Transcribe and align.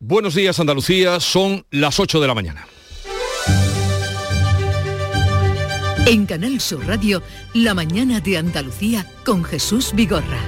Buenos 0.00 0.36
días 0.36 0.60
Andalucía, 0.60 1.18
son 1.18 1.66
las 1.72 1.98
8 1.98 2.20
de 2.20 2.26
la 2.28 2.34
mañana. 2.34 2.68
En 6.06 6.24
Canal 6.24 6.60
Sur 6.60 6.86
Radio, 6.86 7.20
La 7.52 7.74
mañana 7.74 8.20
de 8.20 8.38
Andalucía 8.38 9.04
con 9.24 9.42
Jesús 9.42 9.90
Vigorra. 9.94 10.38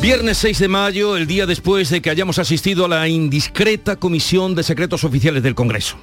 Viernes 0.00 0.38
6 0.38 0.58
de 0.58 0.68
mayo, 0.68 1.18
el 1.18 1.26
día 1.26 1.44
después 1.44 1.90
de 1.90 2.00
que 2.00 2.08
hayamos 2.08 2.38
asistido 2.38 2.86
a 2.86 2.88
la 2.88 3.08
indiscreta 3.08 3.96
Comisión 3.96 4.54
de 4.54 4.62
Secretos 4.62 5.04
Oficiales 5.04 5.42
del 5.42 5.54
Congreso. 5.54 5.98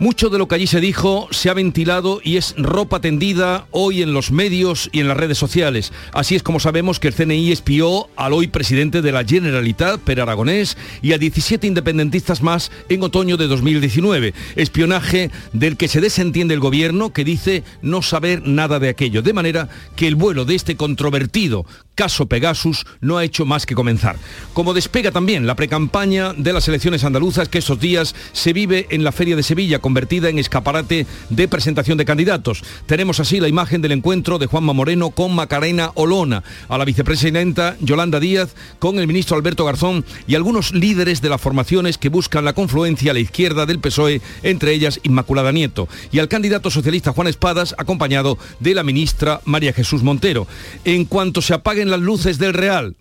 Mucho 0.00 0.30
de 0.30 0.38
lo 0.38 0.48
que 0.48 0.54
allí 0.54 0.66
se 0.66 0.80
dijo 0.80 1.28
se 1.30 1.50
ha 1.50 1.54
ventilado 1.54 2.22
y 2.24 2.38
es 2.38 2.54
ropa 2.56 3.02
tendida 3.02 3.66
hoy 3.70 4.00
en 4.00 4.14
los 4.14 4.30
medios 4.30 4.88
y 4.92 5.00
en 5.00 5.08
las 5.08 5.16
redes 5.18 5.36
sociales. 5.36 5.92
Así 6.14 6.34
es 6.34 6.42
como 6.42 6.58
sabemos 6.58 6.98
que 6.98 7.08
el 7.08 7.14
CNI 7.14 7.52
espió 7.52 8.08
al 8.16 8.32
hoy 8.32 8.46
presidente 8.46 9.02
de 9.02 9.12
la 9.12 9.26
Generalitat, 9.26 10.00
Per 10.00 10.22
Aragonés, 10.22 10.78
y 11.02 11.12
a 11.12 11.18
17 11.18 11.66
independentistas 11.66 12.42
más 12.42 12.72
en 12.88 13.02
otoño 13.02 13.36
de 13.36 13.46
2019. 13.46 14.32
Espionaje 14.56 15.30
del 15.52 15.76
que 15.76 15.86
se 15.86 16.00
desentiende 16.00 16.54
el 16.54 16.60
gobierno 16.60 17.12
que 17.12 17.22
dice 17.22 17.62
no 17.82 18.00
saber 18.00 18.48
nada 18.48 18.78
de 18.78 18.88
aquello. 18.88 19.20
De 19.20 19.34
manera 19.34 19.68
que 19.96 20.08
el 20.08 20.14
vuelo 20.14 20.46
de 20.46 20.54
este 20.54 20.76
controvertido 20.76 21.66
caso 21.94 22.26
Pegasus 22.26 22.86
no 23.00 23.18
ha 23.18 23.24
hecho 23.24 23.44
más 23.44 23.66
que 23.66 23.74
comenzar. 23.74 24.16
Como 24.54 24.74
despega 24.74 25.10
también 25.10 25.46
la 25.46 25.54
precampaña 25.54 26.32
de 26.32 26.52
las 26.52 26.66
elecciones 26.68 27.04
andaluzas 27.04 27.48
que 27.48 27.58
estos 27.58 27.80
días 27.80 28.14
se 28.32 28.52
vive 28.52 28.86
en 28.90 29.04
la 29.04 29.12
Feria 29.12 29.36
de 29.36 29.42
Sevilla, 29.42 29.80
convertida 29.80 30.28
en 30.28 30.38
escaparate 30.38 31.06
de 31.28 31.48
presentación 31.48 31.98
de 31.98 32.04
candidatos. 32.04 32.62
Tenemos 32.86 33.20
así 33.20 33.40
la 33.40 33.48
imagen 33.48 33.82
del 33.82 33.92
encuentro 33.92 34.38
de 34.38 34.46
Juanma 34.46 34.72
Moreno 34.72 35.10
con 35.10 35.34
Macarena 35.34 35.92
Olona, 35.94 36.42
a 36.68 36.78
la 36.78 36.84
vicepresidenta 36.84 37.76
Yolanda 37.80 38.20
Díaz, 38.20 38.54
con 38.78 38.98
el 38.98 39.06
ministro 39.06 39.36
Alberto 39.36 39.64
Garzón 39.64 40.04
y 40.26 40.34
algunos 40.34 40.72
líderes 40.72 41.20
de 41.20 41.28
las 41.28 41.40
formaciones 41.40 41.98
que 41.98 42.08
buscan 42.08 42.44
la 42.44 42.52
confluencia 42.52 43.10
a 43.10 43.14
la 43.14 43.20
izquierda 43.20 43.66
del 43.66 43.80
PSOE, 43.80 44.20
entre 44.42 44.72
ellas 44.72 45.00
Inmaculada 45.02 45.52
Nieto, 45.52 45.88
y 46.12 46.18
al 46.18 46.28
candidato 46.28 46.70
socialista 46.70 47.12
Juan 47.12 47.28
Espadas, 47.28 47.74
acompañado 47.78 48.38
de 48.58 48.74
la 48.74 48.82
ministra 48.82 49.40
María 49.44 49.72
Jesús 49.72 50.02
Montero. 50.02 50.46
En 50.84 51.04
cuanto 51.04 51.42
se 51.42 51.54
apaguen 51.80 51.90
las 51.90 52.00
luces 52.00 52.38
del 52.38 52.52
Real 52.52 52.96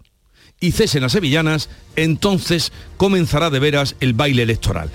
y 0.62 0.72
cesen 0.72 1.02
las 1.02 1.12
sevillanas, 1.12 1.70
entonces 1.96 2.72
comenzará 2.98 3.50
de 3.50 3.60
veras 3.60 3.96
el 4.00 4.14
baile 4.14 4.44
electoral. 4.44 4.90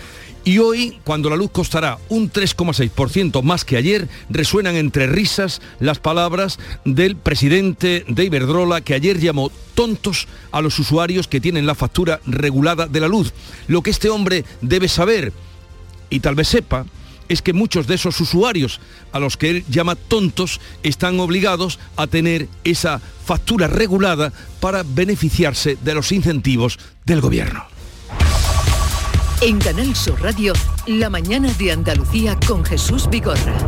Y 0.45 0.59
hoy, 0.59 1.01
cuando 1.05 1.31
la 1.31 1.37
luz 1.37 1.51
costará 1.51 1.99
un 2.09 2.31
3,6% 2.31 3.43
más 3.43 3.65
que 3.65 3.77
ayer, 3.77 4.09
resuenan 4.29 4.77
entre 4.77 5.07
risas 5.07 5.61
las 5.81 5.99
palabras 5.99 6.59
del 6.85 7.17
presidente 7.17 8.05
de 8.09 8.25
Iberdrola, 8.25 8.83
que 8.83 8.95
ayer 8.95 9.19
llamó 9.19 9.51
tontos 9.75 10.29
a 10.53 10.61
los 10.61 10.79
usuarios 10.79 11.29
que 11.29 11.41
tienen 11.41 11.67
la 11.67 11.75
factura 11.75 12.21
regulada 12.27 12.87
de 12.87 13.01
la 13.01 13.09
luz. 13.09 13.33
Lo 13.69 13.83
que 13.83 13.91
este 13.91 14.11
hombre 14.11 14.45
debe 14.61 14.89
saber, 14.89 15.33
y 16.11 16.21
tal 16.21 16.35
vez 16.35 16.49
sepa, 16.49 16.85
es 17.35 17.43
que 17.43 17.53
muchos 17.53 17.87
de 17.87 17.97
esos 17.97 18.19
usuarios 18.21 18.81
a 19.13 19.19
los 19.19 19.37
que 19.37 19.51
él 19.51 19.65
llama 19.69 19.97
tontos 19.97 20.61
están 20.83 21.21
obligados 21.21 21.79
a 21.97 22.07
tener 22.07 22.49
esa 22.65 23.01
factura 23.25 23.67
regulada 23.67 24.33
para 24.61 24.83
beneficiarse 24.83 25.77
de 25.83 25.95
los 25.95 26.13
incentivos 26.13 26.79
del 27.05 27.21
gobierno. 27.21 27.65
En 29.41 29.59
Canal 29.59 29.95
Sur 29.95 30.23
Radio, 30.23 30.55
La 30.87 31.11
mañana 31.11 31.53
de 31.59 31.73
Andalucía 31.73 32.39
con 32.47 32.65
Jesús 32.65 33.11
Vigorra. 33.11 33.59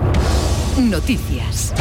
Noticias. 0.79 1.75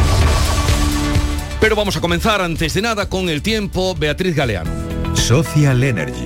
Pero 1.61 1.75
vamos 1.75 1.95
a 1.95 2.02
comenzar 2.02 2.42
antes 2.42 2.73
de 2.73 2.81
nada 2.81 3.08
con 3.08 3.30
el 3.30 3.42
tiempo, 3.42 3.95
Beatriz 3.95 4.36
Galeano. 4.36 4.72
Social 5.16 5.83
Energy. 5.83 6.26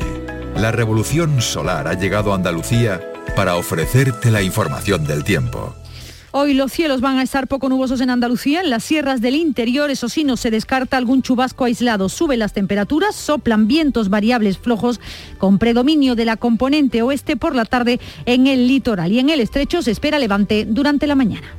La 0.56 0.72
revolución 0.72 1.42
solar 1.42 1.88
ha 1.88 1.94
llegado 1.94 2.32
a 2.32 2.36
Andalucía 2.36 3.02
para 3.40 3.56
ofrecerte 3.56 4.32
la 4.32 4.42
información 4.42 5.06
del 5.08 5.24
tiempo. 5.24 5.74
Hoy 6.32 6.54
los 6.54 6.74
cielos 6.74 7.00
van 7.00 7.20
a 7.20 7.24
estar 7.24 7.48
poco 7.48 7.70
nubosos 7.70 8.02
en 8.02 8.10
Andalucía, 8.10 8.60
en 8.60 8.70
las 8.70 8.84
sierras 8.84 9.22
del 9.22 9.36
interior, 9.36 9.90
eso 9.90 10.10
sí, 10.10 10.26
no 10.26 10.36
se 10.36 10.52
descarta 10.52 10.98
algún 10.98 11.22
chubasco 11.22 11.64
aislado. 11.64 12.10
Suben 12.10 12.40
las 12.40 12.52
temperaturas, 12.52 13.16
soplan 13.16 13.70
vientos 13.70 14.10
variables 14.10 14.58
flojos 14.58 15.00
con 15.38 15.58
predominio 15.58 16.16
de 16.16 16.26
la 16.26 16.36
componente 16.36 17.02
oeste 17.02 17.38
por 17.38 17.56
la 17.56 17.64
tarde 17.64 18.02
en 18.26 18.46
el 18.46 18.68
litoral 18.68 19.14
y 19.14 19.20
en 19.20 19.30
el 19.30 19.40
estrecho 19.40 19.82
se 19.84 19.92
espera 19.92 20.20
levante 20.20 20.66
durante 20.66 21.08
la 21.08 21.16
mañana. 21.16 21.59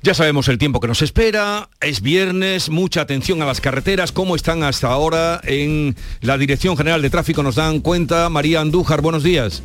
Ya 0.00 0.14
sabemos 0.14 0.46
el 0.48 0.58
tiempo 0.58 0.78
que 0.78 0.86
nos 0.86 1.02
espera, 1.02 1.70
es 1.80 2.02
viernes, 2.02 2.70
mucha 2.70 3.00
atención 3.00 3.42
a 3.42 3.46
las 3.46 3.60
carreteras, 3.60 4.12
cómo 4.12 4.36
están 4.36 4.62
hasta 4.62 4.88
ahora 4.88 5.40
en 5.42 5.96
la 6.20 6.38
Dirección 6.38 6.76
General 6.76 7.02
de 7.02 7.10
Tráfico, 7.10 7.42
nos 7.42 7.56
dan 7.56 7.80
cuenta. 7.80 8.28
María 8.28 8.60
Andújar, 8.60 9.00
buenos 9.00 9.24
días. 9.24 9.62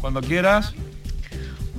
Cuando 0.00 0.20
quieras. 0.20 0.72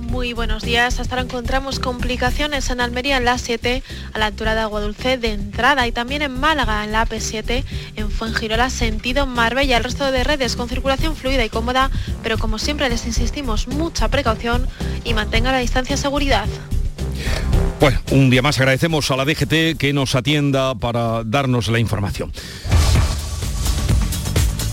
Muy 0.04 0.32
buenos 0.32 0.62
días. 0.62 1.00
Hasta 1.00 1.14
ahora 1.14 1.24
encontramos 1.24 1.80
complicaciones 1.80 2.70
en 2.70 2.80
Almería 2.80 3.16
en 3.16 3.24
la 3.24 3.38
7 3.38 3.82
a 4.12 4.18
la 4.18 4.26
altura 4.26 4.54
de 4.54 4.60
Agua 4.60 4.80
Dulce 4.80 5.18
de 5.18 5.32
entrada 5.32 5.86
y 5.86 5.92
también 5.92 6.22
en 6.22 6.38
Málaga 6.38 6.84
en 6.84 6.92
la 6.92 7.06
AP7 7.06 7.64
en 7.96 8.10
Fuengirola 8.10 8.70
sentido 8.70 9.26
Marbella. 9.26 9.76
El 9.76 9.84
resto 9.84 10.10
de 10.10 10.22
redes 10.22 10.56
con 10.56 10.68
circulación 10.68 11.16
fluida 11.16 11.44
y 11.44 11.48
cómoda, 11.48 11.90
pero 12.22 12.38
como 12.38 12.58
siempre 12.58 12.88
les 12.88 13.06
insistimos 13.06 13.66
mucha 13.66 14.08
precaución 14.08 14.66
y 15.04 15.14
mantenga 15.14 15.52
la 15.52 15.58
distancia 15.58 15.96
seguridad. 15.96 16.46
Bueno, 17.80 18.00
un 18.12 18.30
día 18.30 18.42
más 18.42 18.58
agradecemos 18.58 19.10
a 19.10 19.16
la 19.16 19.24
DGT 19.24 19.76
que 19.78 19.92
nos 19.92 20.14
atienda 20.14 20.74
para 20.74 21.24
darnos 21.24 21.68
la 21.68 21.78
información. 21.78 22.32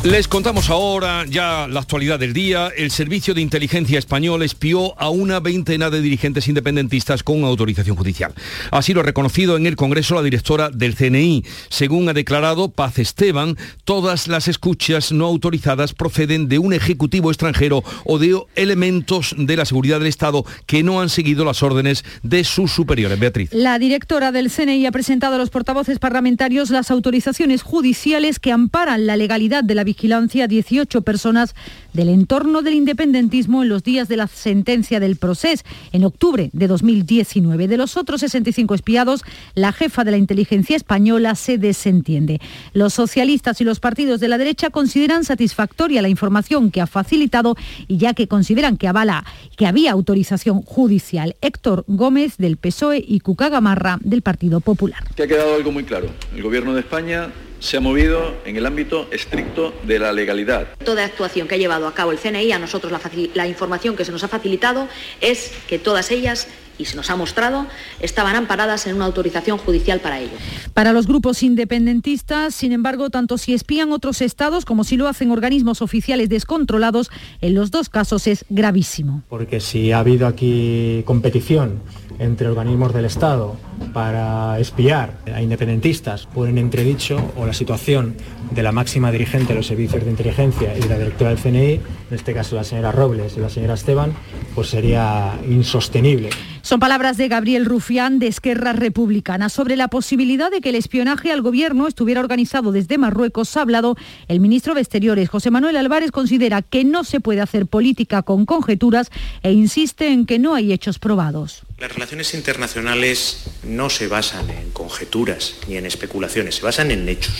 Les 0.04 0.28
contamos 0.28 0.72
ahora 0.72 1.26
ya 1.30 1.68
la 1.68 1.82
actualidad 1.82 2.18
del 2.18 2.34
día. 2.34 2.72
El 2.76 2.90
Servicio 2.90 3.36
de 3.36 3.42
Inteligencia 3.42 4.00
Español 4.00 4.42
espió 4.42 5.00
a 5.00 5.12
una 5.12 5.40
veintena 5.40 5.92
de 5.92 6.02
dirigentes 6.02 6.48
independentistas 6.48 7.22
con 7.22 7.44
autorización 7.44 7.96
judicial. 7.96 8.34
Así 8.72 8.96
lo 8.96 9.02
ha 9.02 9.04
reconocido 9.04 9.58
en 9.58 9.68
el 9.68 9.76
Congreso 9.76 10.16
la 10.16 10.24
directora 10.24 10.72
del 10.72 10.96
CNI. 10.96 11.46
Según 11.70 12.10
ha 12.10 12.14
declarado 12.14 12.72
Paz 12.72 12.98
Esteban, 12.98 13.58
todas 13.84 14.28
las 14.28 14.48
escuchas 14.48 15.12
no 15.12 15.28
autorizadas 15.28 15.94
proceden 15.94 16.48
de 16.48 16.58
un 16.58 16.74
ejecutivo 16.74 17.30
extranjero 17.30 17.84
o 18.04 18.18
de 18.18 18.42
elementos 18.56 19.36
de 19.38 19.56
la 19.56 19.66
seguridad 19.66 20.00
del 20.00 20.08
Estado 20.08 20.46
que 20.66 20.82
no 20.82 21.00
han 21.00 21.10
seguido 21.10 21.46
las 21.46 21.62
órdenes 21.62 22.04
de 22.24 22.44
sus 22.44 22.72
superiores. 22.72 23.20
Beatriz. 23.20 23.54
La 23.54 23.78
directora 23.78 24.32
del 24.32 24.50
CNI 24.50 24.84
ha 24.88 24.92
presentado 24.92 25.36
a 25.36 25.38
los 25.38 25.52
portavoces 25.52 26.00
parlamentarios 26.00 26.72
las 26.72 26.90
autorizaciones 26.90 27.62
judiciales 27.62 28.40
que 28.40 28.52
amparan 28.52 29.06
la 29.06 29.16
legalidad 29.16 29.64
de 29.64 29.76
la 29.76 29.91
vigilancia 29.92 30.46
a 30.46 30.48
18 30.48 31.02
personas 31.02 31.54
del 31.92 32.08
entorno 32.08 32.62
del 32.62 32.76
independentismo 32.76 33.62
en 33.62 33.68
los 33.68 33.84
días 33.84 34.08
de 34.08 34.16
la 34.16 34.28
sentencia 34.28 35.02
del 35.02 35.18
proceso 35.18 35.64
en 35.92 36.06
octubre 36.06 36.50
de 36.54 36.68
2019. 36.68 37.68
De 37.68 37.76
los 37.76 37.98
otros 37.98 38.22
65 38.22 38.74
espiados, 38.74 39.24
la 39.54 39.74
jefa 39.74 40.06
de 40.06 40.12
la 40.12 40.18
inteligencia 40.18 40.78
española 40.78 41.36
se 41.36 41.58
desentiende. 41.58 42.40
Los 42.74 42.94
socialistas 42.94 43.60
y 43.60 43.66
los 43.66 43.82
partidos 43.82 44.22
de 44.22 44.30
la 44.30 44.38
derecha 44.38 44.70
consideran 44.70 45.26
satisfactoria 45.26 46.02
la 46.02 46.08
información 46.08 46.72
que 46.72 46.80
ha 46.80 46.88
facilitado 46.88 47.58
y 47.90 47.98
ya 47.98 48.14
que 48.14 48.30
consideran 48.30 48.78
que 48.78 48.88
avala 48.88 49.26
que 49.58 49.68
había 49.68 49.92
autorización 49.92 50.62
judicial. 50.62 51.36
Héctor 51.42 51.84
Gómez 51.88 52.38
del 52.38 52.56
PSOE 52.56 53.04
y 53.06 53.20
Cuca 53.20 53.50
Gamarra 53.50 53.98
del 54.02 54.22
Partido 54.22 54.62
Popular. 54.62 55.04
Que 55.16 55.24
ha 55.24 55.28
quedado 55.28 55.56
algo 55.56 55.74
muy 55.74 55.84
claro. 55.84 56.08
El 56.34 56.44
Gobierno 56.44 56.74
de 56.74 56.80
España 56.80 57.30
se 57.62 57.78
ha 57.78 57.80
movido 57.80 58.34
en 58.44 58.58
el 58.58 58.66
ámbito 58.66 59.08
estricto 59.12 59.72
de 59.84 60.00
la 60.00 60.12
legalidad. 60.12 60.68
Toda 60.84 61.06
actuación 61.06 61.48
que 61.48 61.56
ha 61.56 61.58
llevado 61.60 61.88
a 61.88 61.94
cabo 61.94 62.12
el 62.12 62.18
CNI, 62.18 62.52
a 62.52 62.60
nosotros 62.60 62.92
la, 62.92 63.00
la, 63.36 63.48
información 63.48 63.96
que 63.96 64.04
se 64.04 64.12
nos 64.12 64.24
ha 64.24 64.28
facilitado 64.28 64.88
es 65.22 65.52
que 65.70 65.78
todas 65.78 66.10
ellas, 66.10 66.48
y 66.80 66.86
se 66.86 66.96
nos 66.96 67.12
ha 67.12 67.16
mostrado, 67.16 67.68
estaban 68.00 68.36
amparadas 68.36 68.88
en 68.88 68.96
una 68.96 69.06
autorización 69.06 69.60
judicial 69.60 70.00
para 70.00 70.20
ello. 70.20 70.32
Para 70.74 70.92
los 70.92 71.06
grupos 71.06 71.44
independentistas, 71.44 72.56
sin 72.56 72.72
embargo, 72.72 73.12
tanto 73.12 73.38
si 73.38 73.54
espían 73.54 73.92
otros 73.92 74.22
estados 74.22 74.66
como 74.66 74.84
si 74.84 74.98
lo 74.98 75.08
hacen 75.08 75.30
organismos 75.30 75.84
oficiales 75.84 76.30
descontrolados, 76.30 77.12
en 77.42 77.54
los 77.54 77.70
dos 77.70 77.90
casos 77.90 78.26
es 78.26 78.44
gravísimo. 78.50 79.22
Porque 79.30 79.60
si 79.60 79.92
ha 79.92 80.00
habido 80.00 80.26
aquí 80.26 81.04
competición 81.06 81.80
entre 82.18 82.48
organismos 82.48 82.92
del 82.92 83.06
Estado 83.06 83.56
para 83.94 84.60
espiar 84.60 85.18
a 85.34 85.42
independentistas 85.42 86.28
ponen 86.28 86.58
entredicho 86.58 87.34
o 87.38 87.46
la 87.46 87.54
situación 87.54 88.16
de 88.52 88.64
la 88.64 88.72
máxima 88.72 89.12
dirigente 89.12 89.50
de 89.50 89.56
los 89.56 89.68
servicios 89.68 90.04
de 90.04 90.12
inteligencia 90.12 90.78
y 90.78 90.82
de 90.82 90.90
la 90.90 90.98
directora 90.98 91.30
del 91.32 91.40
CNI, 91.40 91.74
en 91.74 91.82
este 92.12 92.34
caso 92.34 92.56
la 92.56 92.64
señora 92.64 92.92
Robles 92.92 93.36
y 93.38 93.40
la 93.40 93.50
señora 93.50 93.76
Esteban, 93.76 94.14
pues 94.54 94.70
sería 94.70 95.40
insostenible. 95.48 96.30
Son 96.64 96.80
palabras 96.80 97.18
de 97.18 97.28
Gabriel 97.28 97.66
Rufián 97.66 98.20
de 98.20 98.28
Esquerra 98.28 98.74
Republicana. 98.74 99.50
Sobre 99.50 99.76
la 99.76 99.88
posibilidad 99.88 100.52
de 100.52 100.62
que 100.62 100.70
el 100.70 100.76
espionaje 100.76 101.32
al 101.32 101.42
gobierno 101.42 101.88
estuviera 101.88 102.20
organizado 102.20 102.72
desde 102.72 103.00
Marruecos 103.00 103.58
ha 103.58 103.62
hablado 103.62 103.96
el 104.28 104.40
ministro 104.40 104.76
de 104.76 104.82
Exteriores. 104.82 105.28
José 105.28 105.50
Manuel 105.50 105.76
Álvarez 105.78 106.12
considera 106.12 106.62
que 106.62 106.84
no 106.84 107.04
se 107.04 107.20
puede 107.20 107.42
hacer 107.42 107.66
política 107.66 108.22
con 108.22 108.46
conjeturas 108.46 109.10
e 109.42 109.52
insiste 109.52 110.10
en 110.10 110.28
que 110.28 110.38
no 110.38 110.54
hay 110.54 110.72
hechos 110.72 111.00
probados. 111.00 111.64
Las 111.80 111.94
relaciones 111.94 112.36
internacionales 112.36 113.50
no 113.76 113.90
se 113.90 114.08
basan 114.08 114.50
en 114.50 114.72
conjeturas 114.72 115.56
ni 115.68 115.78
en 115.78 115.86
especulaciones, 115.86 116.56
se 116.56 116.62
basan 116.62 116.92
en 116.92 117.08
hechos. 117.10 117.36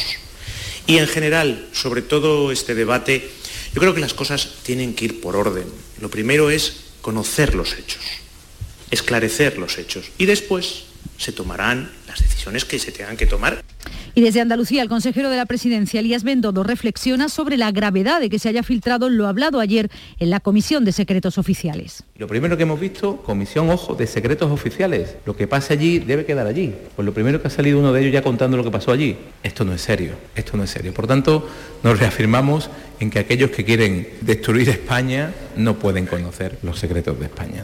Y 0.88 0.98
en 0.98 1.08
general, 1.08 1.68
sobre 1.74 2.02
todo 2.02 2.52
este 2.52 2.76
debate, 2.76 3.30
yo 3.74 3.80
creo 3.80 3.94
que 3.94 4.02
las 4.02 4.14
cosas 4.14 4.56
tienen 4.64 4.96
que 4.96 5.06
ir 5.06 5.22
por 5.22 5.36
orden. 5.36 5.66
Lo 6.00 6.10
primero 6.10 6.50
es 6.50 6.76
conocer 7.02 7.56
los 7.56 7.74
hechos 7.74 8.02
esclarecer 8.92 9.58
los 9.58 9.78
hechos 9.78 10.12
y 10.18 10.26
después 10.26 10.84
se 11.18 11.32
tomarán 11.32 11.92
las 12.08 12.20
decisiones 12.22 12.66
que 12.66 12.78
se 12.78 12.92
tengan 12.92 13.18
que 13.18 13.26
tomar. 13.26 13.64
Y 14.14 14.22
desde 14.22 14.42
Andalucía, 14.42 14.82
el 14.82 14.90
consejero 14.90 15.30
de 15.30 15.38
la 15.38 15.46
presidencia, 15.46 16.00
Elías 16.00 16.24
Bendodo, 16.24 16.64
reflexiona 16.64 17.30
sobre 17.30 17.58
la 17.58 17.72
gravedad 17.72 18.20
de 18.20 18.30
que 18.30 18.40
se 18.40 18.50
haya 18.50 18.64
filtrado 18.64 19.10
lo 19.10 19.28
hablado 19.28 19.60
ayer 19.60 19.90
en 20.20 20.30
la 20.30 20.40
Comisión 20.40 20.84
de 20.84 20.92
Secretos 20.92 21.38
Oficiales. 21.38 22.04
Lo 22.18 22.28
primero 22.28 22.58
que 22.58 22.64
hemos 22.64 22.80
visto, 22.80 23.18
Comisión, 23.18 23.70
ojo, 23.70 23.96
de 23.96 24.08
Secretos 24.08 24.52
Oficiales. 24.52 25.16
Lo 25.26 25.36
que 25.36 25.48
pase 25.48 25.74
allí 25.74 26.00
debe 26.00 26.26
quedar 26.26 26.48
allí. 26.48 26.74
Pues 26.96 27.06
lo 27.06 27.14
primero 27.14 27.42
que 27.42 27.48
ha 27.48 27.52
salido 27.52 27.80
uno 27.80 27.94
de 27.94 28.02
ellos 28.02 28.14
ya 28.14 28.22
contando 28.22 28.58
lo 28.58 28.64
que 28.64 28.72
pasó 28.72 28.92
allí. 28.92 29.18
Esto 29.44 29.64
no 29.64 29.74
es 29.74 29.82
serio, 29.82 30.14
esto 30.36 30.58
no 30.58 30.64
es 30.64 30.70
serio. 30.70 30.94
Por 30.94 31.08
tanto, 31.08 31.48
nos 31.84 31.98
reafirmamos 32.00 32.70
en 33.00 33.10
que 33.10 33.20
aquellos 33.20 33.52
que 33.52 33.64
quieren 33.64 34.08
destruir 34.22 34.70
España 34.70 35.34
no 35.56 35.80
pueden 35.80 36.06
conocer 36.06 36.60
los 36.64 36.80
secretos 36.80 37.20
de 37.20 37.26
España. 37.26 37.64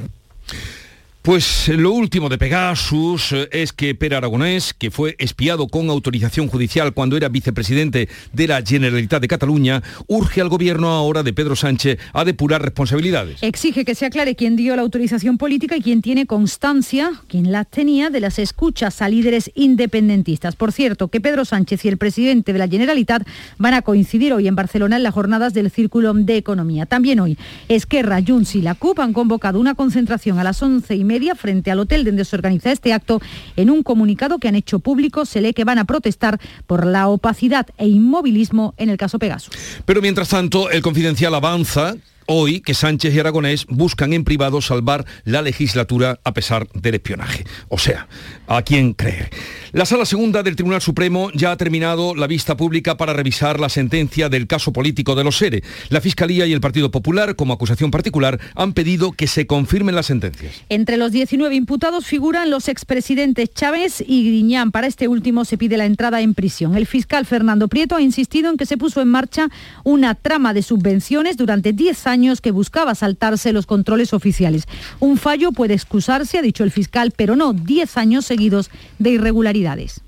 Pues 1.28 1.68
lo 1.68 1.92
último 1.92 2.30
de 2.30 2.38
Pegasus 2.38 3.34
eh, 3.34 3.50
es 3.52 3.74
que 3.74 3.94
Pere 3.94 4.16
Aragonés, 4.16 4.74
que 4.74 4.92
fue 4.92 5.18
espiado 5.20 5.68
con 5.68 5.90
autorización 5.90 6.48
judicial 6.48 6.94
cuando 6.94 7.18
era 7.18 7.28
vicepresidente 7.28 8.08
de 8.32 8.48
la 8.48 8.62
Generalitat 8.62 9.22
de 9.22 9.28
Cataluña, 9.28 9.84
urge 10.08 10.40
al 10.40 10.48
gobierno 10.48 10.88
ahora 10.88 11.24
de 11.24 11.34
Pedro 11.34 11.58
Sánchez 11.58 12.00
a 12.14 12.24
depurar 12.24 12.62
responsabilidades. 12.62 13.44
Exige 13.44 13.84
que 13.84 13.94
se 13.94 14.06
aclare 14.06 14.38
quién 14.38 14.56
dio 14.56 14.74
la 14.78 14.84
autorización 14.84 15.38
política 15.38 15.76
y 15.76 15.82
quién 15.82 16.02
tiene 16.02 16.28
constancia, 16.28 17.12
quién 17.28 17.52
la 17.52 17.66
tenía, 17.66 18.10
de 18.10 18.22
las 18.22 18.40
escuchas 18.40 19.02
a 19.02 19.10
líderes 19.10 19.52
independentistas. 19.54 20.56
Por 20.56 20.72
cierto, 20.72 21.10
que 21.10 21.20
Pedro 21.20 21.44
Sánchez 21.44 21.84
y 21.84 21.90
el 21.90 21.98
presidente 21.98 22.54
de 22.54 22.60
la 22.60 22.70
Generalitat 22.70 23.28
van 23.58 23.74
a 23.74 23.82
coincidir 23.82 24.32
hoy 24.32 24.48
en 24.48 24.56
Barcelona 24.56 24.96
en 24.96 25.04
las 25.04 25.14
jornadas 25.14 25.54
del 25.54 25.72
Círculo 25.72 26.14
de 26.14 26.38
Economía. 26.38 26.86
También 26.86 27.20
hoy, 27.20 27.38
Esquerra, 27.68 28.22
Junts 28.26 28.56
y 28.56 28.62
la 28.62 28.76
CUP 28.76 29.02
han 29.02 29.12
convocado 29.12 29.60
una 29.60 29.76
concentración 29.76 30.40
a 30.40 30.46
las 30.46 30.64
once 30.64 30.96
y 30.96 31.04
media 31.04 31.17
frente 31.36 31.72
al 31.72 31.80
hotel 31.80 32.04
donde 32.04 32.26
se 32.26 32.36
organiza 32.36 32.72
este 32.72 32.94
acto. 32.94 33.22
En 33.56 33.70
un 33.70 33.84
comunicado 33.84 34.40
que 34.40 34.48
han 34.48 34.56
hecho 34.56 34.80
público 34.80 35.26
se 35.26 35.42
lee 35.42 35.54
que 35.54 35.64
van 35.64 35.80
a 35.80 35.86
protestar 35.86 36.40
por 36.66 36.86
la 36.86 37.08
opacidad 37.08 37.68
e 37.78 37.88
inmovilismo 37.88 38.74
en 38.78 38.90
el 38.90 38.98
caso 38.98 39.20
Pegasus. 39.20 39.54
Pero 39.86 40.02
mientras 40.02 40.30
tanto, 40.30 40.70
el 40.70 40.82
confidencial 40.82 41.34
avanza 41.36 41.96
hoy 42.28 42.60
que 42.60 42.74
Sánchez 42.74 43.16
y 43.16 43.20
Aragonés 43.20 43.66
buscan 43.68 44.14
en 44.14 44.24
privado 44.24 44.62
salvar 44.62 45.06
la 45.24 45.42
legislatura 45.42 46.20
a 46.24 46.34
pesar 46.34 46.68
del 46.74 46.96
espionaje. 46.96 47.46
O 47.70 47.78
sea, 47.78 48.08
¿a 48.48 48.62
quién 48.62 48.94
creer? 48.94 49.30
La 49.74 49.86
Sala 49.86 50.06
Segunda 50.06 50.44
del 50.44 50.56
Tribunal 50.56 50.82
Supremo 50.82 51.30
ya 51.34 51.52
ha 51.52 51.58
terminado 51.58 52.16
la 52.16 52.26
vista 52.26 52.56
pública 52.56 52.98
para 52.98 53.14
revisar 53.14 53.60
la 53.60 53.70
sentencia 53.70 54.30
del 54.30 54.48
caso 54.48 54.72
político 54.74 55.14
de 55.14 55.24
los 55.24 55.38
SERE. 55.38 55.62
La 55.90 56.02
Fiscalía 56.02 56.46
y 56.46 56.54
el 56.54 56.62
Partido 56.62 56.90
Popular, 56.90 57.36
como 57.36 57.54
acusación 57.54 57.92
particular, 57.92 58.40
han 58.56 58.74
pedido 58.74 59.12
que 59.12 59.28
se 59.28 59.46
confirmen 59.46 59.94
las 59.94 60.06
sentencias. 60.06 60.64
Entre 60.70 60.98
los 60.98 61.12
19 61.12 61.54
imputados 61.54 62.06
figuran 62.06 62.50
los 62.50 62.70
expresidentes 62.70 63.54
Chávez 63.54 64.04
y 64.08 64.26
Griñán. 64.28 64.72
Para 64.72 64.88
este 64.88 65.08
último 65.08 65.44
se 65.44 65.58
pide 65.58 65.78
la 65.78 65.86
entrada 65.86 66.22
en 66.22 66.34
prisión. 66.34 66.78
El 66.78 66.88
fiscal 66.88 67.26
Fernando 67.26 67.68
Prieto 67.68 67.96
ha 67.96 68.02
insistido 68.02 68.50
en 68.50 68.58
que 68.58 68.66
se 68.66 68.78
puso 68.78 69.02
en 69.02 69.10
marcha 69.10 69.50
una 69.84 70.16
trama 70.16 70.54
de 70.54 70.64
subvenciones 70.64 71.38
durante 71.38 71.74
10 71.74 72.08
años 72.08 72.42
que 72.42 72.52
buscaba 72.52 72.96
saltarse 72.96 73.54
los 73.54 73.66
controles 73.66 74.14
oficiales. 74.14 74.64
Un 75.00 75.18
fallo 75.18 75.52
puede 75.52 75.74
excusarse, 75.74 76.38
ha 76.38 76.42
dicho 76.42 76.64
el 76.64 76.72
fiscal, 76.72 77.12
pero 77.16 77.36
no 77.36 77.54
10 77.54 77.98
años 77.98 78.26
seguidos 78.38 78.70
de 79.00 79.10
irregularidades. 79.12 80.02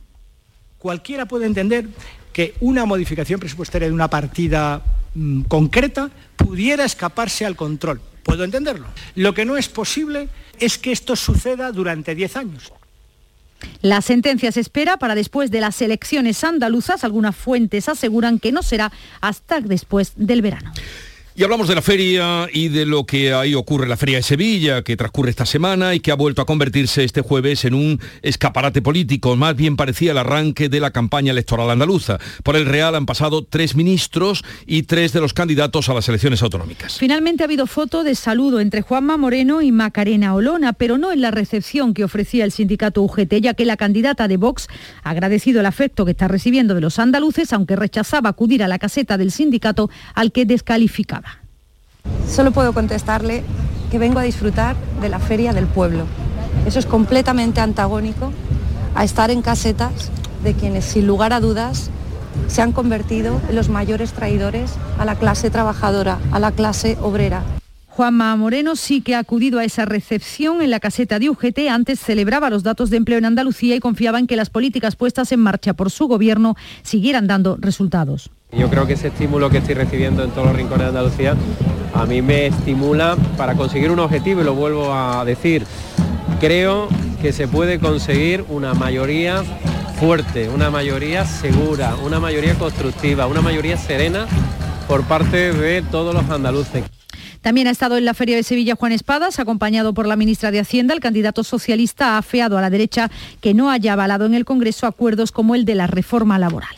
Cualquiera 0.78 1.26
puede 1.26 1.48
entender 1.48 1.88
que 2.32 2.54
una 2.60 2.86
modificación 2.86 3.40
presupuestaria 3.40 3.88
de 3.88 3.94
una 3.94 4.08
partida 4.08 4.84
mm, 5.16 5.42
concreta 5.44 6.12
pudiera 6.38 6.86
escaparse 6.86 7.46
al 7.46 7.56
control. 7.56 8.00
Puedo 8.24 8.44
entenderlo. 8.44 8.86
Lo 9.16 9.34
que 9.34 9.46
no 9.46 9.58
es 9.58 9.68
posible 9.68 10.30
es 10.60 10.78
que 10.78 10.92
esto 10.92 11.16
suceda 11.16 11.72
durante 11.72 12.14
10 12.14 12.38
años. 12.38 12.72
La 13.82 14.02
sentencia 14.02 14.52
se 14.52 14.62
espera 14.62 14.98
para 14.98 15.16
después 15.16 15.52
de 15.52 15.60
las 15.60 15.82
elecciones 15.82 16.44
andaluzas. 16.44 17.04
Algunas 17.04 17.36
fuentes 17.36 17.90
aseguran 17.90 18.40
que 18.40 18.52
no 18.52 18.62
será 18.62 18.92
hasta 19.20 19.60
después 19.60 20.14
del 20.16 20.42
verano. 20.42 20.72
Y 21.40 21.44
hablamos 21.46 21.70
de 21.70 21.76
la 21.76 21.82
feria 21.82 22.50
y 22.52 22.68
de 22.68 22.86
lo 22.86 23.06
que 23.06 23.34
ahí 23.34 23.56
ocurre 23.56 23.88
la 23.88 23.96
Feria 23.96 24.18
de 24.18 24.24
Sevilla, 24.24 24.82
que 24.82 24.98
transcurre 24.98 25.30
esta 25.30 25.46
semana 25.46 25.96
y 25.96 26.02
que 26.02 26.12
ha 26.12 26.16
vuelto 26.16 26.42
a 26.42 26.46
convertirse 26.46 27.06
este 27.06 27.22
jueves 27.22 27.64
en 27.64 27.76
un 27.76 28.02
escaparate 28.22 28.82
político. 28.82 29.38
Más 29.38 29.56
bien 29.56 29.78
parecía 29.78 30.12
el 30.12 30.18
arranque 30.18 30.68
de 30.68 30.82
la 30.82 30.92
campaña 30.92 31.32
electoral 31.32 31.70
andaluza. 31.70 32.18
Por 32.44 32.58
el 32.58 32.66
Real 32.66 32.94
han 32.94 33.06
pasado 33.06 33.46
tres 33.46 33.74
ministros 33.78 34.44
y 34.66 34.84
tres 34.84 35.14
de 35.14 35.22
los 35.22 35.34
candidatos 35.34 35.88
a 35.88 35.94
las 35.94 36.10
elecciones 36.10 36.44
autonómicas. 36.44 36.98
Finalmente 36.98 37.42
ha 37.42 37.46
habido 37.46 37.68
foto 37.68 38.04
de 38.04 38.16
saludo 38.16 38.60
entre 38.60 38.82
Juanma 38.82 39.16
Moreno 39.16 39.62
y 39.62 39.72
Macarena 39.72 40.36
Olona, 40.36 40.74
pero 40.74 40.98
no 40.98 41.14
en 41.14 41.22
la 41.22 41.32
recepción 41.32 41.94
que 41.94 42.04
ofrecía 42.04 42.44
el 42.44 42.52
sindicato 42.52 43.02
UGT, 43.02 43.36
ya 43.36 43.54
que 43.54 43.64
la 43.64 43.78
candidata 43.78 44.28
de 44.28 44.36
Vox 44.36 44.68
ha 45.04 45.12
agradecido 45.12 45.62
el 45.62 45.68
afecto 45.68 46.04
que 46.04 46.12
está 46.12 46.28
recibiendo 46.28 46.76
de 46.76 46.82
los 46.82 47.00
andaluces, 47.00 47.54
aunque 47.54 47.78
rechazaba 47.78 48.30
acudir 48.30 48.62
a 48.62 48.68
la 48.68 48.78
caseta 48.78 49.18
del 49.18 49.32
sindicato 49.32 49.90
al 50.16 50.34
que 50.34 50.44
descalificaba. 50.44 51.29
Solo 52.28 52.52
puedo 52.52 52.74
contestarle 52.74 53.44
que 53.92 54.00
vengo 54.00 54.20
a 54.20 54.24
disfrutar 54.24 54.76
de 55.02 55.10
la 55.10 55.20
feria 55.20 55.54
del 55.54 55.68
pueblo. 55.68 56.06
Eso 56.66 56.80
es 56.80 56.86
completamente 56.86 57.62
antagónico 57.62 58.32
a 58.96 59.04
estar 59.04 59.32
en 59.32 59.42
casetas 59.42 60.12
de 60.44 60.54
quienes 60.54 60.86
sin 60.86 61.08
lugar 61.08 61.34
a 61.34 61.40
dudas 61.40 61.90
se 62.48 62.62
han 62.62 62.72
convertido 62.72 63.40
en 63.50 63.56
los 63.56 63.70
mayores 63.70 64.14
traidores 64.14 64.72
a 64.98 65.06
la 65.06 65.16
clase 65.16 65.50
trabajadora, 65.50 66.20
a 66.32 66.40
la 66.40 66.52
clase 66.52 66.98
obrera. 67.02 67.44
Juanma 68.00 68.34
Moreno 68.38 68.78
sí 68.78 69.02
que 69.02 69.14
ha 69.14 69.20
acudido 69.20 69.60
a 69.60 69.66
esa 69.66 69.84
recepción 69.84 70.62
en 70.62 70.72
la 70.72 70.80
caseta 70.80 71.20
de 71.20 71.30
UGT. 71.30 71.68
Antes 71.70 72.00
celebraba 72.00 72.50
los 72.50 72.64
datos 72.64 72.90
de 72.90 72.96
empleo 72.96 73.18
en 73.18 73.26
Andalucía 73.26 73.76
y 73.76 73.82
confiaba 73.82 74.20
en 74.20 74.26
que 74.26 74.38
las 74.38 74.50
políticas 74.50 74.96
puestas 74.96 75.34
en 75.34 75.42
marcha 75.42 75.74
por 75.74 75.92
su 75.92 76.08
gobierno 76.08 76.56
siguieran 76.82 77.28
dando 77.28 77.58
resultados. 77.60 78.30
Yo 78.54 78.70
creo 78.70 78.88
que 78.88 78.94
ese 78.94 79.10
estímulo 79.10 79.50
que 79.50 79.58
estoy 79.58 79.76
recibiendo 79.76 80.24
en 80.24 80.32
todos 80.32 80.48
los 80.48 80.56
rincones 80.56 80.84
de 80.84 80.88
Andalucía 80.98 81.36
a 81.94 82.06
mí 82.06 82.22
me 82.22 82.48
estimula 82.48 83.18
para 83.36 83.56
conseguir 83.56 83.92
un 83.92 84.00
objetivo 84.00 84.40
y 84.40 84.44
lo 84.46 84.56
vuelvo 84.56 84.94
a 84.94 85.26
decir. 85.26 85.66
Creo 86.40 86.88
que 87.22 87.34
se 87.34 87.50
puede 87.50 87.80
conseguir 87.80 88.46
una 88.48 88.74
mayoría 88.76 89.44
fuerte, 90.00 90.48
una 90.48 90.72
mayoría 90.72 91.26
segura, 91.26 91.96
una 92.02 92.22
mayoría 92.22 92.56
constructiva, 92.56 93.28
una 93.28 93.42
mayoría 93.42 93.76
serena 93.76 94.26
por 94.88 95.04
parte 95.04 95.52
de 95.52 95.82
todos 95.82 96.16
los 96.16 96.30
andaluces. 96.30 96.86
También 97.42 97.68
ha 97.68 97.72
estado 97.72 97.98
en 97.98 98.06
la 98.06 98.14
Feria 98.14 98.36
de 98.36 98.44
Sevilla 98.44 98.76
Juan 98.76 98.92
Espadas, 98.92 99.40
acompañado 99.40 99.94
por 99.94 100.08
la 100.08 100.18
ministra 100.18 100.52
de 100.52 100.60
Hacienda. 100.60 100.94
El 100.94 101.00
candidato 101.00 101.44
socialista 101.44 102.16
ha 102.16 102.18
afeado 102.18 102.58
a 102.58 102.62
la 102.62 102.70
derecha 102.70 103.10
que 103.40 103.54
no 103.54 103.72
haya 103.72 103.94
avalado 103.94 104.26
en 104.26 104.34
el 104.34 104.46
Congreso 104.46 104.88
acuerdos 104.88 105.32
como 105.32 105.56
el 105.56 105.64
de 105.64 105.76
la 105.76 105.88
reforma 105.88 106.38
laboral. 106.38 106.76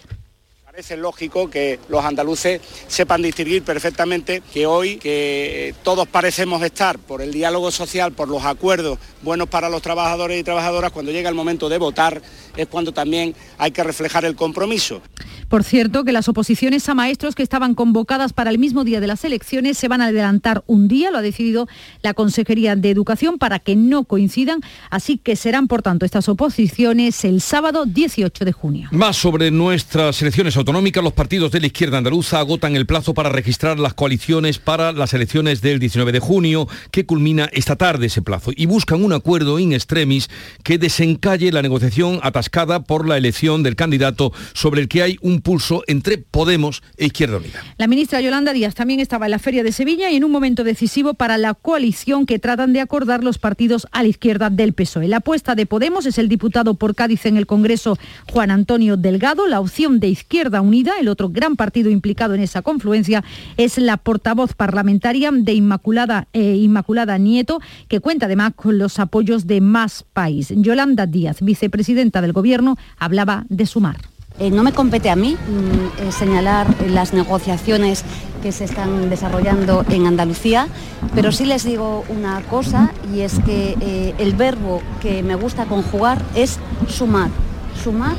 Parece 0.63 0.95
lógico 0.95 1.49
que 1.49 1.79
los 1.89 2.05
andaluces 2.05 2.61
sepan 2.87 3.21
distinguir 3.21 3.61
perfectamente 3.61 4.41
que 4.53 4.65
hoy 4.65 4.95
que 4.95 5.75
todos 5.83 6.07
parecemos 6.07 6.63
estar 6.63 6.97
por 6.97 7.21
el 7.21 7.33
diálogo 7.33 7.71
social, 7.71 8.13
por 8.13 8.29
los 8.29 8.45
acuerdos 8.45 8.97
buenos 9.21 9.49
para 9.49 9.67
los 9.67 9.81
trabajadores 9.81 10.39
y 10.39 10.43
trabajadoras, 10.43 10.91
cuando 10.91 11.11
llega 11.11 11.27
el 11.27 11.35
momento 11.35 11.67
de 11.67 11.77
votar 11.77 12.21
es 12.55 12.67
cuando 12.67 12.93
también 12.93 13.35
hay 13.57 13.71
que 13.71 13.83
reflejar 13.83 14.23
el 14.23 14.35
compromiso. 14.35 15.01
Por 15.51 15.65
cierto, 15.65 16.05
que 16.05 16.13
las 16.13 16.29
oposiciones 16.29 16.87
a 16.87 16.93
maestros 16.93 17.35
que 17.35 17.43
estaban 17.43 17.75
convocadas 17.75 18.31
para 18.31 18.51
el 18.51 18.57
mismo 18.57 18.85
día 18.85 19.01
de 19.01 19.07
las 19.07 19.25
elecciones 19.25 19.77
se 19.77 19.89
van 19.89 19.99
a 19.99 20.05
adelantar 20.05 20.63
un 20.65 20.87
día, 20.87 21.11
lo 21.11 21.17
ha 21.17 21.21
decidido 21.21 21.67
la 22.01 22.13
Consejería 22.13 22.77
de 22.77 22.89
Educación, 22.89 23.37
para 23.37 23.59
que 23.59 23.75
no 23.75 24.05
coincidan, 24.05 24.61
así 24.89 25.17
que 25.17 25.35
serán, 25.35 25.67
por 25.67 25.81
tanto, 25.81 26.05
estas 26.05 26.29
oposiciones 26.29 27.25
el 27.25 27.41
sábado 27.41 27.83
18 27.85 28.45
de 28.45 28.53
junio. 28.53 28.87
Más 28.93 29.17
sobre 29.17 29.51
nuestras 29.51 30.21
elecciones 30.21 30.55
autonómicas, 30.55 31.03
los 31.03 31.11
partidos 31.11 31.51
de 31.51 31.59
la 31.59 31.65
izquierda 31.65 31.97
andaluza 31.97 32.39
agotan 32.39 32.77
el 32.77 32.85
plazo 32.85 33.13
para 33.13 33.27
registrar 33.27 33.77
las 33.77 33.93
coaliciones 33.93 34.57
para 34.57 34.93
las 34.93 35.13
elecciones 35.13 35.61
del 35.61 35.79
19 35.79 36.13
de 36.13 36.19
junio, 36.21 36.69
que 36.91 37.05
culmina 37.05 37.49
esta 37.51 37.75
tarde 37.75 38.05
ese 38.05 38.21
plazo, 38.21 38.51
y 38.55 38.67
buscan 38.67 39.03
un 39.03 39.11
acuerdo 39.11 39.59
in 39.59 39.73
extremis 39.73 40.29
que 40.63 40.77
desencalle 40.77 41.51
la 41.51 41.61
negociación 41.61 42.21
atascada 42.23 42.85
por 42.85 43.05
la 43.05 43.17
elección 43.17 43.63
del 43.63 43.75
candidato 43.75 44.31
sobre 44.53 44.79
el 44.79 44.87
que 44.87 45.01
hay 45.01 45.17
un 45.19 45.40
pulso 45.41 45.83
entre 45.87 46.17
Podemos 46.17 46.83
e 46.97 47.05
Izquierda 47.05 47.37
Unida. 47.37 47.61
La 47.77 47.87
ministra 47.87 48.21
Yolanda 48.21 48.53
Díaz 48.53 48.75
también 48.75 48.99
estaba 48.99 49.25
en 49.25 49.31
la 49.31 49.39
Feria 49.39 49.63
de 49.63 49.71
Sevilla 49.71 50.09
y 50.09 50.15
en 50.15 50.23
un 50.23 50.31
momento 50.31 50.63
decisivo 50.63 51.13
para 51.13 51.37
la 51.37 51.53
coalición 51.53 52.25
que 52.25 52.39
tratan 52.39 52.73
de 52.73 52.81
acordar 52.81 53.23
los 53.23 53.37
partidos 53.37 53.87
a 53.91 54.03
la 54.03 54.09
izquierda 54.09 54.49
del 54.49 54.73
PSOE. 54.73 55.07
La 55.07 55.17
apuesta 55.17 55.55
de 55.55 55.65
Podemos 55.65 56.05
es 56.05 56.17
el 56.17 56.29
diputado 56.29 56.75
por 56.75 56.95
Cádiz 56.95 57.25
en 57.25 57.37
el 57.37 57.47
Congreso, 57.47 57.97
Juan 58.31 58.51
Antonio 58.51 58.97
Delgado. 58.97 59.47
La 59.47 59.59
opción 59.59 59.99
de 59.99 60.07
Izquierda 60.07 60.61
Unida, 60.61 60.93
el 60.99 61.07
otro 61.07 61.29
gran 61.29 61.55
partido 61.55 61.89
implicado 61.89 62.35
en 62.35 62.41
esa 62.41 62.61
confluencia, 62.61 63.23
es 63.57 63.77
la 63.77 63.97
portavoz 63.97 64.53
parlamentaria 64.53 65.31
de 65.31 65.53
Inmaculada, 65.53 66.27
eh, 66.33 66.55
Inmaculada 66.55 67.17
Nieto, 67.17 67.59
que 67.87 67.99
cuenta 67.99 68.25
además 68.25 68.53
con 68.55 68.77
los 68.77 68.99
apoyos 68.99 69.47
de 69.47 69.61
Más 69.61 70.03
País. 70.13 70.53
Yolanda 70.55 71.05
Díaz, 71.05 71.41
vicepresidenta 71.41 72.21
del 72.21 72.33
Gobierno, 72.33 72.77
hablaba 72.97 73.45
de 73.49 73.65
sumar. 73.65 74.10
Eh, 74.39 74.49
no 74.49 74.63
me 74.63 74.73
compete 74.73 75.09
a 75.09 75.15
mí 75.15 75.35
mm, 75.35 76.01
eh, 76.01 76.11
señalar 76.11 76.67
las 76.87 77.13
negociaciones 77.13 78.03
que 78.41 78.51
se 78.51 78.63
están 78.63 79.09
desarrollando 79.09 79.85
en 79.89 80.07
Andalucía, 80.07 80.67
pero 81.13 81.31
sí 81.31 81.45
les 81.45 81.63
digo 81.63 82.03
una 82.09 82.41
cosa 82.41 82.91
y 83.13 83.19
es 83.21 83.39
que 83.45 83.77
eh, 83.79 84.15
el 84.17 84.33
verbo 84.33 84.81
que 84.99 85.21
me 85.21 85.35
gusta 85.35 85.65
conjugar 85.65 86.23
es 86.33 86.57
sumar, 86.87 87.29
sumar 87.83 88.15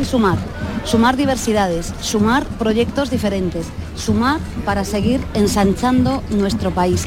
y 0.00 0.04
sumar. 0.04 0.38
Sumar 0.84 1.16
diversidades, 1.16 1.92
sumar 2.00 2.46
proyectos 2.46 3.10
diferentes, 3.10 3.66
sumar 3.96 4.38
para 4.64 4.84
seguir 4.84 5.20
ensanchando 5.34 6.22
nuestro 6.30 6.70
país. 6.70 7.06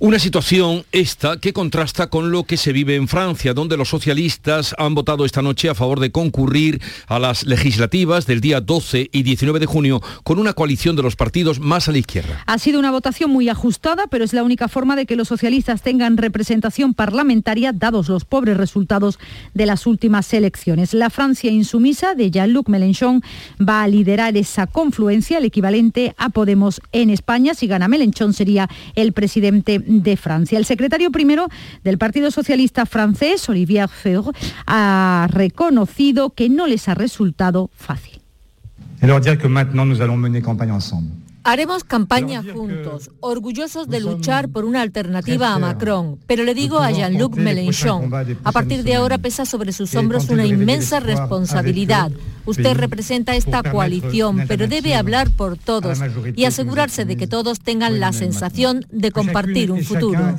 Una 0.00 0.18
situación 0.18 0.84
esta 0.92 1.38
que 1.38 1.52
contrasta 1.52 2.08
con 2.08 2.30
lo 2.30 2.44
que 2.44 2.56
se 2.56 2.72
vive 2.72 2.96
en 2.96 3.08
Francia, 3.08 3.54
donde 3.54 3.76
los 3.76 3.88
socialistas 3.88 4.74
han 4.76 4.94
votado 4.94 5.24
esta 5.24 5.40
noche 5.40 5.68
a 5.68 5.74
favor 5.74 6.00
de 6.00 6.10
concurrir 6.10 6.82
a 7.06 7.18
las 7.18 7.46
legislativas 7.46 8.26
del 8.26 8.40
día 8.40 8.60
12 8.60 9.08
y 9.12 9.22
19 9.22 9.60
de 9.60 9.66
junio 9.66 10.02
con 10.24 10.38
una 10.38 10.52
coalición 10.52 10.96
de 10.96 11.02
los 11.02 11.16
partidos 11.16 11.60
más 11.60 11.88
a 11.88 11.92
la 11.92 11.98
izquierda. 11.98 12.42
Ha 12.46 12.58
sido 12.58 12.78
una 12.78 12.90
votación 12.90 13.30
muy 13.30 13.48
ajustada, 13.48 14.06
pero 14.08 14.24
es 14.24 14.32
la 14.32 14.42
única 14.42 14.68
forma 14.68 14.96
de 14.96 15.06
que 15.06 15.16
los 15.16 15.28
socialistas 15.28 15.82
tengan 15.82 16.16
representación 16.16 16.92
parlamentaria, 16.92 17.72
dados 17.72 18.08
los 18.08 18.24
pobres 18.24 18.56
resultados 18.56 19.18
de 19.54 19.66
las 19.66 19.86
últimas 19.86 20.32
elecciones. 20.34 20.92
La 20.92 21.08
Francia 21.08 21.50
insumisa 21.50 22.14
de 22.14 22.30
Jean-Luc 22.30 22.68
Mélenchon 22.68 23.22
va 23.58 23.82
a 23.82 23.88
liderar 23.88 24.36
esa 24.36 24.66
confluencia, 24.66 25.38
el 25.38 25.44
equivalente 25.44 26.14
a 26.18 26.30
Podemos 26.30 26.80
en 26.92 27.10
España. 27.10 27.54
Si 27.54 27.66
gana 27.66 27.88
Mélenchon 27.88 28.32
sería 28.32 28.68
el 28.96 29.12
presidente 29.12 29.53
de 29.62 30.16
Francia. 30.16 30.58
El 30.58 30.64
secretario 30.64 31.10
primero 31.10 31.48
del 31.82 31.98
Partido 31.98 32.30
Socialista 32.30 32.86
francés, 32.86 33.48
Olivier 33.48 33.88
Faure, 33.88 34.36
ha 34.66 35.28
reconocido 35.30 36.30
que 36.30 36.48
no 36.48 36.66
les 36.66 36.88
ha 36.88 36.94
resultado 36.94 37.70
fácil. 37.74 38.20
Haremos 41.46 41.84
campaña 41.84 42.42
juntos, 42.42 43.10
orgullosos 43.20 43.88
de 43.88 44.00
luchar 44.00 44.48
por 44.48 44.64
una 44.64 44.80
alternativa 44.80 45.52
a 45.52 45.58
Macron, 45.58 46.18
pero 46.26 46.42
le 46.42 46.54
digo 46.54 46.78
a 46.78 46.90
Jean-Luc 46.90 47.36
Mélenchon, 47.36 48.10
a 48.42 48.50
partir 48.50 48.82
de 48.82 48.94
ahora 48.94 49.18
pesa 49.18 49.44
sobre 49.44 49.72
sus 49.72 49.94
hombros 49.94 50.30
una 50.30 50.46
inmensa 50.46 51.00
responsabilidad. 51.00 52.10
Usted 52.46 52.74
representa 52.74 53.36
esta 53.36 53.62
coalición, 53.62 54.44
pero 54.48 54.66
debe 54.68 54.94
hablar 54.94 55.30
por 55.30 55.58
todos 55.58 55.98
y 56.34 56.46
asegurarse 56.46 57.04
de 57.04 57.18
que 57.18 57.26
todos 57.26 57.60
tengan 57.60 58.00
la 58.00 58.14
sensación 58.14 58.86
de 58.90 59.12
compartir 59.12 59.70
un 59.70 59.84
futuro. 59.84 60.34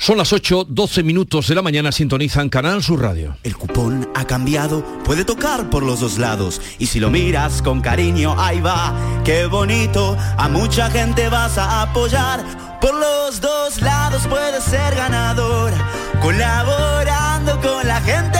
Son 0.00 0.16
las 0.16 0.32
8, 0.32 0.66
12 0.68 1.02
minutos 1.02 1.48
de 1.48 1.56
la 1.56 1.60
mañana, 1.60 1.90
sintonizan 1.90 2.48
Canal 2.48 2.84
Sur 2.84 3.02
Radio. 3.02 3.36
El 3.42 3.56
cupón 3.56 4.08
ha 4.14 4.24
cambiado, 4.24 4.84
puede 5.04 5.24
tocar 5.24 5.70
por 5.70 5.82
los 5.82 5.98
dos 5.98 6.18
lados. 6.18 6.60
Y 6.78 6.86
si 6.86 7.00
lo 7.00 7.10
miras 7.10 7.62
con 7.62 7.80
cariño, 7.80 8.36
ahí 8.38 8.60
va, 8.60 8.94
qué 9.24 9.46
bonito. 9.46 10.16
A 10.38 10.48
mucha 10.48 10.88
gente 10.88 11.28
vas 11.28 11.58
a 11.58 11.82
apoyar. 11.82 12.44
Por 12.80 12.94
los 12.94 13.40
dos 13.40 13.82
lados 13.82 14.22
puedes 14.28 14.62
ser 14.62 14.94
ganador. 14.94 15.72
Colaborando 16.22 17.60
con 17.60 17.88
la 17.88 18.00
gente, 18.00 18.37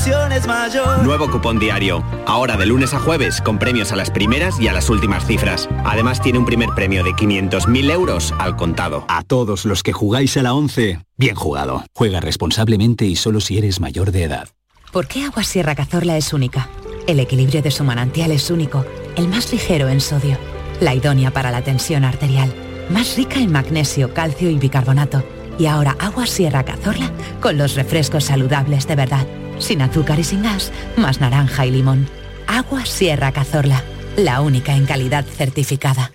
la 0.00 0.06
ilusión 0.06 0.32
es 0.32 0.46
mayor. 0.46 1.02
Nuevo 1.02 1.30
cupón 1.30 1.58
diario. 1.58 2.02
Ahora 2.26 2.56
de 2.56 2.66
lunes 2.66 2.94
a 2.94 3.00
jueves, 3.00 3.40
con 3.40 3.58
premios 3.58 3.92
a 3.92 3.96
las 3.96 4.10
primeras 4.10 4.58
y 4.60 4.68
a 4.68 4.72
las 4.72 4.88
últimas 4.88 5.26
cifras. 5.26 5.68
Además 5.84 6.20
tiene 6.22 6.38
un 6.38 6.46
primer 6.46 6.70
premio 6.70 7.04
de 7.04 7.10
500.000 7.10 7.90
euros 7.90 8.32
al 8.38 8.56
contado. 8.56 9.04
A 9.08 9.22
todos 9.22 9.64
los 9.64 9.82
que 9.82 9.92
jugáis 9.92 10.36
a 10.36 10.42
la 10.42 10.54
11, 10.54 11.00
bien 11.16 11.34
jugado. 11.34 11.84
Juega 11.94 12.20
responsablemente 12.20 13.04
y 13.04 13.16
solo 13.16 13.40
si 13.40 13.58
eres 13.58 13.80
mayor 13.80 14.10
de 14.10 14.24
edad. 14.24 14.48
¿Por 14.92 15.06
qué 15.06 15.24
Agua 15.24 15.44
Sierra 15.44 15.74
Cazorla 15.74 16.16
es 16.16 16.32
única? 16.32 16.68
El 17.06 17.20
equilibrio 17.20 17.62
de 17.62 17.70
su 17.70 17.84
manantial 17.84 18.30
es 18.30 18.50
único, 18.50 18.84
el 19.16 19.28
más 19.28 19.52
ligero 19.52 19.88
en 19.88 20.00
sodio, 20.00 20.38
la 20.80 20.94
idónea 20.94 21.30
para 21.30 21.50
la 21.50 21.62
tensión 21.62 22.04
arterial, 22.04 22.52
más 22.90 23.16
rica 23.16 23.38
en 23.38 23.52
magnesio, 23.52 24.14
calcio 24.14 24.50
y 24.50 24.58
bicarbonato. 24.58 25.22
Y 25.58 25.66
ahora 25.66 25.96
Agua 25.98 26.26
Sierra 26.26 26.64
Cazorla 26.64 27.10
con 27.40 27.58
los 27.58 27.74
refrescos 27.74 28.24
saludables 28.24 28.86
de 28.86 28.96
verdad, 28.96 29.26
sin 29.60 29.82
azúcar 29.82 30.18
y 30.18 30.24
sin 30.24 30.42
gas, 30.42 30.72
más 30.96 31.20
naranja 31.20 31.66
y 31.66 31.70
limón. 31.70 32.08
Agua 32.46 32.84
Sierra 32.84 33.32
Cazorla, 33.32 33.82
la 34.16 34.40
única 34.40 34.74
en 34.74 34.86
calidad 34.86 35.24
certificada. 35.24 36.12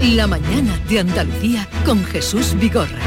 La 0.00 0.26
mañana 0.26 0.78
de 0.88 1.00
Andalucía 1.00 1.68
con 1.84 2.04
Jesús 2.04 2.54
Vigorra. 2.58 2.98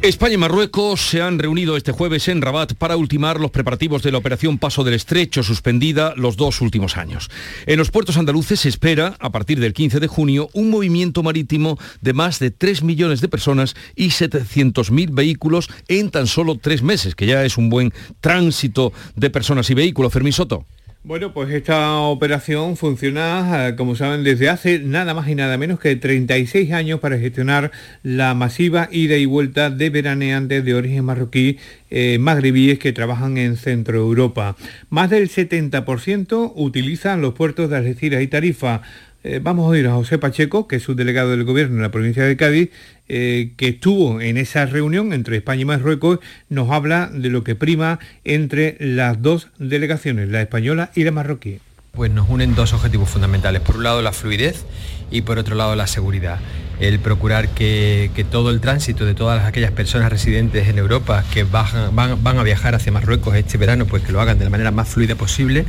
España 0.00 0.34
y 0.34 0.36
Marruecos 0.36 1.00
se 1.00 1.20
han 1.20 1.40
reunido 1.40 1.76
este 1.76 1.90
jueves 1.90 2.28
en 2.28 2.40
Rabat 2.40 2.74
para 2.74 2.96
ultimar 2.96 3.40
los 3.40 3.50
preparativos 3.50 4.00
de 4.04 4.12
la 4.12 4.18
operación 4.18 4.56
Paso 4.56 4.84
del 4.84 4.94
Estrecho, 4.94 5.42
suspendida 5.42 6.14
los 6.16 6.36
dos 6.36 6.60
últimos 6.60 6.96
años. 6.96 7.28
En 7.66 7.78
los 7.78 7.90
puertos 7.90 8.16
andaluces 8.16 8.60
se 8.60 8.68
espera, 8.68 9.16
a 9.18 9.30
partir 9.30 9.58
del 9.58 9.72
15 9.72 9.98
de 9.98 10.06
junio, 10.06 10.50
un 10.52 10.70
movimiento 10.70 11.24
marítimo 11.24 11.78
de 12.00 12.12
más 12.12 12.38
de 12.38 12.52
3 12.52 12.84
millones 12.84 13.20
de 13.20 13.28
personas 13.28 13.74
y 13.96 14.10
700.000 14.10 15.12
vehículos 15.12 15.68
en 15.88 16.10
tan 16.10 16.28
solo 16.28 16.56
tres 16.56 16.80
meses, 16.82 17.16
que 17.16 17.26
ya 17.26 17.44
es 17.44 17.58
un 17.58 17.68
buen 17.68 17.92
tránsito 18.20 18.92
de 19.16 19.30
personas 19.30 19.68
y 19.70 19.74
vehículos. 19.74 20.12
Fermín 20.12 20.32
Soto. 20.32 20.64
Bueno, 21.04 21.32
pues 21.32 21.48
esta 21.50 22.00
operación 22.00 22.76
funciona, 22.76 23.68
eh, 23.68 23.76
como 23.76 23.94
saben, 23.94 24.24
desde 24.24 24.48
hace 24.48 24.80
nada 24.80 25.14
más 25.14 25.28
y 25.28 25.36
nada 25.36 25.56
menos 25.56 25.78
que 25.78 25.94
36 25.94 26.72
años 26.72 26.98
para 26.98 27.18
gestionar 27.18 27.70
la 28.02 28.34
masiva 28.34 28.88
ida 28.90 29.16
y 29.16 29.24
vuelta 29.24 29.70
de 29.70 29.90
veraneantes 29.90 30.64
de 30.64 30.74
origen 30.74 31.04
marroquí 31.04 31.58
eh, 31.90 32.18
magrebíes 32.18 32.80
que 32.80 32.92
trabajan 32.92 33.38
en 33.38 33.56
Centro 33.56 33.98
Europa. 33.98 34.56
Más 34.90 35.08
del 35.08 35.30
70% 35.30 36.52
utilizan 36.56 37.22
los 37.22 37.32
puertos 37.32 37.70
de 37.70 37.76
Algeciras 37.76 38.20
y 38.20 38.26
Tarifa. 38.26 38.82
Eh, 39.30 39.40
vamos 39.42 39.66
a 39.66 39.68
oír 39.68 39.86
a 39.86 39.92
José 39.92 40.16
Pacheco, 40.16 40.66
que 40.66 40.76
es 40.76 40.84
subdelegado 40.84 41.32
del 41.32 41.44
Gobierno 41.44 41.76
en 41.76 41.82
la 41.82 41.90
provincia 41.90 42.24
de 42.24 42.38
Cádiz, 42.38 42.70
eh, 43.10 43.52
que 43.58 43.68
estuvo 43.68 44.22
en 44.22 44.38
esa 44.38 44.64
reunión 44.64 45.12
entre 45.12 45.36
España 45.36 45.60
y 45.60 45.64
Marruecos, 45.66 46.20
nos 46.48 46.70
habla 46.70 47.10
de 47.12 47.28
lo 47.28 47.44
que 47.44 47.54
prima 47.54 47.98
entre 48.24 48.78
las 48.80 49.20
dos 49.20 49.50
delegaciones, 49.58 50.30
la 50.30 50.40
española 50.40 50.92
y 50.94 51.04
la 51.04 51.10
marroquí. 51.10 51.60
Pues 51.98 52.12
nos 52.12 52.28
unen 52.28 52.54
dos 52.54 52.74
objetivos 52.74 53.10
fundamentales. 53.10 53.60
Por 53.60 53.78
un 53.78 53.82
lado 53.82 54.02
la 54.02 54.12
fluidez 54.12 54.64
y 55.10 55.22
por 55.22 55.36
otro 55.36 55.56
lado 55.56 55.74
la 55.74 55.88
seguridad. 55.88 56.38
El 56.78 57.00
procurar 57.00 57.48
que, 57.48 58.24
todo 58.30 58.50
el 58.50 58.60
tránsito 58.60 59.04
de 59.04 59.14
todas 59.14 59.44
aquellas 59.44 59.72
personas 59.72 60.08
residentes 60.08 60.68
en 60.68 60.78
Europa 60.78 61.24
que 61.34 61.42
van, 61.42 61.68
a 62.06 62.42
viajar 62.44 62.76
hacia 62.76 62.92
Marruecos 62.92 63.34
este 63.34 63.58
verano, 63.58 63.84
pues 63.86 64.04
que 64.04 64.12
lo 64.12 64.20
hagan 64.20 64.38
de 64.38 64.44
la 64.44 64.50
manera 64.50 64.70
más 64.70 64.88
fluida 64.88 65.16
posible 65.16 65.64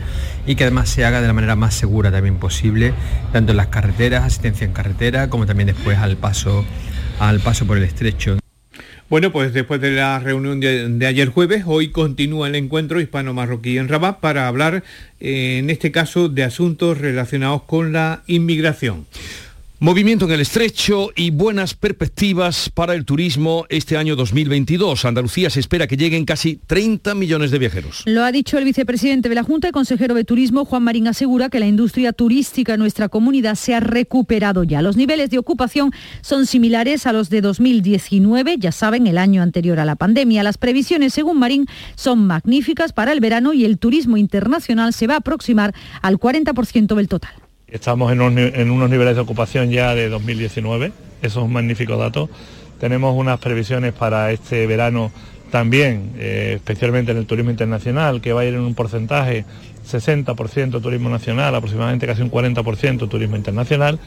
y 0.45 0.53
que 0.53 0.65
además 0.65 0.89
se 0.89 1.03
haga 1.03 1.19
de 1.19 1.25
la 1.25 1.33
manera 1.33 1.55
más 1.55 1.73
segura 1.73 2.11
también 2.11 2.35
posible, 2.35 2.93
tanto 3.33 3.49
en 3.53 3.57
las 3.57 3.69
carreteras, 3.69 4.23
asistencia 4.23 4.65
en 4.65 4.73
carretera, 4.73 5.31
como 5.31 5.47
también 5.47 5.65
después 5.65 5.97
al 5.97 6.17
paso 6.17 6.63
por 7.65 7.77
el 7.77 7.83
estrecho. 7.85 8.37
Bueno, 9.09 9.31
pues 9.31 9.53
después 9.53 9.81
de 9.81 9.89
la 9.89 10.19
reunión 10.19 10.59
de, 10.59 11.07
ayer 11.07 11.29
jueves, 11.29 11.63
hoy 11.65 11.89
continúa 11.89 12.47
el 12.47 12.53
encuentro 12.53 13.01
hispano-marroquí 13.01 13.79
en 13.79 13.87
Rabat 13.87 14.19
para 14.19 14.47
hablar, 14.47 14.83
eh, 15.19 15.57
en 15.57 15.71
este 15.71 15.91
caso, 15.91 16.29
de 16.29 16.43
asuntos 16.43 16.99
relacionados 16.99 17.63
con 17.63 17.91
la 17.91 18.21
inmigración. 18.27 19.07
Movimiento 19.81 20.25
en 20.25 20.31
el 20.31 20.41
estrecho 20.41 21.11
y 21.15 21.29
buenas 21.31 21.73
perspectivas 21.73 22.69
para 22.69 22.95
el 22.95 23.05
turismo 23.05 23.65
este 23.69 23.95
año 23.95 24.17
2022. 24.17 25.05
Andalucía 25.05 25.49
se 25.49 25.61
espera 25.61 25.87
que 25.87 25.95
lleguen 25.95 26.25
casi 26.25 26.59
30 26.67 27.15
millones 27.15 27.49
de 27.49 27.59
viajeros. 27.59 28.03
Lo 28.05 28.25
ha 28.25 28.33
dicho 28.33 28.57
el 28.57 28.65
vicepresidente 28.65 29.29
de 29.29 29.35
la 29.35 29.43
Junta 29.43 29.69
y 29.69 29.71
consejero 29.71 30.15
de 30.15 30.25
Turismo, 30.25 30.65
Juan 30.65 30.83
Marín, 30.83 31.07
asegura 31.07 31.47
que 31.47 31.61
la 31.61 31.65
industria 31.65 32.11
turística 32.11 32.73
en 32.73 32.81
nuestra 32.81 33.07
comunidad 33.07 33.55
se 33.55 33.73
ha 33.73 33.79
recuperado 33.79 34.65
ya. 34.65 34.81
Los 34.81 34.97
niveles 34.97 35.29
de 35.29 35.37
ocupación 35.37 35.93
son 36.19 36.45
similares 36.45 37.07
a 37.07 37.13
los 37.13 37.29
de 37.29 37.39
2019, 37.39 38.57
ya 38.59 38.73
saben, 38.73 39.07
el 39.07 39.17
año 39.17 39.41
anterior 39.41 39.79
a 39.79 39.85
la 39.85 39.95
pandemia. 39.95 40.43
Las 40.43 40.57
previsiones, 40.57 41.13
según 41.13 41.39
Marín, 41.39 41.67
son 41.95 42.27
magníficas 42.27 42.91
para 42.91 43.13
el 43.13 43.21
verano 43.21 43.53
y 43.53 43.63
el 43.63 43.79
turismo 43.79 44.17
internacional 44.17 44.91
se 44.91 45.07
va 45.07 45.13
a 45.13 45.19
aproximar 45.19 45.73
al 46.01 46.17
40% 46.17 46.95
del 46.95 47.07
total. 47.07 47.31
Estamos 47.71 48.11
en 48.11 48.21
unos, 48.21 48.89
niveles 48.89 49.13
de 49.13 49.21
ocupación 49.21 49.69
ya 49.69 49.93
de 49.93 50.09
2019, 50.09 50.91
eso 51.21 51.39
es 51.39 51.45
un 51.45 51.53
magnífico 51.53 51.97
dato. 51.97 52.27
Tenemos 52.79 53.15
unas 53.15 53.39
previsiones 53.39 53.93
para 53.93 54.31
este 54.31 54.65
verano 54.65 55.11
también, 55.49 56.13
eh, 56.17 56.53
especialmente 56.55 57.11
en 57.11 57.17
el 57.17 57.25
turismo 57.25 57.51
internacional, 57.51 58.21
que 58.21 58.33
va 58.33 58.41
a 58.41 58.45
ir 58.45 58.53
en 58.53 58.61
un 58.61 58.75
porcentaje 58.75 59.45
60% 59.89 60.81
turismo 60.81 61.09
nacional, 61.09 61.55
aproximadamente 61.55 62.05
casi 62.05 62.21
un 62.21 62.29
40% 62.29 63.09
turismo 63.09 63.35
internacional. 63.35 63.99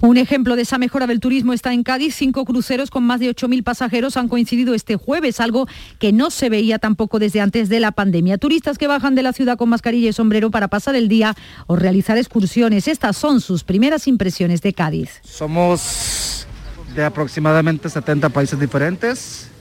Un 0.00 0.18
ejemplo 0.18 0.56
de 0.56 0.62
esa 0.62 0.78
mejora 0.78 1.06
del 1.06 1.20
turismo 1.20 1.52
está 1.52 1.72
en 1.72 1.82
Cádiz. 1.82 2.14
Cinco 2.14 2.44
cruceros 2.44 2.90
con 2.90 3.04
más 3.04 3.20
de 3.20 3.30
8.000 3.30 3.62
pasajeros 3.62 4.16
han 4.16 4.28
coincidido 4.28 4.74
este 4.74 4.96
jueves, 4.96 5.40
algo 5.40 5.66
que 5.98 6.12
no 6.12 6.30
se 6.30 6.50
veía 6.50 6.78
tampoco 6.78 7.18
desde 7.18 7.40
antes 7.40 7.68
de 7.68 7.80
la 7.80 7.92
pandemia. 7.92 8.38
Turistas 8.38 8.78
que 8.78 8.86
bajan 8.86 9.14
de 9.14 9.22
la 9.22 9.32
ciudad 9.32 9.56
con 9.56 9.68
mascarilla 9.70 10.10
y 10.10 10.12
sombrero 10.12 10.50
para 10.50 10.68
pasar 10.68 10.94
el 10.94 11.08
día 11.08 11.34
o 11.66 11.76
realizar 11.76 12.18
excursiones. 12.18 12.88
Estas 12.88 13.16
son 13.16 13.40
sus 13.40 13.64
primeras 13.64 14.06
impresiones 14.06 14.60
de 14.60 14.72
Cádiz. 14.74 15.20
Somos 15.22 16.46
de 16.94 17.04
aproximadamente 17.04 17.88
70 17.88 18.28
países 18.28 18.60
diferentes 18.60 19.51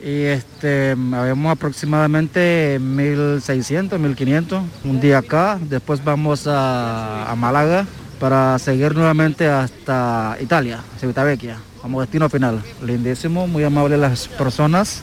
y 0.00 0.22
este, 0.24 0.90
habíamos 0.90 1.52
aproximadamente 1.52 2.78
1.600, 2.80 3.90
1.500 3.90 4.62
un 4.84 5.00
día 5.00 5.18
acá, 5.18 5.58
después 5.60 6.02
vamos 6.04 6.46
a, 6.46 7.30
a, 7.30 7.34
Málaga 7.36 7.86
para 8.20 8.58
seguir 8.58 8.94
nuevamente 8.94 9.46
hasta 9.48 10.36
Italia, 10.40 10.80
Civitavecchia, 11.00 11.58
como 11.80 12.00
destino 12.00 12.28
final. 12.28 12.62
Lindísimo, 12.84 13.46
muy 13.46 13.64
amable 13.64 13.96
las 13.96 14.28
personas. 14.28 15.02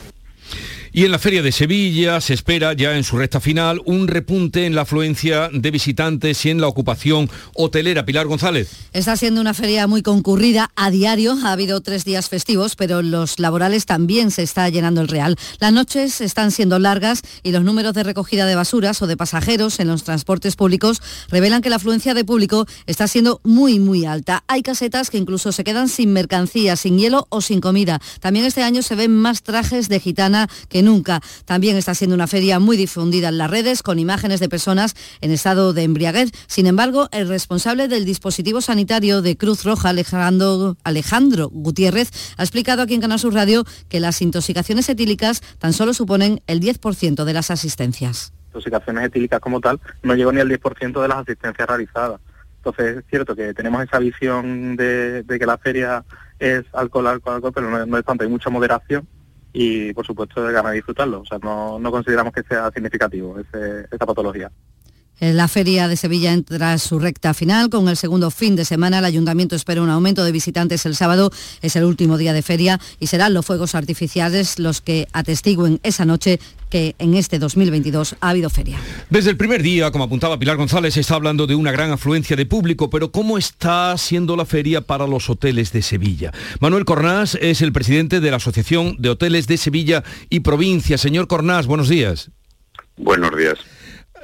Y 0.96 1.04
en 1.04 1.10
la 1.10 1.18
Feria 1.18 1.42
de 1.42 1.52
Sevilla 1.52 2.22
se 2.22 2.32
espera 2.32 2.72
ya 2.72 2.96
en 2.96 3.04
su 3.04 3.18
recta 3.18 3.38
final 3.38 3.82
un 3.84 4.08
repunte 4.08 4.64
en 4.64 4.74
la 4.74 4.80
afluencia 4.80 5.50
de 5.52 5.70
visitantes 5.70 6.46
y 6.46 6.48
en 6.48 6.58
la 6.58 6.68
ocupación 6.68 7.28
hotelera. 7.52 8.06
Pilar 8.06 8.26
González. 8.26 8.70
Está 8.94 9.14
siendo 9.14 9.42
una 9.42 9.52
feria 9.52 9.86
muy 9.86 10.00
concurrida 10.00 10.70
a 10.74 10.90
diario. 10.90 11.36
Ha 11.44 11.52
habido 11.52 11.82
tres 11.82 12.06
días 12.06 12.30
festivos, 12.30 12.76
pero 12.76 13.02
los 13.02 13.38
laborales 13.38 13.84
también 13.84 14.30
se 14.30 14.42
está 14.42 14.70
llenando 14.70 15.02
el 15.02 15.08
real. 15.08 15.36
Las 15.60 15.70
noches 15.70 16.22
están 16.22 16.50
siendo 16.50 16.78
largas 16.78 17.20
y 17.42 17.52
los 17.52 17.62
números 17.62 17.92
de 17.92 18.02
recogida 18.02 18.46
de 18.46 18.54
basuras 18.54 19.02
o 19.02 19.06
de 19.06 19.18
pasajeros 19.18 19.80
en 19.80 19.88
los 19.88 20.02
transportes 20.02 20.56
públicos 20.56 21.02
revelan 21.28 21.60
que 21.60 21.68
la 21.68 21.76
afluencia 21.76 22.14
de 22.14 22.24
público 22.24 22.64
está 22.86 23.06
siendo 23.06 23.42
muy, 23.44 23.78
muy 23.78 24.06
alta. 24.06 24.44
Hay 24.46 24.62
casetas 24.62 25.10
que 25.10 25.18
incluso 25.18 25.52
se 25.52 25.62
quedan 25.62 25.90
sin 25.90 26.14
mercancía, 26.14 26.74
sin 26.74 26.96
hielo 26.98 27.26
o 27.28 27.42
sin 27.42 27.60
comida. 27.60 28.00
También 28.20 28.46
este 28.46 28.62
año 28.62 28.80
se 28.80 28.94
ven 28.94 29.14
más 29.14 29.42
trajes 29.42 29.90
de 29.90 30.00
gitana 30.00 30.48
que 30.70 30.85
nunca. 30.86 31.20
También 31.44 31.76
está 31.76 31.94
siendo 31.94 32.14
una 32.14 32.26
feria 32.26 32.58
muy 32.58 32.78
difundida 32.78 33.28
en 33.28 33.36
las 33.36 33.50
redes 33.50 33.82
con 33.82 33.98
imágenes 33.98 34.40
de 34.40 34.48
personas 34.48 34.94
en 35.20 35.30
estado 35.32 35.74
de 35.74 35.82
embriaguez. 35.82 36.30
Sin 36.46 36.66
embargo, 36.66 37.08
el 37.12 37.28
responsable 37.28 37.88
del 37.88 38.06
dispositivo 38.06 38.62
sanitario 38.62 39.20
de 39.20 39.36
Cruz 39.36 39.64
Roja, 39.64 39.90
Alejandro, 39.90 40.76
Alejandro 40.84 41.50
Gutiérrez, 41.52 42.10
ha 42.38 42.42
explicado 42.42 42.80
aquí 42.80 42.94
en 42.94 43.02
Canal 43.02 43.18
Sur 43.18 43.34
Radio 43.34 43.64
que 43.90 44.00
las 44.00 44.22
intoxicaciones 44.22 44.88
etílicas 44.88 45.42
tan 45.58 45.74
solo 45.74 45.92
suponen 45.92 46.40
el 46.46 46.60
10% 46.60 47.24
de 47.24 47.32
las 47.34 47.50
asistencias. 47.50 48.32
Intoxicaciones 48.46 49.04
etílicas 49.04 49.40
como 49.40 49.60
tal 49.60 49.80
no 50.02 50.14
llegó 50.14 50.32
ni 50.32 50.40
al 50.40 50.48
10% 50.48 51.02
de 51.02 51.08
las 51.08 51.18
asistencias 51.18 51.68
realizadas. 51.68 52.20
Entonces 52.58 52.98
es 52.98 53.04
cierto 53.10 53.36
que 53.36 53.52
tenemos 53.52 53.82
esa 53.84 53.98
visión 53.98 54.76
de, 54.76 55.24
que 55.28 55.46
la 55.46 55.58
feria 55.58 56.04
es 56.38 56.64
alcohol, 56.72 57.06
alcohol, 57.08 57.34
alcohol, 57.34 57.52
pero 57.54 57.70
no, 57.70 57.84
no 57.84 57.98
es 57.98 58.04
tanto, 58.04 58.24
hay 58.24 58.30
mucha 58.30 58.50
moderación 58.50 59.06
y 59.58 59.94
por 59.94 60.04
supuesto 60.04 60.44
de 60.44 60.52
ganas 60.52 60.72
de 60.72 60.76
disfrutarlo. 60.76 61.20
O 61.22 61.24
sea, 61.24 61.38
no, 61.38 61.78
no 61.78 61.90
consideramos 61.90 62.30
que 62.30 62.42
sea 62.42 62.70
significativo 62.70 63.38
ese, 63.38 63.86
esta 63.90 64.04
patología. 64.04 64.52
Eh, 65.20 65.32
la 65.32 65.48
feria 65.48 65.88
de 65.88 65.96
Sevilla 65.96 66.32
entra 66.32 66.72
a 66.72 66.78
su 66.78 66.98
recta 66.98 67.34
final. 67.34 67.70
Con 67.70 67.88
el 67.88 67.96
segundo 67.96 68.30
fin 68.30 68.56
de 68.56 68.64
semana, 68.64 68.98
el 68.98 69.04
ayuntamiento 69.04 69.56
espera 69.56 69.82
un 69.82 69.90
aumento 69.90 70.24
de 70.24 70.32
visitantes 70.32 70.86
el 70.86 70.94
sábado. 70.94 71.30
Es 71.62 71.76
el 71.76 71.84
último 71.84 72.18
día 72.18 72.32
de 72.32 72.42
feria 72.42 72.80
y 73.00 73.06
serán 73.06 73.34
los 73.34 73.46
fuegos 73.46 73.74
artificiales 73.74 74.58
los 74.58 74.80
que 74.80 75.08
atestiguen 75.12 75.80
esa 75.82 76.04
noche 76.04 76.38
que 76.70 76.94
en 76.98 77.14
este 77.14 77.38
2022 77.38 78.16
ha 78.20 78.30
habido 78.30 78.50
feria. 78.50 78.78
Desde 79.08 79.30
el 79.30 79.36
primer 79.36 79.62
día, 79.62 79.90
como 79.90 80.04
apuntaba 80.04 80.38
Pilar 80.38 80.56
González, 80.56 80.94
se 80.94 81.00
está 81.00 81.14
hablando 81.14 81.46
de 81.46 81.54
una 81.54 81.72
gran 81.72 81.92
afluencia 81.92 82.36
de 82.36 82.44
público, 82.44 82.90
pero 82.90 83.12
¿cómo 83.12 83.38
está 83.38 83.96
siendo 83.98 84.36
la 84.36 84.44
feria 84.44 84.80
para 84.80 85.06
los 85.06 85.30
hoteles 85.30 85.72
de 85.72 85.82
Sevilla? 85.82 86.32
Manuel 86.60 86.84
Cornás 86.84 87.38
es 87.40 87.62
el 87.62 87.72
presidente 87.72 88.20
de 88.20 88.30
la 88.30 88.38
Asociación 88.38 88.96
de 88.98 89.10
Hoteles 89.10 89.46
de 89.46 89.56
Sevilla 89.56 90.02
y 90.28 90.40
Provincia. 90.40 90.98
Señor 90.98 91.28
Cornás, 91.28 91.66
buenos 91.66 91.88
días. 91.88 92.30
Buenos 92.96 93.36
días. 93.36 93.58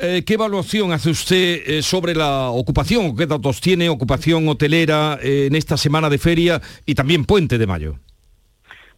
Eh, 0.04 0.24
¿Qué 0.24 0.34
evaluación 0.34 0.90
hace 0.90 1.10
usted 1.10 1.62
eh, 1.64 1.80
sobre 1.80 2.16
la 2.16 2.48
ocupación? 2.48 3.14
¿Qué 3.14 3.24
datos 3.24 3.60
tiene 3.60 3.88
ocupación 3.88 4.48
hotelera 4.48 5.16
eh, 5.22 5.46
en 5.46 5.54
esta 5.54 5.76
semana 5.76 6.10
de 6.10 6.18
feria 6.18 6.60
y 6.84 6.96
también 6.96 7.24
puente 7.24 7.56
de 7.56 7.68
mayo? 7.68 8.00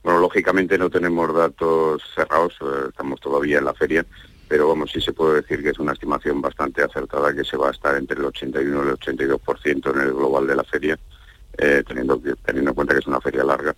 Bueno, 0.02 0.20
lógicamente 0.20 0.78
no 0.78 0.88
tenemos 0.88 1.34
datos 1.34 2.02
cerrados, 2.14 2.54
estamos 2.88 3.20
todavía 3.20 3.58
en 3.58 3.66
la 3.66 3.74
feria, 3.74 4.06
pero 4.48 4.68
vamos, 4.68 4.92
sí 4.92 5.00
se 5.02 5.12
puede 5.12 5.42
decir 5.42 5.62
que 5.62 5.70
es 5.70 5.78
una 5.78 5.92
estimación 5.92 6.40
bastante 6.40 6.82
acertada, 6.82 7.34
que 7.34 7.44
se 7.44 7.58
va 7.58 7.68
a 7.68 7.72
estar 7.72 7.94
entre 7.98 8.18
el 8.18 8.24
81 8.24 8.84
y 8.84 8.88
el 8.88 8.94
82% 8.94 9.94
en 9.94 10.00
el 10.00 10.14
global 10.14 10.46
de 10.46 10.56
la 10.56 10.64
feria, 10.64 10.98
teniendo, 11.86 12.18
teniendo 12.46 12.70
en 12.70 12.74
cuenta 12.74 12.94
que 12.94 13.00
es 13.00 13.06
una 13.06 13.20
feria 13.20 13.44
larga. 13.44 13.76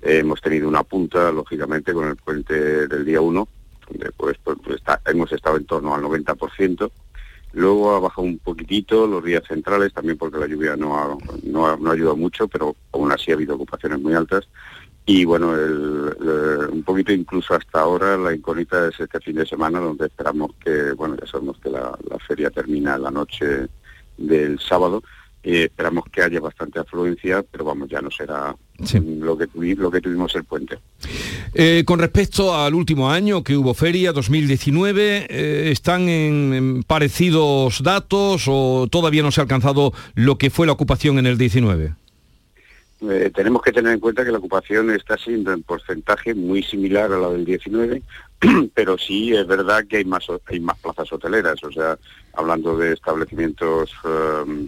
hemos 0.00 0.40
tenido 0.40 0.68
una 0.68 0.84
punta, 0.84 1.32
lógicamente, 1.32 1.92
con 1.92 2.06
el 2.06 2.16
puente 2.16 2.86
del 2.86 3.04
día 3.04 3.20
1, 3.20 3.48
pues, 4.16 4.36
pues, 4.42 4.58
pues 4.64 4.82
hemos 5.06 5.32
estado 5.32 5.56
en 5.56 5.64
torno 5.64 5.94
al 5.94 6.02
90%. 6.02 6.90
Luego 7.52 7.94
ha 7.94 8.00
bajado 8.00 8.26
un 8.26 8.38
poquitito 8.38 9.06
los 9.06 9.24
días 9.24 9.42
centrales, 9.48 9.92
también 9.92 10.18
porque 10.18 10.38
la 10.38 10.46
lluvia 10.46 10.76
no 10.76 10.98
ha, 10.98 11.16
no 11.44 11.66
ha, 11.66 11.92
ayudado 11.92 12.16
mucho, 12.16 12.46
pero 12.46 12.76
aún 12.92 13.10
así 13.10 13.30
ha 13.30 13.34
habido 13.34 13.54
ocupaciones 13.54 14.00
muy 14.00 14.14
altas. 14.14 14.48
Y 15.06 15.24
bueno, 15.24 15.52
un 16.70 16.82
poquito 16.82 17.12
incluso 17.12 17.54
hasta 17.54 17.80
ahora 17.80 18.18
la 18.18 18.34
incógnita 18.34 18.88
es 18.88 19.00
este 19.00 19.20
fin 19.20 19.36
de 19.36 19.46
semana, 19.46 19.80
donde 19.80 20.06
esperamos 20.06 20.52
que, 20.62 20.92
bueno, 20.92 21.16
ya 21.18 21.26
sabemos 21.26 21.58
que 21.58 21.70
la, 21.70 21.96
la 22.10 22.18
feria 22.18 22.50
termina 22.50 22.98
la 22.98 23.10
noche 23.10 23.68
del 24.18 24.58
sábado, 24.58 25.02
eh, 25.42 25.64
esperamos 25.64 26.04
que 26.12 26.22
haya 26.22 26.40
bastante 26.40 26.80
afluencia, 26.80 27.42
pero 27.42 27.64
vamos, 27.64 27.88
ya 27.88 28.02
no 28.02 28.10
será 28.10 28.54
lo, 28.78 29.36
que 29.36 29.48
lo 29.76 29.90
que 29.90 30.00
tuvimos 30.00 30.34
el 30.36 30.44
puente. 30.44 30.78
Eh, 31.54 31.82
con 31.84 31.98
respecto 31.98 32.54
al 32.54 32.74
último 32.74 33.10
año 33.10 33.42
que 33.42 33.56
hubo 33.56 33.74
feria, 33.74 34.12
2019, 34.12 35.26
eh, 35.28 35.70
¿están 35.70 36.08
en, 36.08 36.84
parecidos 36.86 37.82
datos 37.82 38.44
o 38.46 38.86
todavía 38.90 39.22
no 39.22 39.32
se 39.32 39.40
ha 39.40 39.42
alcanzado 39.42 39.92
lo 40.14 40.38
que 40.38 40.50
fue 40.50 40.66
la 40.66 40.72
ocupación 40.72 41.18
en 41.18 41.26
el 41.26 41.38
19? 41.38 41.94
tenemos 43.32 43.62
que 43.62 43.70
tener 43.70 43.92
en 43.92 44.00
cuenta 44.00 44.24
que 44.24 44.32
la 44.32 44.38
ocupación 44.38 44.90
está 44.90 45.16
siendo 45.16 45.52
en 45.52 45.62
porcentaje 45.62 46.34
muy 46.34 46.64
similar 46.64 47.12
a 47.12 47.18
la 47.18 47.28
del 47.28 47.44
19, 47.44 48.02
pero 48.74 48.98
sí 48.98 49.32
es 49.32 49.46
verdad 49.46 49.84
que 49.88 49.98
hay 49.98 50.04
más 50.04 50.26
hay 50.46 50.58
más 50.58 50.76
plazas 50.80 51.12
hoteleras, 51.12 51.62
o 51.62 51.70
sea, 51.70 51.96
hablando 52.32 52.76
de 52.76 52.94
establecimientos 52.94 53.92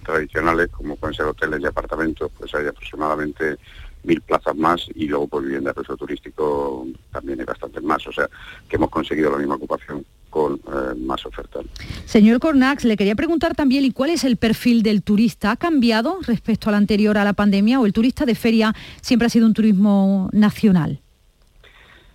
tradicionales 0.05 0.69
como 0.69 0.95
pueden 0.95 1.17
ser 1.17 1.27
hoteles 1.27 1.61
y 1.61 1.67
apartamentos, 1.67 2.31
pues 2.39 2.55
hay 2.55 2.69
aproximadamente 2.69 3.57
mil 4.05 4.21
plazas 4.21 4.57
más 4.57 4.87
y 4.95 5.07
luego 5.07 5.29
por 5.29 5.43
vivienda 5.43 5.73
de 5.73 5.97
turístico 5.97 6.87
también 7.13 7.41
hay 7.41 7.47
bastantes 7.47 7.83
más, 7.83 8.07
o 8.07 8.13
sea, 8.13 8.29
que 8.69 8.77
hemos 8.77 8.91
conseguido 8.91 9.31
la 9.31 9.39
misma 9.39 9.57
ocupación 9.57 10.05
con 10.31 10.55
eh, 10.55 10.95
más 10.97 11.27
oferta. 11.27 11.61
Señor 12.05 12.39
Cornax, 12.39 12.85
le 12.85 12.97
quería 12.97 13.17
preguntar 13.17 13.55
también, 13.55 13.85
¿y 13.85 13.91
cuál 13.91 14.11
es 14.11 14.25
el 14.25 14.37
perfil 14.37 14.83
del 14.83 15.03
turista? 15.03 15.51
¿Ha 15.51 15.57
cambiado 15.57 16.19
respecto 16.27 16.69
al 16.69 16.77
anterior 16.77 17.19
a 17.19 17.25
la 17.25 17.33
pandemia 17.33 17.81
o 17.81 17.87
el 17.87 17.93
turista 17.93 18.25
de 18.25 18.35
feria 18.35 18.75
siempre 19.01 19.27
ha 19.27 19.31
sido 19.31 19.47
un 19.47 19.55
turismo 19.55 20.31
nacional? 20.33 21.01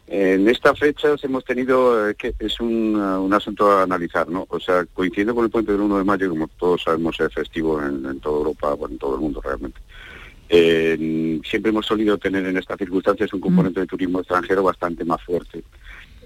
En 0.07 0.47
esta 0.47 0.75
fecha 0.75 1.15
hemos 1.23 1.43
tenido, 1.43 2.09
eh, 2.09 2.15
que 2.15 2.35
es 2.37 2.59
un, 2.59 2.95
uh, 2.95 3.23
un, 3.23 3.33
asunto 3.33 3.71
a 3.71 3.83
analizar, 3.83 4.29
¿no? 4.29 4.45
O 4.49 4.59
sea, 4.59 4.85
coincidiendo 4.93 5.33
con 5.33 5.45
el 5.45 5.49
puente 5.49 5.71
del 5.71 5.81
1 5.81 5.97
de 5.97 6.03
mayo, 6.03 6.29
como 6.29 6.47
todos 6.47 6.83
sabemos 6.83 7.19
es 7.19 7.33
festivo 7.33 7.81
en, 7.81 8.19
toda 8.19 8.37
Europa, 8.37 8.73
bueno, 8.75 8.93
en 8.93 8.99
todo 8.99 9.15
el 9.15 9.21
mundo 9.21 9.41
realmente. 9.41 9.79
Siempre 10.49 11.69
hemos 11.69 11.85
solido 11.85 12.17
tener 12.17 12.45
en 12.45 12.57
estas 12.57 12.77
circunstancias 12.77 13.33
un 13.33 13.39
componente 13.39 13.79
de 13.79 13.87
turismo 13.87 14.19
extranjero 14.19 14.63
bastante 14.63 15.03
más 15.03 15.21
fuerte. 15.23 15.63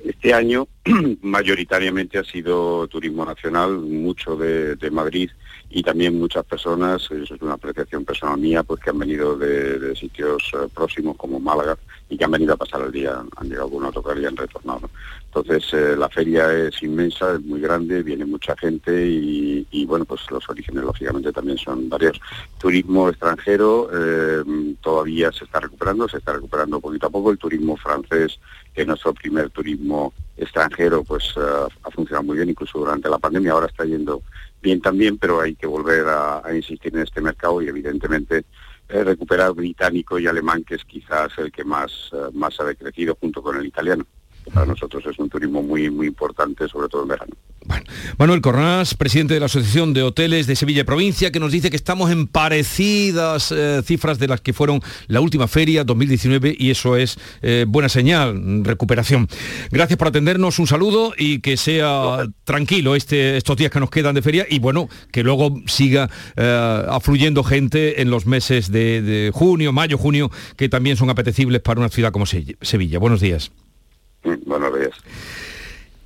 Este 0.04 0.34
año 0.34 0.68
mayoritariamente 1.22 2.18
ha 2.18 2.24
sido 2.24 2.88
turismo 2.88 3.26
nacional, 3.26 3.80
mucho 3.80 4.36
de, 4.36 4.76
de 4.76 4.92
Madrid 4.92 5.30
y 5.72 5.84
también 5.84 6.18
muchas 6.18 6.44
personas, 6.46 7.04
eso 7.12 7.36
es 7.36 7.42
una 7.42 7.54
apreciación 7.54 8.04
personal 8.04 8.40
mía, 8.40 8.64
pues 8.64 8.82
que 8.82 8.90
han 8.90 8.98
venido 8.98 9.38
de, 9.38 9.96
sitios 9.96 10.52
eh, 10.54 10.68
próximos 10.74 11.16
como 11.16 11.40
Málaga 11.40 11.78
y 12.10 12.18
que 12.18 12.26
han 12.26 12.32
venido 12.32 12.54
a 12.54 12.58
pasar 12.58 12.82
el 12.82 12.92
día, 12.92 13.22
han 13.36 13.50
llegado 13.50 13.70
con 13.70 13.86
autocar 13.86 14.18
y 14.18 14.26
han 14.26 14.36
retornado. 14.36 14.90
Entonces 15.26 15.72
eh, 15.74 15.96
la 15.96 16.10
feria 16.10 16.52
es 16.52 16.82
inmensa, 16.82 17.36
es 17.36 17.42
muy 17.42 17.62
grande, 17.62 18.02
viene 18.02 18.26
mucha 18.26 18.58
gente 18.58 18.92
y, 18.92 19.86
bueno, 19.86 20.06
pues 20.06 20.22
los 20.32 20.48
orígenes 20.50 20.84
lógicamente 20.84 21.32
también 21.32 21.60
son 21.60 21.88
varios. 21.88 22.20
Turismo 22.58 23.10
extranjero 23.10 23.90
eh, 23.94 24.76
todavía 24.82 25.32
se 25.32 25.46
está 25.46 25.60
recuperando, 25.60 26.10
se 26.10 26.18
está 26.18 26.34
recuperando 26.34 26.80
poquito 26.80 27.08
a 27.08 27.12
poco. 27.12 27.30
El 27.32 27.38
turismo 27.38 27.78
francés, 27.78 28.40
que 28.74 28.82
es 28.82 28.88
nuestro 28.88 29.14
primer 29.14 29.52
turismo 29.52 30.14
extranjero, 30.36 31.04
pues 31.04 31.36
ha 31.38 31.92
funcionado 31.92 32.24
muy 32.24 32.38
bien, 32.38 32.50
incluso 32.50 32.80
durante 32.80 33.10
la 33.10 33.20
pandemia, 33.20 33.52
ahora 33.52 33.68
está 33.68 33.86
yendo 33.86 34.24
bien 34.62 34.82
también, 34.82 35.18
pero 35.18 35.42
hay 35.42 35.56
que 35.56 35.68
volver 35.68 36.06
a, 36.08 36.42
insistir 36.54 36.96
en 36.96 37.02
este 37.02 37.22
mercado 37.22 37.62
y 37.62 37.68
evidentemente 37.68 38.46
eh, 38.88 39.04
recuperar 39.04 39.54
británico 39.54 40.20
y 40.20 40.28
alemán, 40.28 40.64
que 40.64 40.76
es 40.76 40.86
quizás 40.86 41.32
el 41.38 41.52
que 41.52 41.64
más, 41.64 42.12
uh, 42.12 42.32
más 42.34 42.60
ha 42.60 42.66
decrecido 42.66 43.16
junto 43.20 43.42
con 43.42 43.58
el 43.58 43.66
italiano. 43.66 44.06
Para 44.54 44.66
nosotros 44.66 45.04
es 45.06 45.18
un 45.20 45.30
turismo 45.30 45.62
muy, 45.62 45.90
muy 45.90 46.08
importante, 46.08 46.68
sobre 46.68 46.88
todo 46.88 47.04
en 47.04 47.10
verano. 47.10 47.36
Manuel 48.18 48.42
Cornás, 48.42 48.96
presidente 48.96 49.34
de 49.34 49.40
la 49.40 49.46
Asociación 49.46 49.94
de 49.94 50.04
Hoteles 50.04 50.48
de 50.48 50.56
Sevilla 50.56 50.86
Provincia, 50.86 51.32
que 51.32 51.40
nos 51.40 51.52
dice 51.52 51.70
que 51.70 51.76
estamos 51.76 52.12
en 52.12 52.28
parecidas 52.28 53.52
eh, 53.52 53.82
cifras 53.84 54.18
de 54.20 54.28
las 54.28 54.42
que 54.42 54.54
fueron 54.54 54.82
la 55.08 55.22
última 55.22 55.48
feria 55.48 55.84
2019 55.84 56.56
y 56.58 56.72
eso 56.72 56.98
es 56.98 57.18
eh, 57.42 57.66
buena 57.68 57.90
señal, 57.90 58.64
recuperación. 58.64 59.28
Gracias 59.72 59.98
por 59.98 60.08
atendernos, 60.08 60.60
un 60.60 60.68
saludo 60.68 61.14
y 61.18 61.40
que 61.40 61.58
sea 61.58 62.28
tranquilo 62.44 62.96
este, 62.96 63.38
estos 63.38 63.58
días 63.58 63.72
que 63.72 63.80
nos 63.80 63.90
quedan 63.90 64.16
de 64.16 64.22
feria 64.22 64.46
y 64.50 64.60
bueno, 64.60 64.90
que 65.12 65.24
luego 65.24 65.62
siga 65.68 66.10
eh, 66.36 66.84
afluyendo 66.90 67.44
gente 67.44 68.02
en 68.02 68.10
los 68.10 68.26
meses 68.26 68.72
de, 68.72 69.32
junio, 69.34 69.72
mayo, 69.72 69.98
junio, 69.98 70.32
que 70.58 70.70
también 70.70 70.98
son 70.98 71.10
apetecibles 71.10 71.62
para 71.62 71.80
una 71.80 71.90
ciudad 71.90 72.12
como 72.12 72.26
Sevilla. 72.26 73.00
Buenos 73.00 73.22
días. 73.22 73.52
Buenos 74.24 74.80
días. 74.80 74.92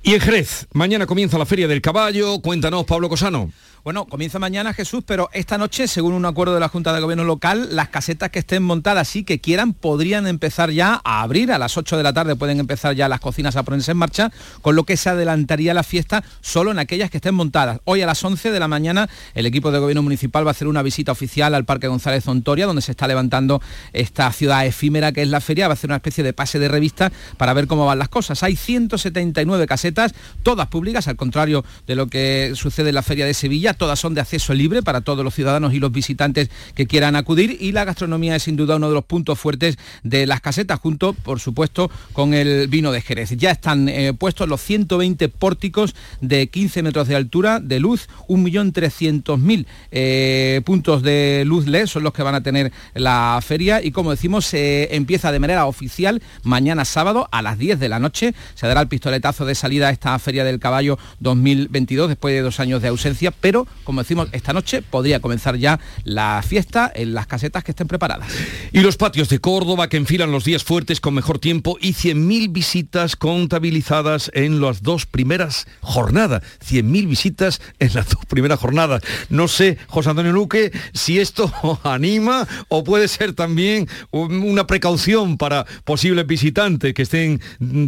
Y 0.02 0.14
en 0.14 0.20
Jerez, 0.20 0.66
mañana 0.74 1.06
comienza 1.06 1.38
la 1.38 1.46
Feria 1.46 1.66
del 1.66 1.80
Caballo. 1.80 2.40
Cuéntanos, 2.40 2.84
Pablo 2.84 3.08
Cosano. 3.08 3.50
Bueno, 3.84 4.06
comienza 4.06 4.38
mañana 4.38 4.72
Jesús, 4.72 5.04
pero 5.06 5.28
esta 5.34 5.58
noche, 5.58 5.86
según 5.88 6.14
un 6.14 6.24
acuerdo 6.24 6.54
de 6.54 6.60
la 6.60 6.70
Junta 6.70 6.94
de 6.94 7.02
Gobierno 7.02 7.24
local, 7.24 7.68
las 7.76 7.90
casetas 7.90 8.30
que 8.30 8.38
estén 8.38 8.62
montadas 8.62 9.14
y 9.14 9.24
que 9.24 9.42
quieran 9.42 9.74
podrían 9.74 10.26
empezar 10.26 10.70
ya 10.70 11.02
a 11.04 11.20
abrir. 11.20 11.52
A 11.52 11.58
las 11.58 11.76
8 11.76 11.98
de 11.98 12.02
la 12.02 12.14
tarde 12.14 12.34
pueden 12.34 12.60
empezar 12.60 12.94
ya 12.94 13.10
las 13.10 13.20
cocinas 13.20 13.56
a 13.56 13.62
ponerse 13.62 13.90
en 13.90 13.98
marcha, 13.98 14.32
con 14.62 14.74
lo 14.74 14.84
que 14.84 14.96
se 14.96 15.10
adelantaría 15.10 15.74
la 15.74 15.82
fiesta 15.82 16.24
solo 16.40 16.70
en 16.70 16.78
aquellas 16.78 17.10
que 17.10 17.18
estén 17.18 17.34
montadas. 17.34 17.80
Hoy 17.84 18.00
a 18.00 18.06
las 18.06 18.24
11 18.24 18.52
de 18.52 18.58
la 18.58 18.68
mañana 18.68 19.10
el 19.34 19.44
equipo 19.44 19.70
de 19.70 19.80
Gobierno 19.80 20.02
Municipal 20.02 20.46
va 20.46 20.52
a 20.52 20.52
hacer 20.52 20.66
una 20.66 20.80
visita 20.80 21.12
oficial 21.12 21.54
al 21.54 21.66
Parque 21.66 21.86
González 21.86 22.26
Ontoria, 22.26 22.64
donde 22.64 22.80
se 22.80 22.92
está 22.92 23.06
levantando 23.06 23.60
esta 23.92 24.32
ciudad 24.32 24.64
efímera 24.64 25.12
que 25.12 25.20
es 25.20 25.28
la 25.28 25.42
feria. 25.42 25.68
Va 25.68 25.72
a 25.72 25.74
hacer 25.74 25.90
una 25.90 25.96
especie 25.96 26.24
de 26.24 26.32
pase 26.32 26.58
de 26.58 26.68
revista 26.68 27.12
para 27.36 27.52
ver 27.52 27.66
cómo 27.66 27.84
van 27.84 27.98
las 27.98 28.08
cosas. 28.08 28.42
Hay 28.44 28.56
179 28.56 29.66
casetas, 29.66 30.14
todas 30.42 30.68
públicas, 30.68 31.06
al 31.06 31.16
contrario 31.16 31.66
de 31.86 31.96
lo 31.96 32.06
que 32.06 32.52
sucede 32.54 32.88
en 32.88 32.94
la 32.94 33.02
Feria 33.02 33.26
de 33.26 33.34
Sevilla 33.34 33.73
todas 33.76 33.98
son 33.98 34.14
de 34.14 34.20
acceso 34.20 34.54
libre 34.54 34.82
para 34.82 35.00
todos 35.00 35.24
los 35.24 35.34
ciudadanos 35.34 35.74
y 35.74 35.80
los 35.80 35.92
visitantes 35.92 36.50
que 36.74 36.86
quieran 36.86 37.16
acudir 37.16 37.56
y 37.60 37.72
la 37.72 37.84
gastronomía 37.84 38.36
es 38.36 38.42
sin 38.44 38.56
duda 38.56 38.76
uno 38.76 38.88
de 38.88 38.94
los 38.94 39.04
puntos 39.04 39.38
fuertes 39.38 39.78
de 40.02 40.26
las 40.26 40.40
casetas, 40.40 40.80
junto, 40.80 41.12
por 41.12 41.40
supuesto, 41.40 41.90
con 42.12 42.34
el 42.34 42.68
vino 42.68 42.92
de 42.92 43.00
Jerez. 43.00 43.30
Ya 43.36 43.50
están 43.50 43.88
eh, 43.88 44.12
puestos 44.14 44.48
los 44.48 44.60
120 44.60 45.28
pórticos 45.28 45.94
de 46.20 46.48
15 46.48 46.82
metros 46.82 47.08
de 47.08 47.16
altura 47.16 47.60
de 47.60 47.80
luz, 47.80 48.08
1.300.000 48.28 49.66
eh, 49.90 50.60
puntos 50.64 51.02
de 51.02 51.44
luz 51.46 51.66
LED 51.66 51.86
son 51.86 52.02
los 52.02 52.12
que 52.12 52.22
van 52.22 52.34
a 52.34 52.42
tener 52.42 52.72
la 52.94 53.40
feria 53.42 53.82
y 53.82 53.90
como 53.90 54.10
decimos, 54.10 54.46
se 54.46 54.94
empieza 54.94 55.32
de 55.32 55.38
manera 55.38 55.66
oficial 55.66 56.22
mañana 56.42 56.84
sábado 56.84 57.28
a 57.30 57.42
las 57.42 57.58
10 57.58 57.80
de 57.80 57.88
la 57.88 57.98
noche. 57.98 58.34
Se 58.54 58.66
dará 58.66 58.80
el 58.80 58.88
pistoletazo 58.88 59.44
de 59.44 59.54
salida 59.54 59.88
a 59.88 59.90
esta 59.90 60.18
Feria 60.18 60.44
del 60.44 60.58
Caballo 60.58 60.98
2022 61.20 62.08
después 62.08 62.34
de 62.34 62.42
dos 62.42 62.60
años 62.60 62.82
de 62.82 62.88
ausencia, 62.88 63.30
pero 63.30 63.63
como 63.84 64.02
decimos, 64.02 64.28
esta 64.32 64.52
noche 64.52 64.82
podría 64.82 65.20
comenzar 65.20 65.56
ya 65.56 65.80
la 66.04 66.42
fiesta 66.46 66.90
en 66.94 67.14
las 67.14 67.26
casetas 67.26 67.64
que 67.64 67.72
estén 67.72 67.88
preparadas. 67.88 68.28
Y 68.72 68.80
los 68.80 68.96
patios 68.96 69.28
de 69.28 69.38
Córdoba 69.38 69.88
que 69.88 69.96
enfilan 69.96 70.32
los 70.32 70.44
días 70.44 70.64
fuertes 70.64 71.00
con 71.00 71.14
mejor 71.14 71.38
tiempo 71.38 71.76
y 71.80 71.94
100.000 71.94 72.52
visitas 72.52 73.16
contabilizadas 73.16 74.30
en 74.34 74.60
las 74.60 74.82
dos 74.82 75.06
primeras 75.06 75.66
jornadas. 75.80 76.42
100.000 76.66 77.08
visitas 77.08 77.60
en 77.78 77.94
las 77.94 78.08
dos 78.08 78.24
primeras 78.26 78.58
jornadas. 78.58 79.02
No 79.28 79.48
sé, 79.48 79.78
José 79.88 80.10
Antonio 80.10 80.32
Luque, 80.32 80.72
si 80.92 81.18
esto 81.20 81.52
anima 81.84 82.46
o 82.68 82.84
puede 82.84 83.08
ser 83.08 83.32
también 83.32 83.88
una 84.10 84.66
precaución 84.66 85.36
para 85.36 85.64
posibles 85.84 86.26
visitantes 86.26 86.94
que 86.94 87.02
estén 87.02 87.40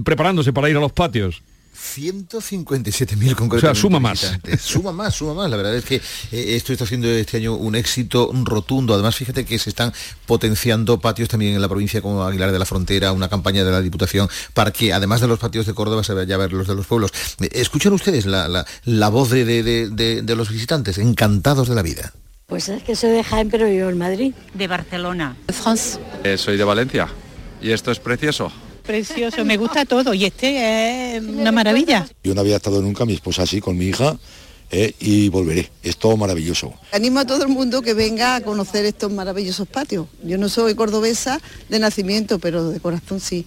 preparándose 0.05 0.53
para 0.53 0.71
ir 0.71 0.77
a 0.77 0.81
los 0.81 0.93
patios. 0.93 1.43
157.000 1.77 3.35
concretamente. 3.35 3.57
O 3.57 3.61
sea, 3.61 3.75
suma 3.75 4.01
más. 4.01 4.33
Suma 4.61 4.93
más, 4.93 5.15
suma 5.15 5.35
más. 5.35 5.51
La 5.51 5.57
verdad 5.57 5.75
es 5.77 5.85
que 5.85 5.97
eh, 5.97 6.57
esto 6.57 6.73
está 6.73 6.85
haciendo 6.85 7.09
este 7.09 7.37
año 7.37 7.55
un 7.55 7.75
éxito 7.75 8.31
rotundo. 8.45 8.95
Además, 8.95 9.15
fíjate 9.17 9.45
que 9.45 9.59
se 9.59 9.71
están 9.71 9.93
potenciando 10.27 10.99
patios 11.01 11.29
también 11.29 11.55
en 11.55 11.61
la 11.61 11.69
provincia 11.69 12.01
como 12.03 12.25
Aguilar 12.25 12.53
de 12.53 12.59
la 12.59 12.67
Frontera, 12.67 13.13
una 13.13 13.29
campaña 13.29 13.65
de 13.65 13.71
la 13.71 13.81
Diputación 13.81 14.29
para 14.55 14.71
que, 14.71 14.93
además 14.93 15.21
de 15.21 15.29
los 15.29 15.39
patios 15.39 15.67
de 15.67 15.75
Córdoba, 15.75 16.03
se 16.03 16.15
vaya 16.15 16.35
a 16.35 16.39
ver 16.39 16.53
los 16.53 16.67
de 16.67 16.75
los 16.75 16.87
pueblos. 16.87 17.13
Eh, 17.41 17.49
¿Escuchan 17.53 17.93
ustedes 17.93 18.27
la, 18.27 18.49
la, 18.49 18.67
la 18.85 19.09
voz 19.09 19.31
de, 19.31 19.45
de, 19.45 19.63
de, 19.91 20.23
de 20.23 20.37
los 20.37 20.51
visitantes? 20.51 20.99
Encantados 20.99 21.69
de 21.69 21.75
la 21.75 21.83
vida. 21.83 22.13
Pues 22.47 22.69
es 22.69 22.83
que 22.83 22.95
soy 22.95 23.11
de 23.11 23.25
Jaén, 23.25 23.51
pero 23.51 23.67
vivo 23.67 23.89
en 23.89 23.99
Madrid. 23.99 24.33
De 24.55 24.69
Barcelona. 24.69 25.37
De 25.47 25.53
France. 25.53 25.99
Eh, 26.23 26.39
soy 26.39 26.57
de 26.57 26.65
Valencia. 26.65 27.09
¿Y 27.61 27.73
esto 27.73 27.91
es 27.91 27.99
precioso? 27.99 28.53
Precioso, 28.87 29.45
me 29.45 29.57
gusta 29.57 29.85
todo 29.85 30.15
y 30.15 30.25
este 30.25 31.17
es 31.17 31.23
una 31.23 31.51
maravilla. 31.53 32.07
Yo 32.23 32.35
no 32.35 32.41
había 32.41 32.57
estado 32.57 32.81
nunca, 32.81 33.05
mi 33.05 33.15
esposa 33.15 33.43
así, 33.43 33.61
con 33.61 33.77
mi 33.77 33.87
hija, 33.87 34.17
eh, 34.71 34.95
y 35.01 35.29
volveré. 35.29 35.71
Es 35.83 35.97
todo 35.97 36.17
maravilloso. 36.17 36.73
Animo 36.93 37.21
a 37.21 37.27
todo 37.27 37.43
el 37.43 37.49
mundo 37.49 37.83
que 37.83 37.95
venga 37.95 38.37
a 38.37 38.41
conocer 38.41 38.85
estos 38.85 39.13
maravillosos 39.13 39.67
patios. 39.69 40.07
Yo 40.23 40.39
no 40.39 40.49
soy 40.49 40.75
cordobesa 40.75 41.41
de 41.69 41.79
nacimiento, 41.79 42.39
pero 42.39 42.71
de 42.71 42.81
corazón 42.81 43.21
sí. 43.21 43.47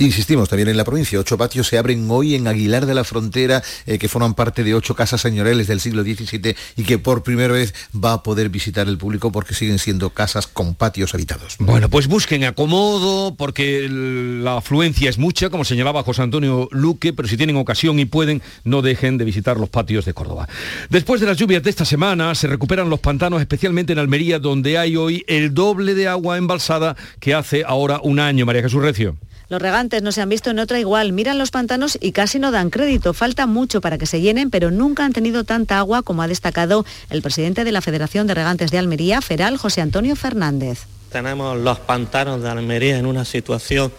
Insistimos 0.00 0.48
también 0.48 0.68
en 0.68 0.76
la 0.76 0.84
provincia, 0.84 1.18
ocho 1.18 1.36
patios 1.36 1.66
se 1.66 1.76
abren 1.76 2.06
hoy 2.08 2.36
en 2.36 2.46
Aguilar 2.46 2.86
de 2.86 2.94
la 2.94 3.02
Frontera, 3.02 3.64
eh, 3.84 3.98
que 3.98 4.08
forman 4.08 4.34
parte 4.34 4.62
de 4.62 4.72
ocho 4.72 4.94
casas 4.94 5.20
señoriales 5.20 5.66
del 5.66 5.80
siglo 5.80 6.04
XVII 6.04 6.54
y 6.76 6.84
que 6.84 6.98
por 6.98 7.24
primera 7.24 7.52
vez 7.52 7.74
va 7.92 8.12
a 8.12 8.22
poder 8.22 8.48
visitar 8.48 8.86
el 8.86 8.96
público 8.96 9.32
porque 9.32 9.54
siguen 9.54 9.80
siendo 9.80 10.10
casas 10.10 10.46
con 10.46 10.76
patios 10.76 11.14
habitados. 11.14 11.56
Bueno, 11.58 11.88
pues 11.88 12.06
busquen 12.06 12.44
acomodo 12.44 13.34
porque 13.34 13.88
la 13.90 14.58
afluencia 14.58 15.10
es 15.10 15.18
mucha, 15.18 15.50
como 15.50 15.64
señalaba 15.64 16.04
José 16.04 16.22
Antonio 16.22 16.68
Luque, 16.70 17.12
pero 17.12 17.26
si 17.26 17.36
tienen 17.36 17.56
ocasión 17.56 17.98
y 17.98 18.04
pueden, 18.04 18.40
no 18.62 18.82
dejen 18.82 19.18
de 19.18 19.24
visitar 19.24 19.56
los 19.56 19.68
patios 19.68 20.04
de 20.04 20.14
Córdoba. 20.14 20.48
Después 20.90 21.20
de 21.20 21.26
las 21.26 21.36
lluvias 21.36 21.64
de 21.64 21.70
esta 21.70 21.84
semana, 21.84 22.36
se 22.36 22.46
recuperan 22.46 22.88
los 22.88 23.00
pantanos, 23.00 23.40
especialmente 23.40 23.94
en 23.94 23.98
Almería, 23.98 24.38
donde 24.38 24.78
hay 24.78 24.96
hoy 24.96 25.24
el 25.26 25.54
doble 25.54 25.94
de 25.94 26.06
agua 26.06 26.38
embalsada 26.38 26.96
que 27.18 27.34
hace 27.34 27.64
ahora 27.66 27.98
un 28.00 28.20
año. 28.20 28.46
María 28.46 28.62
Jesús 28.62 28.80
Recio. 28.80 29.16
Los 29.50 29.62
regantes 29.62 30.02
no 30.02 30.12
se 30.12 30.20
han 30.20 30.28
visto 30.28 30.50
en 30.50 30.58
otra 30.58 30.78
igual. 30.78 31.12
Miran 31.12 31.38
los 31.38 31.50
pantanos 31.50 31.96
y 32.02 32.12
casi 32.12 32.38
no 32.38 32.50
dan 32.50 32.68
crédito. 32.68 33.14
Falta 33.14 33.46
mucho 33.46 33.80
para 33.80 33.96
que 33.96 34.04
se 34.04 34.20
llenen, 34.20 34.50
pero 34.50 34.70
nunca 34.70 35.06
han 35.06 35.14
tenido 35.14 35.44
tanta 35.44 35.78
agua 35.78 36.02
como 36.02 36.20
ha 36.20 36.28
destacado 36.28 36.84
el 37.08 37.22
presidente 37.22 37.64
de 37.64 37.72
la 37.72 37.80
Federación 37.80 38.26
de 38.26 38.34
Regantes 38.34 38.70
de 38.70 38.76
Almería, 38.76 39.22
Feral 39.22 39.56
José 39.56 39.80
Antonio 39.80 40.16
Fernández. 40.16 40.80
Tenemos 41.10 41.56
los 41.56 41.78
pantanos 41.78 42.42
de 42.42 42.50
Almería 42.50 42.98
en 42.98 43.06
una 43.06 43.24
situación 43.24 43.90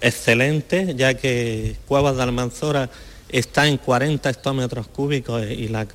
excelente, 0.00 0.94
ya 0.96 1.14
que 1.14 1.76
Cuevas 1.86 2.16
de 2.16 2.22
Almanzora 2.22 2.88
está 3.28 3.68
en 3.68 3.76
40 3.76 4.30
hectómetros 4.30 4.86
cúbicos 4.88 5.44
y 5.50 5.68
la, 5.68 5.86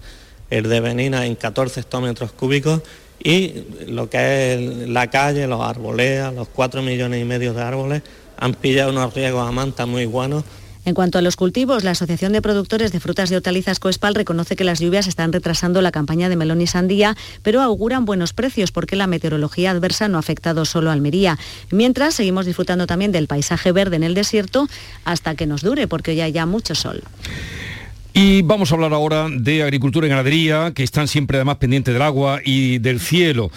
el 0.52 0.70
de 0.70 0.80
Benina 0.82 1.26
en 1.26 1.34
14 1.34 1.80
hectómetros 1.80 2.32
cúbicos 2.32 2.84
y 3.24 3.63
lo 3.88 4.08
que 4.08 4.54
es 4.54 4.90
la 4.90 5.08
calle, 5.08 5.48
los 5.48 5.62
arboleas, 5.62 6.32
los 6.32 6.48
4 6.50 6.84
millones 6.84 7.20
y 7.20 7.26
medio 7.26 7.56
de 7.56 7.63
árboles 7.63 8.04
han 8.38 8.54
pillado 8.54 8.91
unos 8.91 9.13
riegos 9.13 9.47
a 9.47 9.52
manta 9.52 9.86
muy 9.86 10.06
buenos. 10.06 10.43
En 10.88 10.93
cuanto 10.93 11.17
a 11.17 11.21
los 11.21 11.36
cultivos, 11.36 11.84
la 11.84 11.91
Asociación 11.91 12.32
de 12.32 12.41
Productores 12.41 12.93
de 12.93 13.02
Frutas 13.02 13.30
y 13.30 13.36
Hortalizas 13.36 13.78
Coespal 13.78 14.15
reconoce 14.15 14.56
que 14.56 14.63
las 14.63 14.80
lluvias 14.80 15.08
están 15.08 15.34
retrasando 15.34 15.82
la 15.82 15.91
campaña 15.91 16.30
de 16.30 16.38
melón 16.38 16.62
y 16.62 16.67
sandía, 16.67 17.17
pero 17.41 17.62
auguran 17.62 18.06
buenos 18.06 18.32
precios 18.32 18.71
porque 18.71 18.95
la 18.95 19.06
meteorología 19.06 19.71
adversa 19.71 20.08
no 20.08 20.15
ha 20.15 20.21
afectado 20.21 20.63
solo 20.63 20.89
a 20.89 20.93
Almería. 20.93 21.38
Mientras, 21.71 22.15
seguimos 22.15 22.45
disfrutando 22.45 22.88
también 22.88 23.12
del 23.12 23.28
paisaje 23.28 23.73
verde 23.73 23.97
en 23.97 24.04
el 24.04 24.13
desierto 24.13 24.69
hasta 25.04 25.36
que 25.36 25.45
nos 25.45 25.62
dure, 25.62 25.88
porque 25.88 26.12
hoy 26.12 26.21
hay 26.21 26.32
ya 26.32 26.45
mucho 26.45 26.73
sol. 26.73 27.04
Y 28.13 28.41
vamos 28.43 28.71
a 28.71 28.76
hablar 28.76 28.93
ahora 28.93 29.28
de 29.30 29.63
agricultura 29.63 30.08
y 30.08 30.10
ganadería, 30.10 30.71
que 30.73 30.84
están 30.84 31.10
siempre 31.10 31.38
además 31.38 31.58
pendientes 31.58 31.93
del 31.93 32.02
agua 32.02 32.39
y 32.43 32.78
del 32.78 33.02
cielo. 33.02 33.52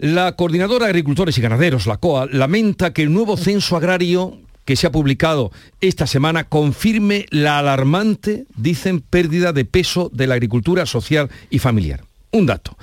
La 0.00 0.32
Coordinadora 0.32 0.86
de 0.86 0.92
Agricultores 0.92 1.36
y 1.36 1.42
Ganaderos, 1.42 1.86
la 1.86 1.98
COA, 1.98 2.24
lamenta 2.24 2.94
que 2.94 3.02
el 3.02 3.12
nuevo 3.12 3.36
censo 3.36 3.76
agrario 3.76 4.38
que 4.64 4.74
se 4.74 4.86
ha 4.86 4.90
publicado 4.90 5.52
esta 5.82 6.06
semana 6.06 6.44
confirme 6.44 7.26
la 7.28 7.58
alarmante, 7.58 8.46
dicen, 8.56 9.02
pérdida 9.02 9.52
de 9.52 9.66
peso 9.66 10.10
de 10.14 10.26
la 10.26 10.36
agricultura 10.36 10.86
social 10.86 11.28
y 11.50 11.58
familiar. 11.58 12.02
Un 12.30 12.46
dato. 12.46 12.78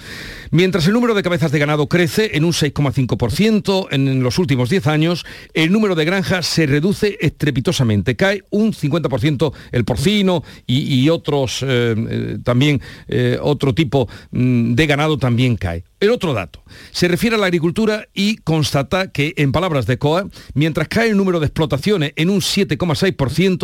Mientras 0.52 0.88
el 0.88 0.94
número 0.94 1.14
de 1.14 1.24
cabezas 1.24 1.52
de 1.52 1.60
ganado 1.60 1.88
crece 1.88 2.38
en 2.38 2.46
un 2.46 2.54
6,5% 2.54 3.88
en 3.92 4.24
los 4.24 4.40
últimos 4.40 4.70
10 4.70 4.88
años, 4.88 5.26
el 5.54 5.72
número 5.72 5.96
de 5.96 6.06
granjas 6.06 6.46
se 6.46 6.66
reduce 6.66 7.18
estrepitosamente. 7.20 8.16
Cae 8.16 8.44
un 8.50 8.74
50% 8.74 9.54
el 9.72 9.86
porcino 9.86 10.44
y, 10.66 11.10
otros 11.10 11.64
eh, 11.64 11.96
eh, 11.98 12.38
también, 12.44 12.82
eh, 13.08 13.38
otro 13.42 13.74
tipo 13.74 14.08
mm, 14.32 14.74
de 14.74 14.88
ganado 14.88 15.18
también 15.18 15.56
cae. 15.56 15.84
El 16.00 16.12
otro 16.12 16.34
dato 16.34 16.64
se 16.92 17.08
refiere 17.08 17.36
a 17.36 17.40
la 17.40 17.48
agricultura 17.48 18.08
y 18.14 18.38
constata 18.38 19.12
que, 19.12 19.34
en 19.38 19.52
palabras 19.52 19.88
de 19.88 19.98
COA, 19.98 20.28
mientras 20.54 20.88
cae 20.88 21.10
el 21.10 21.18
número 21.18 21.40
de 21.40 21.48
explotaciones 21.48 22.14
en 22.16 22.30
un 22.30 22.42
7,6%, 22.42 23.16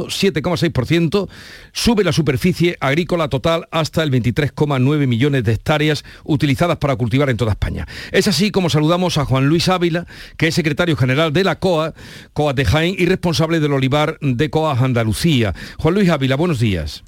7,6%, 0.07 1.29
sube 1.73 2.03
la 2.03 2.11
superficie 2.11 2.75
agrícola 2.79 3.29
total 3.29 3.67
hasta 3.69 4.01
el 4.01 4.11
23,9 4.11 5.05
millones 5.05 5.43
de 5.43 5.53
hectáreas 5.53 6.03
utilizadas 6.23 6.72
para 6.77 6.95
cultivar 6.95 7.29
en 7.29 7.37
toda 7.37 7.51
España. 7.51 7.87
Es 8.11 8.27
así 8.27 8.51
como 8.51 8.69
saludamos 8.69 9.17
a 9.17 9.25
Juan 9.25 9.47
Luis 9.47 9.69
Ávila, 9.69 10.05
que 10.37 10.47
es 10.47 10.55
secretario 10.55 10.95
general 10.95 11.33
de 11.33 11.43
la 11.43 11.59
COA, 11.59 11.93
COA 12.33 12.53
de 12.53 12.65
Jaén 12.65 12.95
y 12.97 13.05
responsable 13.05 13.59
del 13.59 13.73
olivar 13.73 14.17
de 14.21 14.49
COA 14.49 14.77
Andalucía. 14.79 15.53
Juan 15.77 15.95
Luis 15.95 16.09
Ávila, 16.09 16.35
buenos 16.35 16.59
días. 16.59 17.03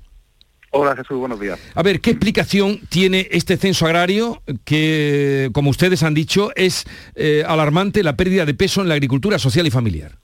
Hola 0.77 0.93
Jesús, 0.93 1.17
buenos 1.17 1.39
días. 1.39 1.57
A 1.73 1.83
ver, 1.83 2.01
¿qué 2.01 2.09
explicación 2.09 2.81
tiene 2.89 3.29
este 3.31 3.55
censo 3.55 3.85
agrario 3.85 4.41
que, 4.65 5.49
como 5.53 5.69
ustedes 5.69 6.03
han 6.03 6.13
dicho, 6.13 6.51
es 6.55 6.83
eh, 7.15 7.45
alarmante 7.47 8.03
la 8.03 8.17
pérdida 8.17 8.45
de 8.45 8.53
peso 8.53 8.81
en 8.81 8.89
la 8.89 8.95
agricultura 8.95 9.39
social 9.39 9.65
y 9.65 9.71
familiar? 9.71 10.17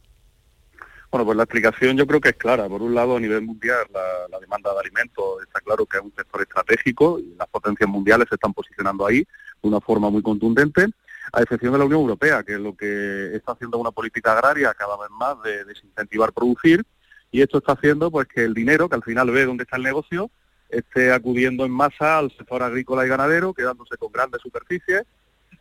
Bueno, 1.11 1.25
pues 1.25 1.35
la 1.35 1.43
explicación 1.43 1.97
yo 1.97 2.07
creo 2.07 2.21
que 2.21 2.29
es 2.29 2.37
clara. 2.37 2.69
Por 2.69 2.81
un 2.81 2.95
lado, 2.95 3.17
a 3.17 3.19
nivel 3.19 3.41
mundial, 3.41 3.85
la, 3.91 4.39
demanda 4.39 4.73
de 4.73 4.79
alimentos 4.79 5.43
está 5.43 5.59
claro 5.59 5.85
que 5.85 5.97
es 5.97 6.03
un 6.03 6.13
sector 6.15 6.41
estratégico 6.41 7.19
y 7.19 7.35
las 7.37 7.49
potencias 7.49 7.89
mundiales 7.89 8.27
se 8.29 8.35
están 8.35 8.53
posicionando 8.53 9.05
ahí 9.05 9.19
de 9.19 9.67
una 9.67 9.81
forma 9.81 10.09
muy 10.09 10.21
contundente, 10.21 10.87
a 11.33 11.41
excepción 11.41 11.73
de 11.73 11.79
la 11.79 11.85
Unión 11.85 12.01
Europea, 12.01 12.43
que 12.43 12.53
es 12.53 12.59
lo 12.59 12.75
que 12.75 13.35
está 13.35 13.51
haciendo 13.51 13.77
una 13.77 13.91
política 13.91 14.31
agraria 14.31 14.73
cada 14.73 14.97
vez 14.97 15.09
más 15.11 15.41
de 15.43 15.65
desincentivar 15.65 16.31
producir, 16.31 16.83
y 17.29 17.41
esto 17.41 17.57
está 17.59 17.73
haciendo 17.73 18.09
pues 18.09 18.27
que 18.27 18.43
el 18.43 18.53
dinero, 18.53 18.89
que 18.89 18.95
al 18.95 19.03
final 19.03 19.29
ve 19.31 19.45
dónde 19.45 19.63
está 19.63 19.75
el 19.75 19.83
negocio, 19.83 20.31
esté 20.69 21.11
acudiendo 21.11 21.65
en 21.65 21.71
masa 21.71 22.19
al 22.19 22.31
sector 22.31 22.63
agrícola 22.63 23.05
y 23.05 23.09
ganadero, 23.09 23.53
quedándose 23.53 23.97
con 23.97 24.11
grandes 24.11 24.41
superficies 24.41 25.03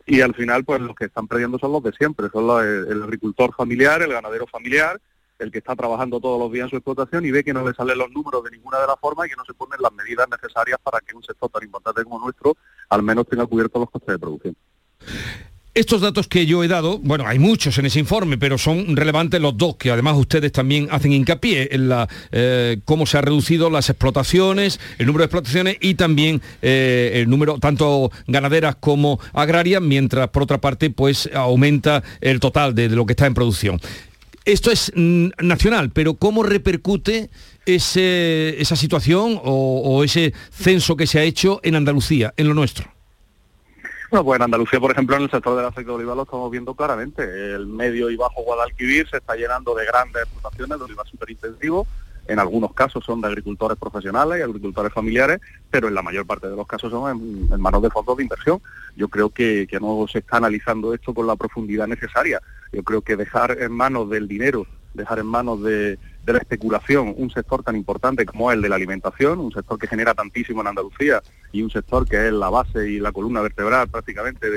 y 0.05 0.21
al 0.21 0.33
final 0.33 0.63
pues 0.63 0.81
los 0.81 0.95
que 0.95 1.05
están 1.05 1.27
perdiendo 1.27 1.59
son 1.59 1.73
los 1.73 1.83
de 1.83 1.91
siempre, 1.91 2.29
son 2.31 2.47
los, 2.47 2.63
el, 2.63 3.03
agricultor 3.03 3.53
familiar, 3.53 4.01
el 4.01 4.13
ganadero 4.13 4.47
familiar, 4.47 4.99
el 5.41 5.51
que 5.51 5.57
está 5.57 5.75
trabajando 5.75 6.19
todos 6.19 6.39
los 6.39 6.51
días 6.51 6.65
en 6.65 6.69
su 6.69 6.75
explotación 6.77 7.25
y 7.25 7.31
ve 7.31 7.43
que 7.43 7.53
no 7.53 7.67
le 7.67 7.73
salen 7.73 7.97
los 7.97 8.11
números 8.11 8.43
de 8.43 8.51
ninguna 8.51 8.79
de 8.79 8.87
las 8.87 8.99
formas 8.99 9.27
y 9.27 9.31
que 9.31 9.35
no 9.35 9.45
se 9.45 9.53
ponen 9.53 9.79
las 9.81 9.91
medidas 9.93 10.27
necesarias 10.29 10.79
para 10.83 10.99
que 10.99 11.15
un 11.15 11.23
sector 11.23 11.49
tan 11.49 11.63
importante 11.63 12.03
como 12.03 12.19
nuestro 12.19 12.55
al 12.89 13.03
menos 13.03 13.27
tenga 13.27 13.45
cubiertos 13.45 13.79
los 13.79 13.89
costes 13.89 14.13
de 14.13 14.19
producción. 14.19 14.55
Estos 15.73 16.01
datos 16.01 16.27
que 16.27 16.45
yo 16.45 16.65
he 16.65 16.67
dado, 16.67 16.99
bueno, 16.99 17.23
hay 17.25 17.39
muchos 17.39 17.77
en 17.77 17.85
ese 17.85 17.97
informe, 17.97 18.37
pero 18.37 18.57
son 18.57 18.93
relevantes 18.93 19.39
los 19.39 19.57
dos, 19.57 19.77
que 19.77 19.89
además 19.89 20.17
ustedes 20.17 20.51
también 20.51 20.89
hacen 20.91 21.13
hincapié 21.13 21.69
en 21.71 21.87
la, 21.87 22.09
eh, 22.33 22.79
cómo 22.83 23.05
se 23.05 23.17
ha 23.17 23.21
reducido 23.21 23.69
las 23.69 23.89
explotaciones, 23.89 24.81
el 24.97 25.05
número 25.05 25.21
de 25.21 25.25
explotaciones 25.27 25.77
y 25.79 25.93
también 25.93 26.41
eh, 26.61 27.11
el 27.15 27.29
número 27.29 27.57
tanto 27.57 28.11
ganaderas 28.27 28.75
como 28.81 29.21
agrarias, 29.31 29.81
mientras 29.81 30.27
por 30.27 30.43
otra 30.43 30.59
parte 30.59 30.89
pues 30.89 31.29
aumenta 31.33 32.03
el 32.19 32.41
total 32.41 32.75
de, 32.75 32.89
lo 32.89 33.05
que 33.05 33.13
está 33.13 33.25
en 33.25 33.33
producción. 33.33 33.79
Esto 34.45 34.71
es 34.71 34.91
mm, 34.95 35.29
nacional, 35.41 35.91
pero 35.91 36.15
¿cómo 36.15 36.43
repercute 36.43 37.29
esa 37.65 38.75
situación 38.75 39.39
o 39.43 40.03
ese 40.03 40.33
censo 40.51 40.95
que 40.95 41.07
se 41.07 41.19
ha 41.19 41.23
hecho 41.23 41.59
en 41.63 41.75
Andalucía, 41.75 42.33
en 42.37 42.47
lo 42.47 42.53
nuestro? 42.53 42.91
Bueno, 44.11 44.25
pues 44.25 44.35
en 44.39 44.43
Andalucía, 44.43 44.77
por 44.81 44.91
ejemplo, 44.91 45.15
en 45.15 45.23
el 45.23 45.31
sector 45.31 45.55
del 45.55 45.65
aceite 45.65 45.89
de 45.89 45.95
oliva 45.95 46.13
lo 46.13 46.23
estamos 46.23 46.51
viendo 46.51 46.75
claramente. 46.75 47.23
El 47.23 47.65
medio 47.65 48.09
y 48.09 48.17
bajo 48.17 48.43
Guadalquivir 48.43 49.07
se 49.09 49.17
está 49.17 49.37
llenando 49.37 49.73
de 49.73 49.85
grandes 49.85 50.23
explotaciones 50.23 50.77
de 50.77 50.83
oliva 50.83 51.03
intensivos. 51.29 51.87
En 52.27 52.39
algunos 52.39 52.73
casos 52.73 53.03
son 53.03 53.21
de 53.21 53.27
agricultores 53.27 53.77
profesionales 53.77 54.39
y 54.39 54.43
agricultores 54.43 54.93
familiares, 54.93 55.39
pero 55.69 55.87
en 55.87 55.95
la 55.95 56.01
mayor 56.01 56.25
parte 56.25 56.47
de 56.47 56.55
los 56.55 56.67
casos 56.67 56.91
son 56.91 57.49
en, 57.51 57.61
manos 57.61 57.81
de 57.81 57.89
fondos 57.89 58.17
de 58.17 58.23
inversión. 58.23 58.61
Yo 58.95 59.09
creo 59.09 59.29
que, 59.29 59.67
que 59.69 59.79
no 59.79 60.05
se 60.11 60.19
está 60.19 60.37
analizando 60.37 60.93
esto 60.93 61.13
con 61.13 61.27
la 61.27 61.35
profundidad 61.35 61.87
necesaria. 61.87 62.41
Yo 62.71 62.83
creo 62.83 63.01
que 63.01 63.15
dejar 63.15 63.57
en 63.59 63.71
manos 63.71 64.09
del 64.09 64.27
dinero, 64.27 64.65
dejar 64.93 65.19
en 65.19 65.25
manos 65.25 65.61
de, 65.63 65.97
la 66.25 66.37
especulación, 66.37 67.13
un 67.17 67.29
sector 67.29 67.63
tan 67.63 67.75
importante 67.75 68.25
como 68.25 68.51
el 68.51 68.61
de 68.61 68.69
la 68.69 68.75
alimentación, 68.75 69.39
un 69.39 69.51
sector 69.51 69.77
que 69.77 69.87
genera 69.87 70.13
tantísimo 70.13 70.61
en 70.61 70.67
Andalucía 70.67 71.21
y 71.51 71.61
un 71.61 71.69
sector 71.69 72.07
que 72.07 72.27
es 72.27 72.33
la 72.33 72.49
base 72.49 72.89
y 72.89 72.99
la 72.99 73.11
columna 73.11 73.41
vertebral 73.41 73.89
prácticamente 73.89 74.47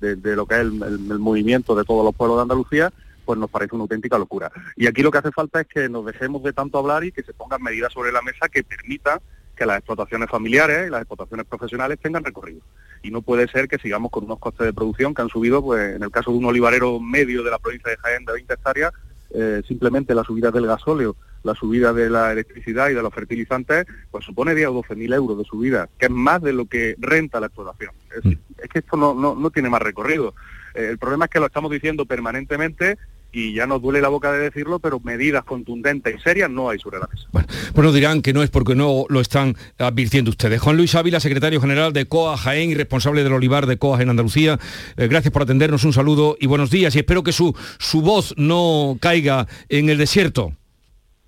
de, 0.00 0.36
lo 0.36 0.46
que 0.46 0.54
es 0.54 0.60
el, 0.60 1.18
movimiento 1.20 1.74
de 1.74 1.84
todos 1.84 2.04
los 2.04 2.14
pueblos 2.14 2.38
de 2.38 2.42
Andalucía, 2.42 2.92
pues 3.30 3.38
nos 3.38 3.48
parece 3.48 3.76
una 3.76 3.82
auténtica 3.82 4.18
locura. 4.18 4.50
Y 4.74 4.88
aquí 4.88 5.02
lo 5.02 5.12
que 5.12 5.18
hace 5.18 5.30
falta 5.30 5.60
es 5.60 5.68
que 5.68 5.88
nos 5.88 6.04
dejemos 6.04 6.42
de 6.42 6.52
tanto 6.52 6.78
hablar 6.78 7.04
y 7.04 7.12
que 7.12 7.22
se 7.22 7.32
pongan 7.32 7.62
medidas 7.62 7.92
sobre 7.92 8.10
la 8.10 8.22
mesa 8.22 8.48
que 8.48 8.64
permitan 8.64 9.20
que 9.54 9.64
las 9.66 9.76
explotaciones 9.78 10.28
familiares 10.28 10.88
y 10.88 10.90
las 10.90 11.02
explotaciones 11.02 11.46
profesionales 11.46 12.00
tengan 12.02 12.24
recorrido. 12.24 12.60
Y 13.04 13.12
no 13.12 13.22
puede 13.22 13.46
ser 13.46 13.68
que 13.68 13.78
sigamos 13.78 14.10
con 14.10 14.24
unos 14.24 14.40
costes 14.40 14.66
de 14.66 14.72
producción 14.72 15.14
que 15.14 15.22
han 15.22 15.28
subido, 15.28 15.62
pues 15.62 15.94
en 15.94 16.02
el 16.02 16.10
caso 16.10 16.32
de 16.32 16.38
un 16.38 16.44
olivarero 16.46 16.98
medio 16.98 17.44
de 17.44 17.52
la 17.52 17.60
provincia 17.60 17.88
de 17.88 17.98
Jaén 17.98 18.24
de 18.24 18.32
20 18.32 18.52
hectáreas, 18.52 18.92
eh, 19.32 19.62
simplemente 19.68 20.12
la 20.12 20.24
subida 20.24 20.50
del 20.50 20.66
gasóleo, 20.66 21.14
la 21.44 21.54
subida 21.54 21.92
de 21.92 22.10
la 22.10 22.32
electricidad 22.32 22.90
y 22.90 22.94
de 22.94 23.02
los 23.02 23.14
fertilizantes, 23.14 23.86
pues 24.10 24.24
supone 24.24 24.56
10 24.56 24.70
o 24.70 24.72
12 24.72 24.96
mil 24.96 25.12
euros 25.12 25.38
de 25.38 25.44
subida, 25.44 25.88
que 25.98 26.06
es 26.06 26.10
más 26.10 26.42
de 26.42 26.52
lo 26.52 26.66
que 26.66 26.96
renta 26.98 27.38
la 27.38 27.46
explotación. 27.46 27.92
Es, 28.10 28.24
mm. 28.24 28.32
que 28.72 28.78
esto 28.80 28.96
no, 28.96 29.14
no, 29.14 29.50
tiene 29.50 29.70
más 29.70 29.82
recorrido. 29.82 30.34
Eh, 30.74 30.88
el 30.90 30.98
problema 30.98 31.26
es 31.26 31.30
que 31.30 31.38
lo 31.38 31.46
estamos 31.46 31.70
diciendo 31.70 32.06
permanentemente 32.06 32.98
y 33.32 33.54
ya 33.54 33.66
nos 33.66 33.80
duele 33.80 34.00
la 34.00 34.08
boca 34.08 34.32
de 34.32 34.38
decirlo, 34.38 34.78
pero 34.78 35.00
medidas 35.00 35.44
contundentes 35.44 36.14
y 36.16 36.20
serias 36.20 36.50
no 36.50 36.68
hay 36.68 36.78
sobre 36.78 36.98
la 36.98 37.08
mesa. 37.12 37.26
Bueno, 37.32 37.48
pues 37.74 37.94
dirán 37.94 38.22
que 38.22 38.32
no 38.32 38.42
es 38.42 38.50
porque 38.50 38.74
no 38.74 39.04
lo 39.08 39.20
están 39.20 39.56
advirtiendo 39.78 40.30
ustedes. 40.30 40.60
Juan 40.60 40.76
Luis 40.76 40.94
Ávila, 40.94 41.20
secretario 41.20 41.60
general 41.60 41.92
de 41.92 42.06
COA 42.06 42.36
Jaén 42.36 42.70
y 42.70 42.74
responsable 42.74 43.22
del 43.22 43.32
olivar 43.32 43.66
de 43.66 43.78
COA 43.78 44.02
en 44.02 44.10
Andalucía, 44.10 44.58
eh, 44.96 45.08
gracias 45.08 45.32
por 45.32 45.42
atendernos, 45.42 45.84
un 45.84 45.92
saludo 45.92 46.36
y 46.40 46.46
buenos 46.46 46.70
días 46.70 46.94
y 46.94 46.98
espero 46.98 47.22
que 47.22 47.32
su, 47.32 47.54
su 47.78 48.02
voz 48.02 48.34
no 48.36 48.96
caiga 49.00 49.46
en 49.68 49.88
el 49.88 49.98
desierto 49.98 50.52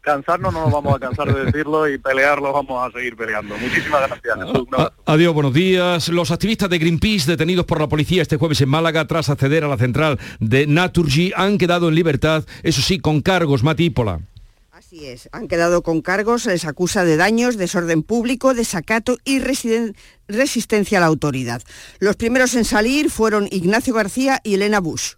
cansarnos 0.03 0.53
no 0.53 0.65
nos 0.65 0.73
vamos 0.73 0.95
a 0.95 0.99
cansar 0.99 1.33
de 1.33 1.45
decirlo 1.47 1.89
y 1.89 1.97
pelearlo 1.97 2.53
vamos 2.53 2.87
a 2.87 2.93
seguir 2.93 3.17
peleando. 3.17 3.57
Muchísimas 3.57 4.09
gracias. 4.09 4.37
adiós, 5.07 5.33
buenos 5.33 5.55
días. 5.55 6.09
Los 6.09 6.31
activistas 6.31 6.69
de 6.69 6.79
Greenpeace 6.79 7.31
detenidos 7.31 7.65
por 7.65 7.81
la 7.81 7.89
policía 7.89 8.23
este 8.23 8.37
jueves 8.37 8.61
en 8.61 8.69
Málaga 8.69 9.07
tras 9.07 9.31
acceder 9.31 9.65
a 9.65 9.69
la 9.69 9.79
central 9.79 10.19
de 10.41 10.67
Naturgy 10.67 11.33
han 11.35 11.57
quedado 11.57 11.89
en 11.89 11.95
libertad, 11.95 12.45
eso 12.63 12.83
sí, 12.83 12.99
con 12.99 13.23
cargos, 13.23 13.63
Matípola. 13.63 14.21
Así 14.71 15.07
es, 15.07 15.29
han 15.33 15.49
quedado 15.49 15.83
con 15.83 16.03
cargos, 16.03 16.45
les 16.45 16.67
acusa 16.67 17.05
de 17.05 17.17
daños, 17.17 17.57
desorden 17.57 18.03
público, 18.03 18.53
desacato 18.53 19.17
y 19.25 19.39
resistencia 19.39 20.99
a 20.99 21.01
la 21.01 21.07
autoridad. 21.07 21.63
Los 21.99 22.17
primeros 22.17 22.55
en 22.55 22.65
salir 22.65 23.11
fueron 23.11 23.49
Ignacio 23.51 23.95
García 23.95 24.41
y 24.43 24.55
Elena 24.55 24.81
Bush. 24.81 25.13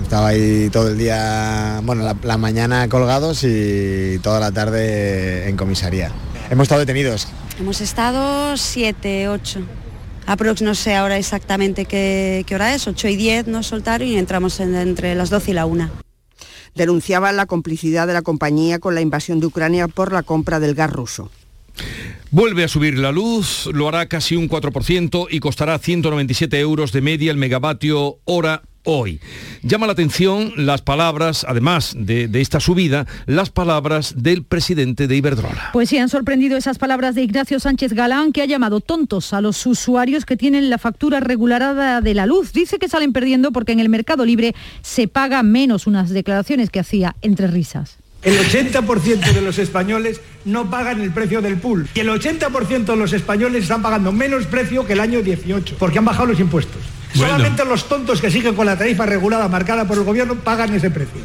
Estaba 0.00 0.28
ahí 0.28 0.70
todo 0.70 0.88
el 0.88 0.98
día, 0.98 1.80
bueno, 1.84 2.02
la, 2.22 2.38
mañana 2.38 2.88
colgados 2.88 3.44
y 3.44 4.18
toda 4.22 4.40
la 4.40 4.50
tarde 4.50 5.48
en 5.48 5.56
comisaría. 5.56 6.10
Hemos 6.50 6.64
estado 6.64 6.80
detenidos. 6.80 7.28
Hemos 7.58 7.80
estado 7.80 8.56
7, 8.56 9.28
8. 9.28 9.60
Aprox 10.26 10.62
no 10.62 10.74
sé 10.74 10.94
ahora 10.94 11.18
exactamente 11.18 11.84
qué, 11.84 12.44
hora 12.54 12.74
es, 12.74 12.86
8 12.86 13.08
y 13.08 13.16
10 13.16 13.46
nos 13.48 13.66
soltaron 13.66 14.08
y 14.08 14.16
entramos 14.16 14.60
entre 14.60 15.14
las 15.14 15.30
12 15.30 15.50
y 15.50 15.54
la 15.54 15.66
1. 15.66 15.90
Denunciaban 16.74 17.36
la 17.36 17.46
complicidad 17.46 18.06
de 18.06 18.14
la 18.14 18.22
compañía 18.22 18.78
con 18.78 18.94
la 18.94 19.02
invasión 19.02 19.40
de 19.40 19.46
Ucrania 19.46 19.88
por 19.88 20.12
la 20.12 20.22
compra 20.22 20.58
del 20.58 20.74
gas 20.74 20.90
ruso. 20.90 21.30
Vuelve 22.30 22.64
a 22.64 22.68
subir 22.68 22.98
la 22.98 23.12
luz, 23.12 23.68
lo 23.72 23.88
hará 23.88 24.06
casi 24.06 24.36
un 24.36 24.48
4% 24.48 25.26
y 25.30 25.40
costará 25.40 25.78
197 25.78 26.58
euros 26.60 26.92
de 26.92 27.02
media 27.02 27.30
el 27.30 27.36
megavatio 27.36 28.18
hora 28.24 28.62
hoy. 28.84 29.20
Llama 29.62 29.86
la 29.86 29.92
atención 29.92 30.52
las 30.56 30.82
palabras, 30.82 31.46
además 31.48 31.94
de, 31.96 32.28
esta 32.34 32.60
subida, 32.60 33.06
las 33.26 33.50
palabras 33.50 34.14
del 34.16 34.42
presidente 34.44 35.06
de 35.06 35.16
Iberdrola. 35.16 35.70
Pues 35.72 35.88
sí, 35.88 35.98
han 35.98 36.08
sorprendido 36.08 36.56
esas 36.56 36.78
palabras 36.78 37.14
de 37.14 37.22
Ignacio 37.22 37.60
Sánchez 37.60 37.92
Galán, 37.92 38.32
que 38.32 38.42
ha 38.42 38.46
llamado 38.46 38.80
tontos 38.80 39.32
a 39.32 39.40
los 39.40 39.64
usuarios 39.66 40.24
que 40.24 40.36
tienen 40.36 40.70
la 40.70 40.78
factura 40.78 41.20
regularada 41.20 42.00
de 42.00 42.14
la 42.14 42.26
luz. 42.26 42.52
Dice 42.52 42.78
que 42.78 42.88
salen 42.88 43.12
perdiendo 43.12 43.52
porque 43.52 43.72
en 43.72 43.80
el 43.80 43.88
mercado 43.88 44.24
libre 44.24 44.54
se 44.82 45.08
paga 45.08 45.42
menos 45.42 45.86
unas 45.86 46.10
declaraciones 46.10 46.70
que 46.70 46.80
hacía 46.80 47.16
entre 47.22 47.46
risas. 47.46 47.98
El 48.22 48.38
80% 48.38 49.32
de 49.32 49.42
los 49.42 49.58
españoles 49.58 50.20
no 50.44 50.70
pagan 50.70 51.00
el 51.00 51.10
precio 51.10 51.42
del 51.42 51.56
pool 51.56 51.88
y 51.92 52.00
el 52.00 52.08
80% 52.08 52.84
de 52.84 52.96
los 52.96 53.12
españoles 53.12 53.64
están 53.64 53.82
pagando 53.82 54.12
menos 54.12 54.46
precio 54.46 54.86
que 54.86 54.92
el 54.92 55.00
año 55.00 55.22
18 55.22 55.74
porque 55.76 55.98
han 55.98 56.04
bajado 56.04 56.26
los 56.26 56.38
impuestos. 56.38 56.82
Solamente 57.14 57.64
los 57.64 57.88
tontos 57.88 58.20
que 58.20 58.30
siguen 58.30 58.54
con 58.54 58.66
la 58.66 58.76
tarifa 58.76 59.06
regulada 59.06 59.48
marcada 59.48 59.86
por 59.86 59.98
el 59.98 60.04
gobierno 60.04 60.36
pagan 60.36 60.74
ese 60.74 60.90
precio. 60.90 61.20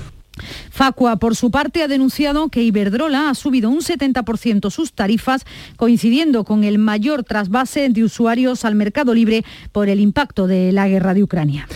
Facua, 0.69 1.17
por 1.17 1.35
su 1.35 1.49
parte, 1.49 1.81
ha 1.81 1.87
denunciado 1.87 2.49
que 2.49 2.61
Iberdrola 2.61 3.29
ha 3.29 3.35
subido 3.35 3.69
un 3.69 3.79
70% 3.79 4.69
sus 4.69 4.93
tarifas, 4.93 5.45
coincidiendo 5.75 6.43
con 6.43 6.63
el 6.63 6.77
mayor 6.77 7.23
trasvase 7.23 7.89
de 7.89 8.03
usuarios 8.03 8.65
al 8.65 8.75
mercado 8.75 9.13
libre 9.13 9.43
por 9.71 9.89
el 9.89 9.99
impacto 9.99 10.47
de 10.47 10.71
la 10.71 10.87
guerra 10.87 11.13
de 11.13 11.23
Ucrania. 11.23 11.67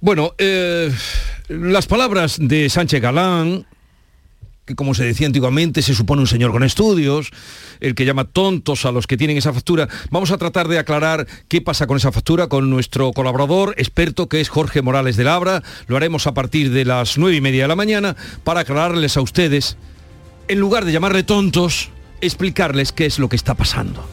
Bueno, 0.00 0.34
eh, 0.38 0.92
las 1.48 1.86
palabras 1.86 2.36
de 2.40 2.68
Sánchez 2.70 3.02
Galán, 3.02 3.66
que 4.64 4.74
como 4.74 4.94
se 4.94 5.04
decía 5.04 5.26
antiguamente, 5.26 5.82
se 5.82 5.94
supone 5.94 6.22
un 6.22 6.26
señor 6.26 6.50
con 6.50 6.62
estudios, 6.62 7.30
el 7.80 7.94
que 7.94 8.06
llama 8.06 8.24
tontos 8.24 8.86
a 8.86 8.92
los 8.92 9.06
que 9.06 9.16
tienen 9.16 9.36
esa 9.36 9.52
factura. 9.52 9.88
Vamos 10.10 10.30
a 10.30 10.38
tratar 10.38 10.68
de 10.68 10.78
aclarar 10.78 11.26
qué 11.48 11.60
pasa 11.60 11.86
con 11.86 11.98
esa 11.98 12.12
factura 12.12 12.46
con 12.46 12.70
nuestro 12.70 13.12
colaborador 13.12 13.74
experto, 13.76 14.28
que 14.28 14.40
es 14.40 14.48
Jorge 14.48 14.80
Morales 14.80 15.16
de 15.16 15.24
Labra. 15.24 15.62
Lo 15.86 15.96
haremos 15.96 16.26
a 16.26 16.34
partir 16.34 16.70
de 16.70 16.84
las 16.84 17.18
nueve 17.18 17.36
y 17.36 17.40
media 17.40 17.62
de 17.62 17.68
la 17.68 17.76
mañana 17.76 18.16
para 18.42 18.60
aclararles 18.60 19.16
a 19.16 19.20
ustedes, 19.20 19.76
en 20.48 20.60
lugar 20.60 20.84
de 20.84 20.92
llamarle 20.92 21.24
tontos, 21.24 21.90
explicarles 22.22 22.92
qué 22.92 23.06
es 23.06 23.18
lo 23.18 23.28
que 23.28 23.36
está 23.36 23.54
pasando. 23.54 24.06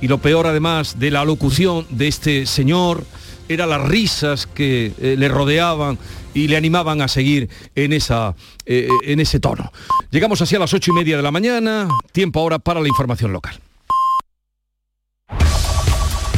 Y 0.00 0.08
lo 0.08 0.18
peor, 0.18 0.46
además, 0.46 0.98
de 0.98 1.10
la 1.12 1.24
locución 1.24 1.86
de 1.90 2.08
este 2.08 2.46
señor, 2.46 3.04
era 3.48 3.66
las 3.66 3.82
risas 3.82 4.46
que 4.46 4.92
eh, 4.98 5.16
le 5.18 5.28
rodeaban 5.28 5.98
y 6.34 6.48
le 6.48 6.56
animaban 6.56 7.00
a 7.00 7.08
seguir 7.08 7.48
en, 7.74 7.92
esa, 7.92 8.34
eh, 8.66 8.88
en 9.04 9.20
ese 9.20 9.40
tono. 9.40 9.72
Llegamos 10.10 10.42
así 10.42 10.56
a 10.56 10.58
las 10.58 10.74
ocho 10.74 10.90
y 10.90 10.94
media 10.94 11.16
de 11.16 11.22
la 11.22 11.30
mañana, 11.30 11.88
tiempo 12.12 12.40
ahora 12.40 12.58
para 12.58 12.80
la 12.80 12.88
información 12.88 13.32
local. 13.32 13.58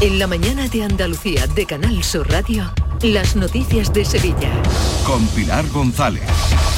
En 0.02 0.18
la 0.18 0.26
mañana 0.26 0.68
de 0.68 0.82
Andalucía 0.82 1.46
de 1.46 1.64
Canal 1.64 2.04
Sur 2.04 2.30
Radio, 2.30 2.70
las 3.02 3.34
noticias 3.34 3.94
de 3.94 4.04
Sevilla. 4.04 4.52
Con 5.06 5.26
Pilar 5.28 5.66
González. 5.70 6.22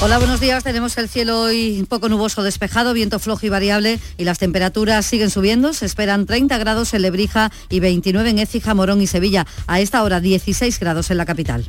Hola, 0.01 0.19
buenos 0.19 0.39
días. 0.39 0.63
Tenemos 0.63 0.97
el 0.99 1.09
cielo 1.09 1.41
hoy 1.41 1.81
un 1.81 1.87
poco 1.87 2.09
nuboso 2.09 2.45
despejado, 2.45 2.95
viento 2.95 3.19
flojo 3.19 3.45
y 3.45 3.49
variable 3.49 3.99
y 4.19 4.23
las 4.23 4.39
temperaturas 4.39 5.05
siguen 5.05 5.31
subiendo. 5.31 5.73
Se 5.73 5.85
esperan 5.85 6.27
30 6.27 6.57
grados 6.59 6.95
en 6.95 7.03
Lebrija 7.03 7.51
y 7.69 7.81
29 7.81 8.31
en 8.31 8.39
Écija, 8.39 8.75
Morón 8.75 9.03
y 9.03 9.09
Sevilla. 9.09 9.49
A 9.67 9.81
esta 9.81 10.05
hora 10.05 10.21
16 10.21 10.79
grados 10.79 11.11
en 11.11 11.17
la 11.17 11.27
capital. 11.27 11.69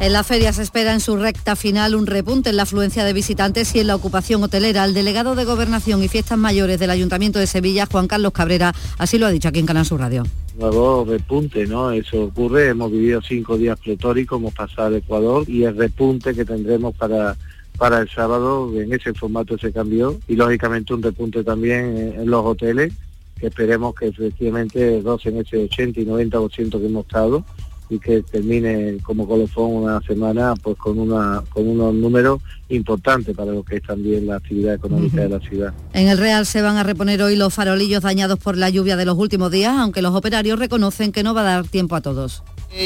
en 0.00 0.14
la 0.14 0.24
feria 0.24 0.52
se 0.52 0.62
espera 0.62 0.94
en 0.94 1.00
su 1.00 1.16
recta 1.16 1.56
final 1.56 1.94
un 1.94 2.06
repunte 2.06 2.50
en 2.50 2.56
la 2.56 2.62
afluencia 2.62 3.04
de 3.04 3.12
visitantes 3.12 3.74
y 3.74 3.80
en 3.80 3.86
la 3.86 3.94
ocupación 3.94 4.42
hotelera. 4.42 4.84
El 4.84 4.94
delegado 4.94 5.34
de 5.34 5.44
Gobernación 5.44 6.02
y 6.02 6.08
Fiestas 6.08 6.38
Mayores 6.38 6.80
del 6.80 6.90
Ayuntamiento 6.90 7.38
de 7.38 7.46
Sevilla, 7.46 7.86
Juan 7.86 8.08
Carlos 8.08 8.32
Cabrera, 8.32 8.74
así 8.98 9.18
lo 9.18 9.26
ha 9.26 9.30
dicho 9.30 9.48
aquí 9.48 9.58
en 9.58 9.66
Canal 9.66 9.84
Sur 9.84 10.00
Radio. 10.00 10.24
Nuevo 10.58 11.04
repunte, 11.04 11.66
¿no? 11.66 11.90
Eso 11.90 12.24
ocurre, 12.24 12.68
hemos 12.68 12.90
vivido 12.90 13.20
cinco 13.20 13.58
días 13.58 13.78
pletóricos, 13.78 14.38
hemos 14.38 14.54
pasado 14.54 14.88
al 14.88 14.94
Ecuador 14.96 15.44
y 15.46 15.64
el 15.64 15.76
repunte 15.76 16.34
que 16.34 16.44
tendremos 16.44 16.94
para 16.96 17.36
para 17.76 18.00
el 18.00 18.10
sábado 18.10 18.70
en 18.78 18.92
ese 18.92 19.14
formato 19.14 19.56
se 19.56 19.72
cambió 19.72 20.18
y 20.28 20.36
lógicamente 20.36 20.92
un 20.92 21.02
repunte 21.02 21.42
también 21.42 22.14
en 22.14 22.30
los 22.30 22.44
hoteles 22.44 22.92
que 23.38 23.46
esperemos 23.46 23.94
que 23.94 24.08
efectivamente 24.08 24.98
en 24.98 25.36
ese 25.38 25.56
80 25.64 26.00
y 26.00 26.04
90% 26.04 26.78
que 26.78 26.86
hemos 26.86 27.06
estado 27.06 27.42
y 27.90 27.98
que 27.98 28.22
termine 28.22 28.98
como 29.02 29.26
colofón 29.26 29.74
una 29.74 30.00
semana 30.02 30.54
pues 30.62 30.78
con 30.78 30.98
una 30.98 31.42
con 31.50 31.68
unos 31.68 31.92
números 31.92 32.40
importantes 32.68 33.36
para 33.36 33.52
lo 33.52 33.64
que 33.64 33.76
es 33.76 33.82
también 33.82 34.28
la 34.28 34.36
actividad 34.36 34.74
económica 34.74 35.22
de 35.22 35.28
la 35.28 35.40
ciudad. 35.40 35.74
En 35.92 36.08
el 36.08 36.16
Real 36.16 36.46
se 36.46 36.62
van 36.62 36.76
a 36.76 36.84
reponer 36.84 37.20
hoy 37.20 37.34
los 37.34 37.52
farolillos 37.52 38.02
dañados 38.02 38.38
por 38.38 38.56
la 38.56 38.70
lluvia 38.70 38.96
de 38.96 39.04
los 39.04 39.18
últimos 39.18 39.50
días, 39.50 39.76
aunque 39.76 40.02
los 40.02 40.14
operarios 40.14 40.58
reconocen 40.58 41.10
que 41.10 41.24
no 41.24 41.34
va 41.34 41.40
a 41.40 41.44
dar 41.44 41.66
tiempo 41.66 41.96
a 41.96 42.00
todos. 42.00 42.44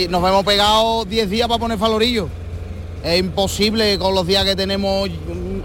nos 0.09 0.29
hemos 0.29 0.45
pegado 0.45 1.05
10 1.05 1.31
días 1.31 1.49
para 1.49 1.61
poner 1.61 1.79
farorillos. 1.79 2.29
Es 3.05 3.21
imposible 3.21 3.99
con 3.99 4.15
los 4.15 4.27
días 4.27 4.45
que 4.45 4.57
tenemos 4.57 5.11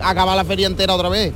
acabar 0.02 0.36
la 0.36 0.44
feria 0.44 0.68
entera 0.68 0.94
otra 0.94 1.08
vez. 1.08 1.34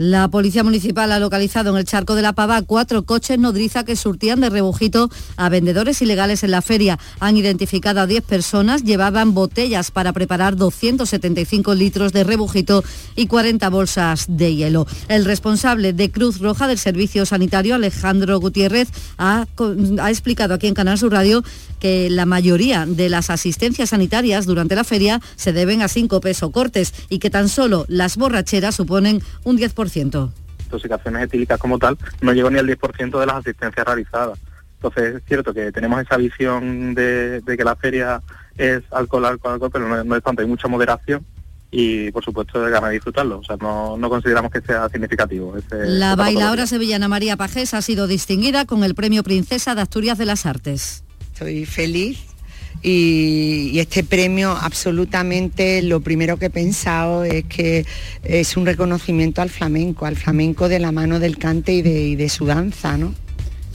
La 0.00 0.28
Policía 0.28 0.64
Municipal 0.64 1.12
ha 1.12 1.18
localizado 1.18 1.68
en 1.68 1.76
el 1.76 1.84
Charco 1.84 2.14
de 2.14 2.22
la 2.22 2.32
Pava 2.32 2.62
cuatro 2.62 3.02
coches 3.02 3.38
nodriza 3.38 3.84
que 3.84 3.96
surtían 3.96 4.40
de 4.40 4.48
rebujito 4.48 5.10
a 5.36 5.50
vendedores 5.50 6.00
ilegales 6.00 6.42
en 6.42 6.52
la 6.52 6.62
feria. 6.62 6.98
Han 7.18 7.36
identificado 7.36 8.00
a 8.00 8.06
10 8.06 8.24
personas, 8.24 8.82
llevaban 8.82 9.34
botellas 9.34 9.90
para 9.90 10.14
preparar 10.14 10.56
275 10.56 11.74
litros 11.74 12.14
de 12.14 12.24
rebujito 12.24 12.82
y 13.14 13.26
40 13.26 13.68
bolsas 13.68 14.24
de 14.26 14.54
hielo. 14.54 14.86
El 15.08 15.26
responsable 15.26 15.92
de 15.92 16.10
Cruz 16.10 16.38
Roja 16.38 16.66
del 16.66 16.78
Servicio 16.78 17.26
Sanitario, 17.26 17.74
Alejandro 17.74 18.40
Gutiérrez, 18.40 18.88
ha, 19.18 19.46
explicado 20.08 20.54
aquí 20.54 20.66
en 20.66 20.72
Canal 20.72 20.96
Sur 20.96 21.12
Radio 21.12 21.44
que 21.78 22.08
la 22.08 22.24
mayoría 22.24 22.86
de 22.86 23.10
las 23.10 23.28
asistencias 23.28 23.90
sanitarias 23.90 24.46
durante 24.46 24.76
la 24.76 24.84
feria 24.84 25.20
se 25.36 25.52
deben 25.52 25.82
a 25.82 25.88
cinco 25.88 26.22
pesos 26.22 26.50
cortes 26.52 26.94
y 27.10 27.18
que 27.18 27.28
tan 27.28 27.50
solo 27.50 27.84
las 27.88 28.16
borracheras 28.16 28.76
suponen 28.76 29.22
un 29.44 29.58
10% 29.58 29.89
Intoxicaciones 30.64 31.24
etílicas 31.24 31.58
como 31.58 31.78
tal 31.78 31.98
no 32.20 32.32
llegó 32.32 32.50
ni 32.50 32.58
al 32.58 32.66
10% 32.66 33.18
de 33.18 33.26
las 33.26 33.36
asistencias 33.36 33.84
realizadas. 33.84 34.38
Entonces 34.74 35.16
es 35.16 35.22
cierto 35.26 35.52
que 35.52 35.72
tenemos 35.72 36.00
esa 36.00 36.16
visión 36.16 36.94
de, 36.94 37.42
que 37.44 37.64
la 37.64 37.76
feria 37.76 38.22
es 38.56 38.82
alcohol, 38.90 39.26
alcohol, 39.26 39.54
alcohol, 39.54 39.70
pero 39.72 40.04
no, 40.04 40.16
es 40.16 40.22
tanto, 40.22 40.42
hay 40.42 40.48
mucha 40.48 40.68
moderación 40.68 41.24
y 41.70 42.10
por 42.10 42.24
supuesto 42.24 42.62
de 42.62 42.70
ganas 42.70 42.90
de 42.90 42.94
disfrutarlo. 42.94 43.40
O 43.40 43.44
sea, 43.44 43.56
no, 43.56 43.98
consideramos 44.08 44.50
que 44.50 44.60
sea 44.62 44.88
significativo. 44.88 45.54
la 45.70 46.16
bailadora 46.16 46.66
sevillana 46.66 47.08
María 47.08 47.36
Pajés 47.36 47.74
ha 47.74 47.82
sido 47.82 48.06
distinguida 48.06 48.64
con 48.64 48.84
el 48.84 48.94
Premio 48.94 49.22
Princesa 49.22 49.74
de 49.74 49.82
Asturias 49.82 50.16
de 50.16 50.26
las 50.26 50.46
Artes. 50.46 51.04
Estoy 51.32 51.66
feliz 51.66 52.29
y, 52.82 53.78
este 53.78 54.04
premio 54.04 54.56
absolutamente 54.60 55.82
lo 55.82 56.00
primero 56.00 56.38
que 56.38 56.46
he 56.46 56.50
pensado 56.50 57.24
es 57.24 57.44
que 57.44 57.86
es 58.22 58.56
un 58.56 58.66
reconocimiento 58.66 59.42
al 59.42 59.50
flamenco, 59.50 60.06
al 60.06 60.16
flamenco 60.16 60.68
de 60.68 60.78
la 60.78 60.92
mano 60.92 61.18
del 61.18 61.38
cante 61.38 61.72
y 61.72 61.82
de, 62.16 62.28
su 62.28 62.46
danza, 62.46 62.96
¿no? 62.96 63.14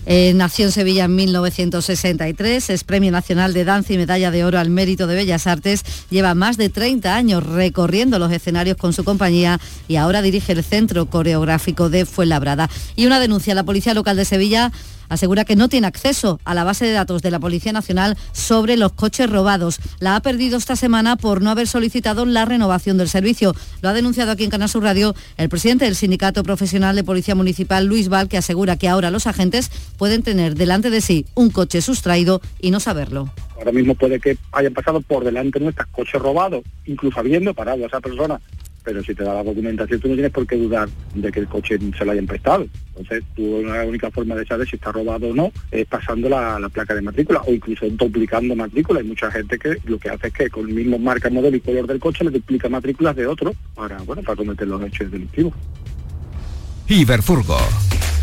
Eh, 0.08 0.34
nació 0.36 0.65
en 0.65 0.72
Sevilla 0.72 1.06
en 1.06 1.15
1963, 1.15 2.70
es 2.70 2.84
Premio 2.84 3.12
Nacional 3.12 3.54
de 3.54 3.65
Danza 3.65 3.94
y 3.94 3.98
Medalla 3.98 4.30
de 4.30 4.46
Oro 4.46 4.60
al 4.60 4.70
Mérito 4.70 5.08
de 5.08 5.15
Bellas 5.15 5.48
Artes. 5.48 5.84
Lleva 6.12 6.36
más 6.36 6.58
de 6.58 6.70
30 6.70 7.15
años 7.15 7.44
recorriendo 7.44 8.20
los 8.20 8.32
escenarios 8.32 8.78
con 8.78 8.94
su 8.94 9.04
compañía 9.04 9.60
y 9.88 9.96
ahora 9.96 10.22
dirige 10.22 10.52
el 10.52 10.63
Centro 10.63 11.08
Coreográfico 11.08 11.89
de 11.89 12.06
Fuenlabrada. 12.06 12.70
Y 12.96 13.08
una 13.08 13.20
denuncia 13.20 13.56
la 13.56 13.63
Policía 13.63 13.96
Local 13.96 14.15
de 14.15 14.26
Sevilla 14.26 14.72
asegura 15.10 15.46
que 15.46 15.56
no 15.56 15.70
tiene 15.70 15.88
acceso 15.88 16.39
a 16.46 16.54
la 16.54 16.63
base 16.63 16.86
de 16.86 16.91
datos 16.91 17.22
de 17.22 17.32
la 17.32 17.39
Policía 17.39 17.72
Nacional 17.72 18.18
sobre 18.32 18.78
los 18.78 18.94
coches 18.94 19.30
robados. 19.30 19.80
La 20.00 20.15
ha 20.15 20.22
perdido 20.22 20.58
esta 20.58 20.76
semana 20.76 21.15
por 21.15 21.41
no 21.41 21.50
haber 21.50 21.68
solicitado 21.68 22.26
la 22.26 22.46
renovación 22.46 22.98
del 22.98 23.10
servicio. 23.10 23.56
Lo 23.82 23.89
ha 23.89 23.94
denunciado 23.94 24.32
aquí 24.32 24.44
en 24.44 24.50
Canal 24.50 24.70
Sur 24.70 24.84
Radio 24.84 25.15
el 25.38 25.50
presidente 25.50 25.86
del 25.86 25.96
Sindicato 25.96 26.44
Profesional 26.44 26.96
de 26.96 27.04
Policía 27.04 27.36
Municipal, 27.36 27.86
Luis 27.86 28.10
Val, 28.10 28.28
que 28.28 28.38
asegura 28.38 28.78
que 28.78 28.88
ahora 28.88 29.12
los 29.12 29.28
agentes 29.28 29.72
pueden 29.98 30.24
tener 30.24 30.56
delante 30.56 30.89
de 30.89 31.02
sí 31.02 31.26
un 31.36 31.50
coche 31.50 31.82
sustraído 31.82 32.41
y 32.60 32.72
no 32.72 32.80
saberlo. 32.80 33.30
Ahora 33.58 33.72
mismo 33.72 33.96
puede 33.96 34.20
que 34.20 34.38
hayan 34.52 34.74
pasado 34.74 35.02
por 35.02 35.24
delante 35.24 35.60
nuestros 35.60 35.88
coches 35.88 36.22
robados, 36.22 36.63
incluso 36.86 37.20
habiendo 37.20 37.54
parado 37.54 37.84
a 37.84 37.88
esa 37.88 38.02
persona 38.02 38.39
pero 38.86 39.04
si 39.04 39.15
te 39.15 39.24
da 39.24 39.34
la 39.34 39.43
documentación 39.43 40.00
tú 40.00 40.08
no 40.08 40.13
tienes 40.13 40.32
por 40.32 40.45
qué 40.48 40.56
dudar 40.56 40.88
de 41.15 41.32
que 41.32 41.39
el 41.41 41.48
coche 41.48 41.78
se 41.98 42.06
lo 42.06 42.12
hayan 42.12 42.28
prestado. 42.28 42.67
Entonces, 42.89 43.24
tú 43.36 43.62
la 43.65 43.84
única 43.84 44.10
forma 44.12 44.36
de 44.36 44.45
saber 44.45 44.67
si 44.67 44.76
está 44.76 44.91
robado 44.91 45.30
o 45.30 45.34
no 45.34 45.52
es 45.71 45.86
pasando 45.88 46.30
la, 46.30 46.69
placa 46.71 46.93
de 46.95 47.02
matrícula 47.02 47.41
o 47.45 47.52
incluso 47.52 47.89
duplicando 47.89 48.56
matrícula. 48.56 49.00
Hay 49.00 49.08
mucha 49.08 49.30
gente 49.32 49.58
que 49.58 49.78
lo 49.86 49.98
que 49.98 50.10
hace 50.10 50.28
es 50.28 50.34
que 50.34 50.50
con 50.50 50.69
el 50.69 50.76
mismo 50.76 51.00
marca, 51.00 51.30
modelo 51.30 51.58
y 51.58 51.62
color 51.62 51.88
del 51.88 52.00
coche 52.00 52.24
le 52.24 52.32
duplica 52.32 52.69
matrículas 52.69 53.15
de 53.15 53.28
otro 53.28 53.54
para, 53.74 53.98
bueno, 54.04 54.21
para 54.21 54.36
cometer 54.36 54.67
los 54.67 54.82
hechos 54.84 55.12
delictivos. 55.12 55.54
Iberfurgo. 56.88 57.58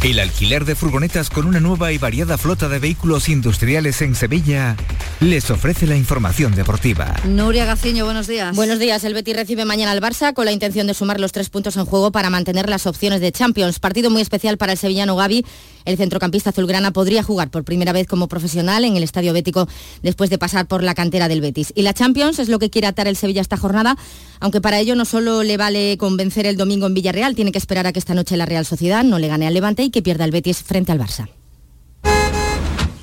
El 0.03 0.19
alquiler 0.19 0.65
de 0.65 0.75
furgonetas 0.75 1.31
con 1.31 1.47
una 1.47 1.61
nueva 1.61 1.93
y 1.93 1.99
variada 1.99 2.37
flota 2.37 2.69
de 2.69 2.81
vehículos 2.81 3.29
industriales 3.29 4.03
en 4.03 4.17
Sevilla 4.17 4.77
les 5.21 5.49
ofrece 5.49 5.87
la 5.87 5.95
información 5.97 6.57
deportiva. 6.57 7.15
Nuria 7.25 7.67
Gaciño, 7.67 8.05
buenos 8.05 8.27
días. 8.27 8.57
Buenos 8.57 8.81
días. 8.81 9.05
El 9.05 9.15
Betis 9.15 9.37
recibe 9.37 9.65
mañana 9.65 9.93
al 9.93 10.01
Barça 10.01 10.35
con 10.35 10.45
la 10.45 10.51
intención 10.51 10.89
de 10.89 10.95
sumar 10.95 11.21
los 11.21 11.31
tres 11.31 11.51
puntos 11.51 11.77
en 11.77 11.85
juego 11.85 12.11
para 12.11 12.31
mantener 12.31 12.69
las 12.69 12.89
opciones 12.89 13.21
de 13.21 13.31
Champions. 13.31 13.79
Partido 13.79 14.11
muy 14.11 14.23
especial 14.23 14.59
para 14.59 14.73
el 14.73 14.79
sevillano 14.79 15.15
Gaby. 15.15 15.47
El 15.85 15.97
centrocampista 15.97 16.51
azulgrana 16.51 16.93
podría 16.93 17.23
jugar 17.23 17.51
por 17.51 17.65
primera 17.65 17.93
vez 17.93 18.07
como 18.07 18.29
profesional 18.29 18.85
en 18.85 18.97
el 18.97 19.03
Estadio 19.03 19.33
Bético 19.33 19.69
después 20.03 20.31
de 20.31 20.39
pasar 20.39 20.67
por 20.67 20.83
la 20.83 20.95
cantera 20.95 21.29
del 21.29 21.41
Betis. 21.41 21.73
Y 21.75 21.83
la 21.83 21.95
Champions 21.95 22.39
es 22.39 22.49
lo 22.49 22.59
que 22.59 22.71
quiere 22.71 22.87
atar 22.87 23.09
el 23.09 23.17
Sevilla 23.17 23.41
esta 23.41 23.57
jornada, 23.57 23.97
aunque 24.41 24.61
para 24.61 24.79
ello 24.79 24.95
no 24.95 25.05
solo 25.05 25.43
le 25.43 25.57
vale 25.57 25.97
convencer 25.99 26.47
el 26.47 26.57
domingo 26.57 26.87
en 26.87 26.95
Villarreal, 26.95 27.35
tiene 27.35 27.53
que 27.53 27.59
esperar 27.59 27.87
a 27.87 27.93
que 27.93 27.99
esta 27.99 28.15
noche 28.15 28.37
la 28.37 28.47
Real 28.47 28.67
Sociedad 28.67 29.05
no 29.05 29.19
le 29.19 29.29
gane 29.29 29.47
al 29.47 29.55
Levante 29.55 29.83
y 29.83 29.91
que 29.91 30.03
pierda 30.03 30.25
el 30.25 30.31
Betis 30.31 30.63
frente 30.63 30.93
al 30.93 31.01
Barça. 31.01 31.29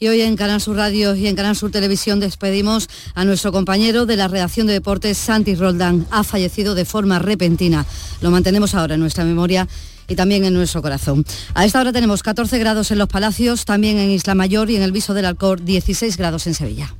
Y 0.00 0.06
hoy 0.06 0.20
en 0.20 0.36
Canal 0.36 0.60
Sur 0.60 0.76
Radio 0.76 1.16
y 1.16 1.26
en 1.26 1.34
Canal 1.34 1.56
Sur 1.56 1.72
Televisión 1.72 2.20
despedimos 2.20 2.88
a 3.16 3.24
nuestro 3.24 3.50
compañero 3.50 4.06
de 4.06 4.16
la 4.16 4.28
redacción 4.28 4.68
de 4.68 4.72
deportes, 4.72 5.18
Santi 5.18 5.56
Roldán. 5.56 6.06
Ha 6.12 6.22
fallecido 6.22 6.76
de 6.76 6.84
forma 6.84 7.18
repentina. 7.18 7.84
Lo 8.20 8.30
mantenemos 8.30 8.76
ahora 8.76 8.94
en 8.94 9.00
nuestra 9.00 9.24
memoria 9.24 9.66
y 10.06 10.14
también 10.14 10.44
en 10.44 10.54
nuestro 10.54 10.82
corazón. 10.82 11.24
A 11.54 11.64
esta 11.64 11.80
hora 11.80 11.92
tenemos 11.92 12.22
14 12.22 12.58
grados 12.60 12.92
en 12.92 12.98
los 12.98 13.08
Palacios, 13.08 13.64
también 13.64 13.98
en 13.98 14.10
Isla 14.10 14.36
Mayor 14.36 14.70
y 14.70 14.76
en 14.76 14.82
el 14.82 14.92
Viso 14.92 15.14
del 15.14 15.24
Alcor 15.24 15.64
16 15.64 16.16
grados 16.16 16.46
en 16.46 16.54
Sevilla. 16.54 16.94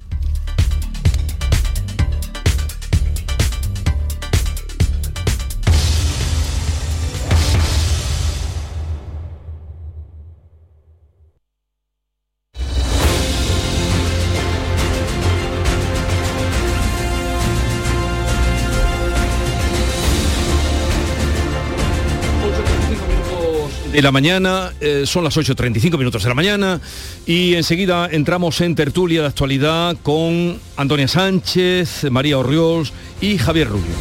De 23.98 24.02
la 24.02 24.12
mañana, 24.12 24.72
eh, 24.80 25.02
son 25.06 25.24
las 25.24 25.36
8.35 25.36 25.98
minutos 25.98 26.22
de 26.22 26.28
la 26.28 26.36
mañana 26.36 26.80
y 27.26 27.54
enseguida 27.54 28.08
entramos 28.08 28.60
en 28.60 28.76
tertulia 28.76 29.22
de 29.22 29.26
actualidad 29.26 29.96
con 30.04 30.60
Antonia 30.76 31.08
Sánchez, 31.08 32.08
María 32.08 32.38
Orriols 32.38 32.92
y 33.20 33.38
Javier 33.38 33.66
Rubio. 33.66 33.96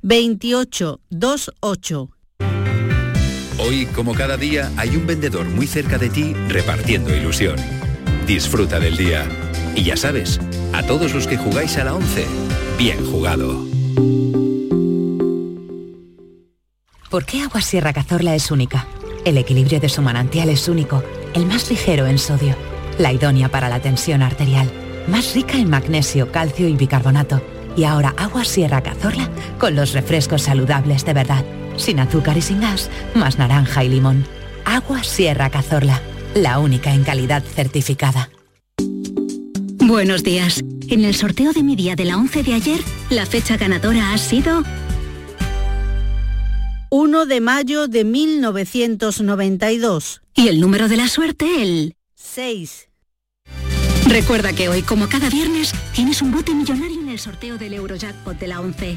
2828. 0.00 2.13
Hoy, 3.56 3.86
como 3.86 4.14
cada 4.14 4.36
día, 4.36 4.72
hay 4.76 4.96
un 4.96 5.06
vendedor 5.06 5.48
muy 5.48 5.68
cerca 5.68 5.96
de 5.96 6.10
ti 6.10 6.34
repartiendo 6.48 7.14
ilusión. 7.14 7.54
Disfruta 8.26 8.80
del 8.80 8.96
día. 8.96 9.28
Y 9.76 9.84
ya 9.84 9.96
sabes, 9.96 10.40
a 10.72 10.82
todos 10.82 11.14
los 11.14 11.28
que 11.28 11.36
jugáis 11.36 11.78
a 11.78 11.84
la 11.84 11.94
11, 11.94 12.26
bien 12.78 13.04
jugado. 13.06 13.64
¿Por 17.10 17.24
qué 17.24 17.42
Agua 17.42 17.60
Sierra 17.60 17.92
Cazorla 17.92 18.34
es 18.34 18.50
única? 18.50 18.88
El 19.24 19.38
equilibrio 19.38 19.78
de 19.78 19.88
su 19.88 20.02
manantial 20.02 20.48
es 20.48 20.68
único, 20.68 21.04
el 21.32 21.46
más 21.46 21.70
ligero 21.70 22.06
en 22.06 22.18
sodio, 22.18 22.56
la 22.98 23.12
idónea 23.12 23.48
para 23.48 23.68
la 23.68 23.80
tensión 23.80 24.22
arterial, 24.22 24.68
más 25.06 25.32
rica 25.32 25.56
en 25.56 25.70
magnesio, 25.70 26.32
calcio 26.32 26.66
y 26.66 26.74
bicarbonato. 26.74 27.40
Y 27.76 27.84
ahora 27.84 28.14
Agua 28.16 28.44
Sierra 28.44 28.82
Cazorla 28.82 29.30
con 29.58 29.76
los 29.76 29.92
refrescos 29.92 30.42
saludables 30.42 31.04
de 31.04 31.12
verdad 31.12 31.44
sin 31.76 32.00
azúcar 32.00 32.36
y 32.36 32.42
sin 32.42 32.60
gas, 32.60 32.90
más 33.14 33.38
naranja 33.38 33.84
y 33.84 33.88
limón. 33.88 34.26
Agua 34.64 35.02
Sierra 35.02 35.50
Cazorla, 35.50 36.00
la 36.34 36.58
única 36.58 36.94
en 36.94 37.04
calidad 37.04 37.42
certificada. 37.42 38.30
Buenos 39.78 40.22
días. 40.22 40.62
En 40.88 41.04
el 41.04 41.14
sorteo 41.14 41.52
de 41.52 41.62
mi 41.62 41.76
día 41.76 41.94
de 41.94 42.06
la 42.06 42.16
11 42.16 42.42
de 42.42 42.54
ayer, 42.54 42.80
la 43.10 43.26
fecha 43.26 43.56
ganadora 43.56 44.12
ha 44.12 44.18
sido 44.18 44.64
1 46.90 47.26
de 47.26 47.40
mayo 47.40 47.88
de 47.88 48.04
1992. 48.04 50.22
Y 50.36 50.48
el 50.48 50.60
número 50.60 50.88
de 50.88 50.96
la 50.96 51.08
suerte, 51.08 51.46
el 51.60 51.96
6. 52.14 52.88
Recuerda 54.06 54.52
que 54.52 54.68
hoy, 54.68 54.82
como 54.82 55.08
cada 55.08 55.28
viernes, 55.28 55.74
tienes 55.92 56.22
un 56.22 56.30
bote 56.30 56.54
millonario 56.54 57.00
en 57.00 57.08
el 57.08 57.18
sorteo 57.18 57.58
del 57.58 57.74
Eurojackpot 57.74 58.38
de 58.38 58.46
la 58.46 58.60
11. 58.60 58.96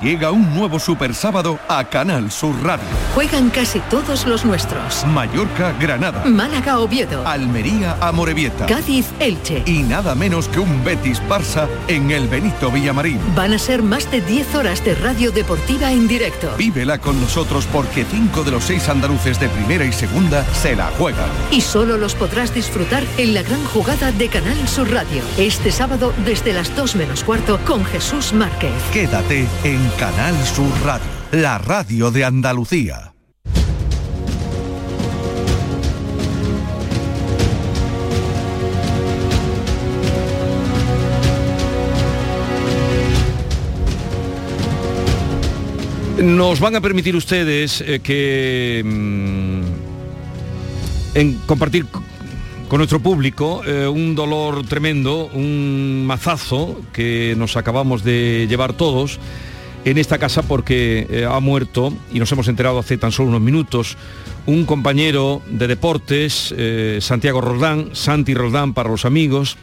Llega 0.00 0.30
un 0.30 0.54
nuevo 0.54 0.78
Super 0.78 1.12
Sábado 1.12 1.58
a 1.68 1.82
Canal 1.82 2.30
Sur 2.30 2.54
Radio. 2.62 2.86
Juegan 3.16 3.50
casi 3.50 3.80
todos 3.80 4.26
los 4.26 4.44
nuestros. 4.44 5.04
Mallorca, 5.06 5.72
Granada. 5.80 6.24
Málaga, 6.24 6.78
Oviedo. 6.78 7.26
Almería, 7.26 7.96
Amorebieta. 8.00 8.66
Cádiz, 8.66 9.06
Elche. 9.18 9.64
Y 9.66 9.82
nada 9.82 10.14
menos 10.14 10.46
que 10.46 10.60
un 10.60 10.84
Betis 10.84 11.20
Barça 11.28 11.66
en 11.88 12.12
el 12.12 12.28
Benito 12.28 12.70
Villamarín. 12.70 13.18
Van 13.34 13.52
a 13.52 13.58
ser 13.58 13.82
más 13.82 14.08
de 14.12 14.20
10 14.20 14.54
horas 14.54 14.84
de 14.84 14.94
radio 14.94 15.32
deportiva 15.32 15.90
en 15.90 16.06
directo. 16.06 16.48
Vívela 16.56 16.98
con 16.98 17.20
nosotros 17.20 17.66
porque 17.72 18.04
cinco 18.04 18.44
de 18.44 18.52
los 18.52 18.62
seis 18.64 18.88
andaluces 18.88 19.40
de 19.40 19.48
primera 19.48 19.84
y 19.84 19.92
segunda 19.92 20.44
se 20.54 20.76
la 20.76 20.86
juegan. 20.96 21.28
Y 21.50 21.60
solo 21.60 21.98
los 21.98 22.14
podrás 22.14 22.54
disfrutar 22.54 23.02
en 23.16 23.34
la 23.34 23.42
gran 23.42 23.64
jugada 23.64 24.12
de 24.12 24.28
Canal 24.28 24.68
Sur 24.68 24.92
Radio. 24.92 25.24
Este 25.38 25.72
sábado 25.72 26.14
desde 26.24 26.52
las 26.52 26.76
2 26.76 26.94
menos 26.94 27.24
cuarto 27.24 27.58
con 27.66 27.84
Jesús 27.84 28.32
Márquez. 28.32 28.70
Quédate 28.92 29.48
en 29.64 29.87
Canal 29.96 30.34
Sur 30.44 30.70
Radio, 30.84 31.06
la 31.32 31.58
radio 31.58 32.10
de 32.10 32.24
Andalucía. 32.24 33.12
Nos 46.18 46.60
van 46.60 46.76
a 46.76 46.80
permitir 46.80 47.14
ustedes 47.14 47.80
eh, 47.80 48.00
que 48.00 48.82
mm, 48.84 49.60
en 51.14 51.34
compartir 51.46 51.86
con 52.68 52.78
nuestro 52.78 53.00
público 53.00 53.62
eh, 53.64 53.86
un 53.86 54.14
dolor 54.14 54.66
tremendo, 54.66 55.30
un 55.32 56.04
mazazo 56.06 56.80
que 56.92 57.34
nos 57.38 57.56
acabamos 57.56 58.04
de 58.04 58.46
llevar 58.48 58.72
todos 58.72 59.20
en 59.84 59.98
esta 59.98 60.18
casa 60.18 60.42
porque 60.42 61.06
eh, 61.10 61.26
ha 61.28 61.40
muerto, 61.40 61.92
y 62.12 62.18
nos 62.18 62.30
hemos 62.32 62.48
enterado 62.48 62.78
hace 62.78 62.98
tan 62.98 63.12
solo 63.12 63.28
unos 63.30 63.40
minutos, 63.40 63.96
un 64.46 64.64
compañero 64.64 65.42
de 65.50 65.66
deportes, 65.66 66.54
eh, 66.56 66.98
Santiago 67.02 67.40
Roldán, 67.40 67.90
Santi 67.92 68.34
Roldán 68.34 68.74
para 68.74 68.88
los 68.88 69.04
amigos, 69.04 69.58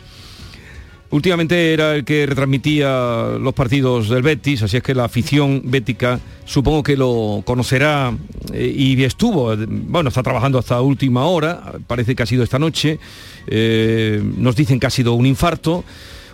Últimamente 1.12 1.72
era 1.72 1.96
el 1.96 2.04
que 2.04 2.26
retransmitía 2.26 3.38
los 3.40 3.54
partidos 3.54 4.10
del 4.10 4.24
Betis, 4.24 4.64
así 4.64 4.78
es 4.78 4.84
que 4.84 4.96
la 4.96 5.06
afición 5.06 5.62
bética 5.64 6.20
supongo 6.46 6.82
que 6.82 6.98
lo 6.98 7.44
conocerá 7.46 8.12
eh, 8.52 8.74
y 8.76 9.02
estuvo, 9.04 9.54
eh, 9.54 9.66
bueno, 9.68 10.10
está 10.10 10.24
trabajando 10.24 10.58
hasta 10.58 10.82
última 10.82 11.26
hora, 11.26 11.74
parece 11.88 12.16
que 12.16 12.24
ha 12.24 12.26
sido 12.26 12.44
esta 12.44 12.60
noche, 12.60 13.00
nos 13.48 14.56
dicen 14.56 14.80
que 14.80 14.88
ha 14.88 14.90
sido 14.90 15.14
un 15.14 15.26
infarto. 15.26 15.86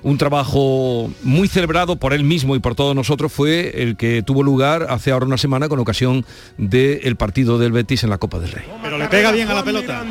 Un 0.03 0.17
trabajo 0.17 1.11
muy 1.23 1.47
celebrado 1.47 1.95
por 1.95 2.13
él 2.13 2.23
mismo 2.23 2.55
y 2.55 2.59
por 2.59 2.75
todos 2.75 2.95
nosotros 2.95 3.31
fue 3.31 3.83
el 3.83 3.95
que 3.97 4.23
tuvo 4.23 4.41
lugar 4.43 4.87
hace 4.89 5.11
ahora 5.11 5.25
una 5.25 5.37
semana 5.37 5.69
con 5.69 5.79
ocasión 5.79 6.25
del 6.57 7.15
partido 7.15 7.59
del 7.59 7.71
Betis 7.71 8.03
en 8.03 8.09
la 8.09 8.17
Copa 8.17 8.39
del 8.39 8.51
Rey. 8.51 8.65
Pero 8.81 8.97
le 8.97 9.07
pega 9.07 9.31
bien 9.31 9.47
a 9.49 9.53
la 9.53 9.63
pelota. 9.63 10.03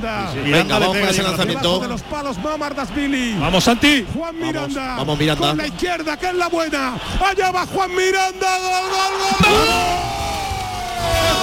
Venga, 0.44 0.78
vamos 0.78 0.96
con 0.96 1.08
ese 1.08 1.22
lanzamiento. 1.22 1.80
Vamos, 3.40 3.64
Santi. 3.64 4.06
Juan 4.14 4.38
Miranda. 4.38 4.96
Vamos, 4.96 5.18
Miranda. 5.18 5.48
Con 5.48 5.58
la 5.58 5.66
izquierda, 5.66 6.16
que 6.16 6.26
es 6.28 6.34
la 6.34 6.48
buena. 6.48 6.94
Allá 7.20 7.50
va 7.50 7.66
Juan 7.66 7.90
Miranda. 7.94 8.58
Gol, 8.58 8.90
gol, 8.90 9.56
gol. 9.56 11.39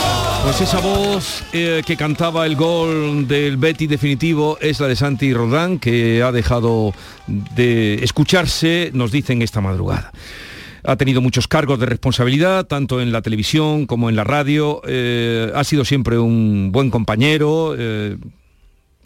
Pues 0.47 0.61
esa 0.61 0.79
voz 0.79 1.43
eh, 1.51 1.81
que 1.85 1.97
cantaba 1.97 2.45
el 2.45 2.55
gol 2.55 3.27
del 3.27 3.57
Betis 3.57 3.89
definitivo 3.89 4.57
es 4.61 4.79
la 4.79 4.87
de 4.87 4.95
Santi 4.95 5.33
Rodán, 5.33 5.77
que 5.77 6.23
ha 6.23 6.31
dejado 6.31 6.93
de 7.27 7.95
escucharse, 7.95 8.91
nos 8.93 9.11
dicen 9.11 9.41
esta 9.41 9.59
madrugada. 9.59 10.13
Ha 10.85 10.95
tenido 10.95 11.19
muchos 11.19 11.49
cargos 11.49 11.81
de 11.81 11.87
responsabilidad, 11.87 12.65
tanto 12.65 13.01
en 13.01 13.11
la 13.11 13.21
televisión 13.21 13.87
como 13.87 14.07
en 14.07 14.15
la 14.15 14.23
radio. 14.23 14.81
eh, 14.87 15.51
ha 15.53 15.65
sido 15.65 15.83
siempre 15.83 16.17
un 16.17 16.71
buen 16.71 16.91
compañero. 16.91 17.75
eh, 17.77 18.15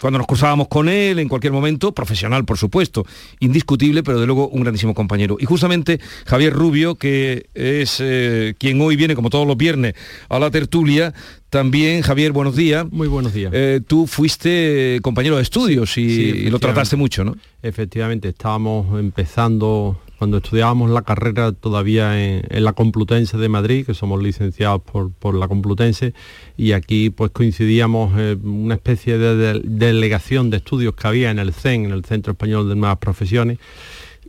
cuando 0.02 0.18
nos 0.18 0.28
cruzábamos 0.28 0.68
con 0.68 0.90
él 0.90 1.20
en 1.20 1.30
cualquier 1.30 1.54
momento, 1.54 1.94
profesional 1.94 2.44
por 2.44 2.58
supuesto, 2.58 3.06
indiscutible, 3.40 4.02
pero 4.02 4.20
de 4.20 4.26
luego 4.26 4.50
un 4.50 4.62
grandísimo 4.62 4.96
compañero. 4.96 5.38
Y 5.40 5.46
justamente 5.46 6.00
Javier 6.26 6.54
Rubio, 6.54 6.96
que 6.96 7.48
es 7.54 7.98
eh, 8.00 8.56
quien 8.58 8.82
hoy 8.82 8.96
viene 8.96 9.16
como 9.16 9.30
todos 9.30 9.48
los 9.48 9.56
viernes 9.56 9.94
a 10.28 10.40
la 10.40 10.50
tertulia, 10.50 11.14
también, 11.52 12.02
Javier, 12.02 12.32
buenos 12.32 12.56
días. 12.56 12.86
Muy 12.92 13.08
buenos 13.08 13.34
días. 13.34 13.52
Eh, 13.54 13.82
tú 13.86 14.08
fuiste 14.08 15.00
compañero 15.04 15.36
de 15.36 15.44
estudios 15.44 15.98
y, 15.98 16.10
Sí, 16.10 16.22
y 16.46 16.50
lo 16.50 16.60
trataste 16.60 16.96
mucho, 16.96 17.24
¿no? 17.24 17.36
Efectivamente, 17.62 18.30
estábamos 18.30 19.00
empezando, 19.00 20.00
cuando 20.22 20.38
estudiábamos 20.38 20.92
la 20.92 21.02
carrera 21.02 21.52
todavía 21.52 22.24
en, 22.24 22.44
en 22.48 22.64
la 22.64 22.74
Complutense 22.74 23.40
de 23.40 23.50
Madrid, 23.50 23.88
que 23.88 23.96
somos 23.96 24.22
licenciados 24.22 24.80
por, 24.84 25.12
por 25.12 25.34
la 25.34 25.48
Complutense, 25.48 26.14
y 26.56 26.74
aquí 26.74 27.10
pues 27.10 27.32
coincidíamos 27.32 28.14
eh, 28.20 28.38
una 28.44 28.76
especie 28.76 29.18
de, 29.18 29.36
de- 29.36 29.62
delegación 29.64 30.52
de 30.52 30.58
estudios 30.58 30.94
que 30.94 31.08
había 31.08 31.32
en 31.32 31.40
el 31.40 31.54
CEN, 31.54 31.86
en 31.86 31.92
el 31.92 32.06
Centro 32.06 32.34
Español 32.34 32.70
de 32.70 32.76
Nuevas 32.76 33.00
Profesiones. 33.00 33.58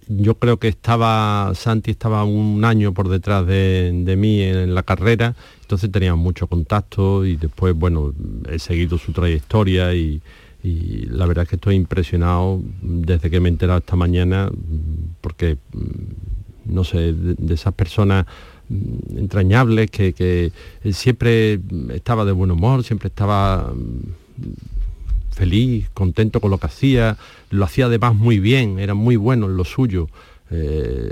Yo 0.09 0.37
creo 0.37 0.57
que 0.59 0.69
estaba, 0.69 1.53
Santi 1.55 1.91
estaba 1.91 2.25
un 2.25 2.65
año 2.65 2.95
por 2.95 3.11
detrás 3.11 3.47
de, 3.47 3.93
de 3.93 4.17
mí 4.17 4.41
en 4.41 4.75
la 4.75 4.85
carrera, 4.85 5.35
entonces 5.61 5.93
teníamos 5.93 6.25
mucho 6.25 6.47
contacto 6.47 7.27
y 7.27 7.37
después, 7.37 7.75
bueno, 7.75 8.15
he 8.51 8.59
seguido 8.59 8.97
su 8.97 9.13
trayectoria 9.13 9.95
y, 9.95 10.23
y 10.63 11.07
la 11.07 11.27
verdad 11.27 11.43
es 11.43 11.49
que 11.49 11.57
estoy 11.57 11.75
impresionado 11.75 12.63
desde 12.83 13.31
que 13.31 13.41
me 13.41 13.49
he 13.49 13.53
enterado 13.53 13.79
esta 13.81 13.97
mañana 13.97 14.51
porque 15.21 15.57
mm, 15.73 16.73
no 16.73 16.85
sé 16.85 17.13
de, 17.13 17.35
de 17.37 17.55
esas 17.55 17.75
personas 17.75 18.27
mm, 18.69 19.19
entrañables 19.19 19.91
que, 19.91 20.13
que 20.13 20.53
siempre 20.93 21.59
estaba 21.93 22.25
de 22.25 22.33
buen 22.33 22.51
humor 22.53 22.85
siempre 22.85 23.09
estaba 23.09 23.73
mm, 23.75 25.33
feliz 25.33 25.89
contento 25.95 26.41
con 26.41 26.51
lo 26.51 26.59
que 26.59 26.67
hacía 26.67 27.17
lo 27.51 27.65
hacía 27.65 27.87
además 27.87 28.15
muy 28.15 28.39
bien 28.39 28.79
era 28.79 28.95
muy 28.95 29.17
bueno 29.17 29.47
en 29.47 29.57
lo 29.57 29.65
suyo 29.65 30.09
eh, 30.55 31.11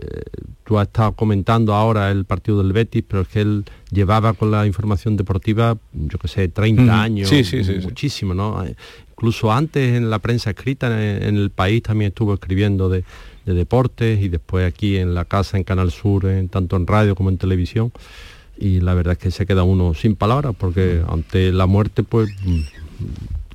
tú 0.65 0.79
has 0.79 0.89
estado 0.89 1.13
comentando 1.13 1.75
ahora 1.75 2.11
el 2.11 2.27
partido 2.27 2.63
del 2.63 2.75
Betis, 2.75 3.03
pero 3.09 3.23
es 3.23 3.29
que 3.29 3.41
él 3.41 3.65
llevaba 3.91 4.35
con 4.35 4.51
la 4.51 4.67
información 4.67 5.17
deportiva, 5.17 5.79
yo 5.95 6.19
que 6.19 6.29
sé, 6.29 6.49
30 6.49 6.83
Ujú. 6.83 6.93
años, 6.93 7.29
Sí, 7.31 7.43
sí, 7.43 7.65
sí, 7.65 7.81
sí. 7.81 7.87
muchísimo, 7.87 8.35
¿no? 8.35 8.63
Incluso 9.21 9.53
antes 9.53 9.97
en 9.99 10.09
la 10.09 10.19
prensa 10.19 10.49
escrita 10.49 10.87
en, 10.87 11.23
en 11.23 11.37
el 11.37 11.51
país 11.51 11.83
también 11.83 12.09
estuvo 12.09 12.33
escribiendo 12.33 12.89
de, 12.89 13.05
de 13.45 13.53
deportes 13.53 14.19
y 14.19 14.31
después 14.31 14.67
aquí 14.67 14.97
en 14.97 15.15
la 15.15 15.27
casa, 15.27 15.59
en 15.59 15.65
Canal 15.65 15.91
Sur, 15.91 16.25
en, 16.25 16.49
tanto 16.49 16.77
en 16.77 16.87
radio 16.87 17.15
como 17.15 17.29
en 17.29 17.37
televisión. 17.37 17.93
Y 18.57 18.81
la 18.81 18.95
verdad 18.95 19.13
es 19.13 19.19
que 19.19 19.31
se 19.31 19.45
queda 19.45 19.63
uno 19.63 19.93
sin 19.93 20.17
palabras, 20.17 20.55
porque 20.59 21.03
ante 21.07 21.53
la 21.53 21.67
muerte, 21.67 22.03
pues, 22.03 22.31
mm, 22.45 22.61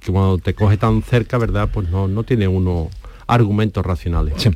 que 0.01 0.11
cuando 0.11 0.37
te 0.37 0.53
coge 0.53 0.77
tan 0.77 1.01
cerca, 1.01 1.39
¿verdad? 1.39 1.69
Pues 1.73 1.89
no, 1.89 2.07
no 2.07 2.21
tiene 2.21 2.47
uno 2.47 2.91
argumentos 3.25 3.83
racionales. 3.83 4.49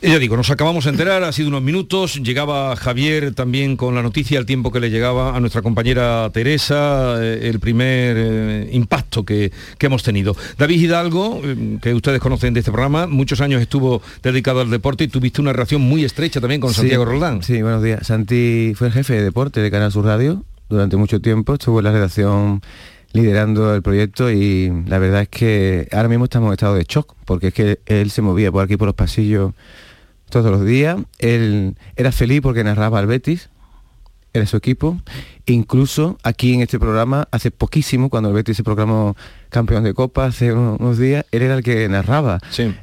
Ya 0.00 0.20
digo, 0.20 0.36
nos 0.36 0.48
acabamos 0.50 0.84
de 0.84 0.90
enterar, 0.90 1.24
ha 1.24 1.32
sido 1.32 1.48
unos 1.48 1.62
minutos, 1.62 2.22
llegaba 2.22 2.76
Javier 2.76 3.34
también 3.34 3.76
con 3.76 3.96
la 3.96 4.02
noticia 4.02 4.38
al 4.38 4.46
tiempo 4.46 4.70
que 4.70 4.78
le 4.78 4.90
llegaba 4.90 5.36
a 5.36 5.40
nuestra 5.40 5.60
compañera 5.60 6.30
Teresa, 6.32 7.16
eh, 7.20 7.48
el 7.48 7.58
primer 7.58 8.16
eh, 8.16 8.68
impacto 8.70 9.24
que, 9.24 9.50
que 9.76 9.86
hemos 9.86 10.04
tenido. 10.04 10.36
David 10.56 10.82
Hidalgo, 10.82 11.40
eh, 11.42 11.78
que 11.82 11.94
ustedes 11.94 12.20
conocen 12.20 12.54
de 12.54 12.60
este 12.60 12.70
programa, 12.70 13.08
muchos 13.08 13.40
años 13.40 13.60
estuvo 13.60 14.00
dedicado 14.22 14.60
al 14.60 14.70
deporte 14.70 15.02
y 15.02 15.08
tuviste 15.08 15.40
una 15.40 15.52
relación 15.52 15.82
muy 15.82 16.04
estrecha 16.04 16.40
también 16.40 16.60
con 16.60 16.70
Sí, 16.70 16.76
Santiago 16.76 17.04
Roldán. 17.04 17.42
Sí, 17.42 17.60
buenos 17.60 17.82
días. 17.82 18.06
Santi 18.06 18.74
fue 18.76 18.86
el 18.86 18.92
jefe 18.92 19.14
de 19.14 19.24
deporte 19.24 19.60
de 19.60 19.68
Canal 19.68 19.90
Sur 19.90 20.04
Radio 20.04 20.44
durante 20.68 20.96
mucho 20.96 21.20
tiempo, 21.20 21.54
estuvo 21.54 21.80
en 21.80 21.84
la 21.86 21.92
redacción 21.92 22.62
liderando 23.14 23.74
el 23.74 23.82
proyecto 23.82 24.30
y 24.30 24.70
la 24.86 24.98
verdad 24.98 25.22
es 25.22 25.28
que 25.28 25.88
ahora 25.90 26.08
mismo 26.08 26.24
estamos 26.24 26.48
en 26.48 26.52
estado 26.52 26.74
de 26.76 26.84
shock, 26.84 27.14
porque 27.24 27.48
es 27.48 27.54
que 27.54 27.80
él 27.86 28.12
se 28.12 28.22
movía 28.22 28.52
por 28.52 28.62
aquí 28.62 28.76
por 28.76 28.86
los 28.86 28.94
pasillos 28.94 29.54
todos 30.30 30.50
los 30.50 30.64
días, 30.64 30.98
él 31.18 31.76
era 31.96 32.12
feliz 32.12 32.40
porque 32.40 32.64
narraba 32.64 32.98
al 32.98 33.06
Betis, 33.06 33.50
era 34.34 34.46
su 34.46 34.56
equipo, 34.56 35.00
incluso 35.46 36.18
aquí 36.22 36.52
en 36.52 36.60
este 36.60 36.78
programa, 36.78 37.28
hace 37.30 37.50
poquísimo, 37.50 38.10
cuando 38.10 38.28
el 38.28 38.34
Betis 38.34 38.56
se 38.56 38.62
proclamó 38.62 39.16
campeón 39.48 39.84
de 39.84 39.94
Copa, 39.94 40.26
hace 40.26 40.52
unos, 40.52 40.98
días, 40.98 41.24
él 41.32 41.42
era 41.42 41.54
el 41.54 41.62
que 41.62 41.88
narraba 41.88 42.38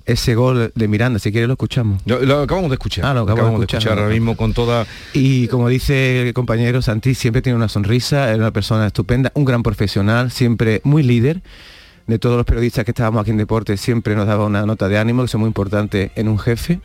ese 0.06 0.36
gol 0.36 0.72
de 0.74 0.88
Miranda, 0.88 1.20
si 1.20 1.32
quiere 1.32 1.48
lo 1.48 1.54
escuchamos. 1.54 2.02
Lo, 2.06 2.20
lo 2.22 2.42
acabamos 2.42 2.72
de 2.72 2.76
escuchar. 2.76 3.06
Ah, 3.06 3.14
lo 3.14 3.22
acabamos, 3.22 3.60
de 3.60 3.66
escuchar, 3.66 4.00
ahora 4.00 4.12
mismo 4.12 4.36
con 4.36 4.54
toda... 4.54 4.88
Y 5.14 5.48
como 5.48 5.70
dice 5.70 6.28
el 6.28 6.34
compañero, 6.34 6.82
Santi 6.82 7.14
siempre 7.14 7.42
tiene 7.42 7.56
una 7.56 7.70
sonrisa, 7.70 8.32
es 8.32 8.38
una 8.38 8.52
persona 8.52 8.88
estupenda, 8.88 9.32
un 9.36 9.46
gran 9.46 9.62
profesional, 9.62 10.32
siempre 10.32 10.82
muy 10.84 11.04
líder. 11.04 11.42
De 12.08 12.20
todos 12.20 12.38
los 12.38 12.46
periodistas 12.46 12.86
que 12.86 12.92
estábamos 12.92 13.22
aquí 13.22 13.32
en 13.32 13.38
Deportes 13.38 13.82
siempre 13.82 14.16
nos 14.16 14.28
daba 14.28 14.46
una 14.46 14.64
nota 14.66 14.88
de 14.88 15.00
ánimo, 15.00 15.24
que 15.24 15.26
es 15.26 15.36
muy 15.36 15.48
importante 15.48 16.12
en 16.16 16.28
un 16.28 16.38
jefe. 16.38 16.80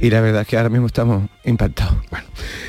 Y 0.00 0.10
la 0.10 0.20
verdad 0.20 0.42
es 0.42 0.48
que 0.48 0.56
ahora 0.56 0.70
mismo 0.70 0.88
estamos 0.88 1.28
impactados. 1.44 1.94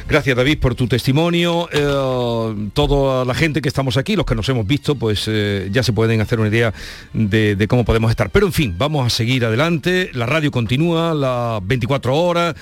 Gracias 0.07 0.37
David 0.37 0.59
por 0.59 0.75
tu 0.75 0.87
testimonio. 0.87 1.67
Eh, 1.71 2.69
toda 2.73 3.25
la 3.25 3.33
gente 3.33 3.61
que 3.61 3.67
estamos 3.67 3.97
aquí, 3.97 4.15
los 4.15 4.27
que 4.27 4.35
nos 4.35 4.47
hemos 4.47 4.67
visto, 4.67 4.93
pues 4.93 5.25
eh, 5.27 5.69
ya 5.71 5.81
se 5.81 5.91
pueden 5.91 6.21
hacer 6.21 6.39
una 6.39 6.49
idea 6.49 6.71
de, 7.13 7.55
de 7.55 7.67
cómo 7.67 7.83
podemos 7.83 8.11
estar. 8.11 8.29
Pero 8.29 8.45
en 8.45 8.53
fin, 8.53 8.75
vamos 8.77 9.05
a 9.05 9.09
seguir 9.09 9.43
adelante. 9.43 10.11
La 10.13 10.27
radio 10.27 10.51
continúa 10.51 11.15
las 11.15 11.65
24 11.67 12.15
horas. 12.15 12.55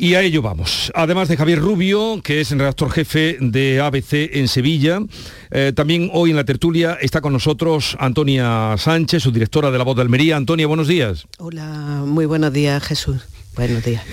Y 0.00 0.14
a 0.14 0.22
ello 0.22 0.42
vamos. 0.42 0.92
Además 0.94 1.28
de 1.28 1.36
Javier 1.36 1.58
Rubio, 1.58 2.20
que 2.22 2.40
es 2.40 2.52
el 2.52 2.60
redactor 2.60 2.92
jefe 2.92 3.36
de 3.40 3.80
ABC 3.80 4.30
en 4.32 4.46
Sevilla, 4.46 5.00
eh, 5.50 5.72
también 5.74 6.08
hoy 6.12 6.30
en 6.30 6.36
la 6.36 6.44
tertulia 6.44 6.96
está 7.00 7.20
con 7.20 7.32
nosotros 7.32 7.96
Antonia 7.98 8.76
Sánchez, 8.78 9.24
su 9.24 9.32
directora 9.32 9.72
de 9.72 9.78
La 9.78 9.82
Voz 9.82 9.96
de 9.96 10.02
Almería. 10.02 10.36
Antonia, 10.36 10.68
buenos 10.68 10.86
días. 10.86 11.26
Hola, 11.38 12.04
muy 12.06 12.26
buenos 12.26 12.52
días 12.52 12.80
Jesús. 12.84 13.22
Buenos 13.56 13.84
días. 13.84 14.04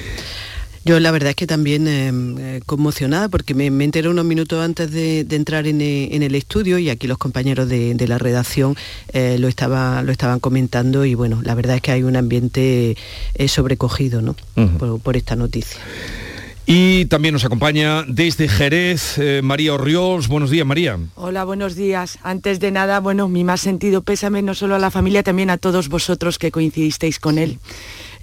Yo 0.87 0.99
la 0.99 1.09
verdad 1.09 1.31
es 1.31 1.35
que 1.35 1.47
también 1.47 1.87
eh, 1.87 2.11
eh, 2.39 2.61
conmocionada 2.63 3.27
porque 3.27 3.55
me, 3.55 3.71
me 3.71 3.85
enteré 3.85 4.07
unos 4.07 4.23
minutos 4.23 4.63
antes 4.63 4.91
de, 4.91 5.23
de 5.23 5.35
entrar 5.35 5.65
en, 5.65 5.81
eh, 5.81 6.09
en 6.11 6.21
el 6.21 6.35
estudio 6.35 6.77
y 6.77 6.91
aquí 6.91 7.07
los 7.07 7.17
compañeros 7.17 7.67
de, 7.67 7.95
de 7.95 8.07
la 8.07 8.19
redacción 8.19 8.75
eh, 9.11 9.37
lo, 9.39 9.47
estaba, 9.47 10.03
lo 10.03 10.11
estaban 10.11 10.39
comentando 10.39 11.03
y 11.03 11.15
bueno, 11.15 11.41
la 11.43 11.55
verdad 11.55 11.77
es 11.77 11.81
que 11.81 11.91
hay 11.91 12.03
un 12.03 12.15
ambiente 12.15 12.97
eh, 13.33 13.47
sobrecogido 13.47 14.21
¿no? 14.21 14.35
Por, 14.77 14.99
por 14.99 15.17
esta 15.17 15.35
noticia. 15.35 15.81
Y 16.67 17.05
también 17.05 17.33
nos 17.33 17.45
acompaña 17.45 18.03
desde 18.07 18.47
Jerez 18.47 19.19
eh, 19.19 19.41
María 19.43 19.75
Orriols. 19.75 20.27
Buenos 20.27 20.49
días, 20.49 20.65
María. 20.65 20.97
Hola, 21.13 21.43
buenos 21.43 21.75
días. 21.75 22.17
Antes 22.23 22.59
de 22.59 22.71
nada, 22.71 22.99
bueno, 22.99 23.27
mi 23.27 23.43
más 23.43 23.61
sentido 23.61 24.01
pésame 24.01 24.41
no 24.41 24.55
solo 24.55 24.73
a 24.73 24.79
la 24.79 24.89
familia, 24.89 25.21
también 25.21 25.51
a 25.51 25.57
todos 25.57 25.89
vosotros 25.89 26.39
que 26.39 26.51
coincidisteis 26.51 27.19
con 27.19 27.37
él. 27.37 27.59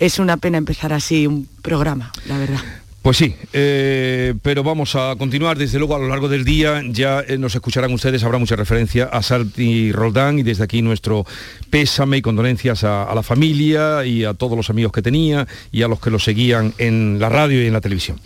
Es 0.02 0.18
una 0.18 0.36
pena 0.36 0.58
empezar 0.58 0.92
así 0.92 1.28
un 1.28 1.46
programa, 1.62 2.10
la 2.26 2.36
verdad. 2.36 2.58
Pues 3.02 3.18
sí, 3.18 3.36
eh, 3.52 4.34
pero 4.42 4.64
vamos 4.64 4.96
a 4.96 5.14
continuar 5.16 5.56
desde 5.56 5.78
luego 5.78 5.94
a 5.94 6.00
lo 6.00 6.08
largo 6.08 6.28
del 6.28 6.44
día. 6.44 6.82
Ya 6.88 7.20
eh, 7.20 7.38
nos 7.38 7.54
escucharán 7.54 7.92
ustedes, 7.92 8.24
habrá 8.24 8.38
mucha 8.38 8.56
referencia 8.56 9.04
a 9.04 9.22
Santi 9.22 9.92
Roldán 9.92 10.40
y 10.40 10.42
desde 10.42 10.64
aquí 10.64 10.82
nuestro 10.82 11.24
pésame 11.70 12.16
y 12.16 12.22
condolencias 12.22 12.82
a, 12.82 13.04
a 13.04 13.14
la 13.14 13.22
familia 13.22 14.04
y 14.04 14.24
a 14.24 14.34
todos 14.34 14.56
los 14.56 14.70
amigos 14.70 14.90
que 14.90 15.02
tenía 15.02 15.46
y 15.70 15.82
a 15.82 15.88
los 15.88 16.00
que 16.00 16.10
lo 16.10 16.18
seguían 16.18 16.74
en 16.78 17.20
la 17.20 17.28
radio 17.28 17.62
y 17.62 17.68
en 17.68 17.72
la 17.72 17.80
televisión. 17.80 18.18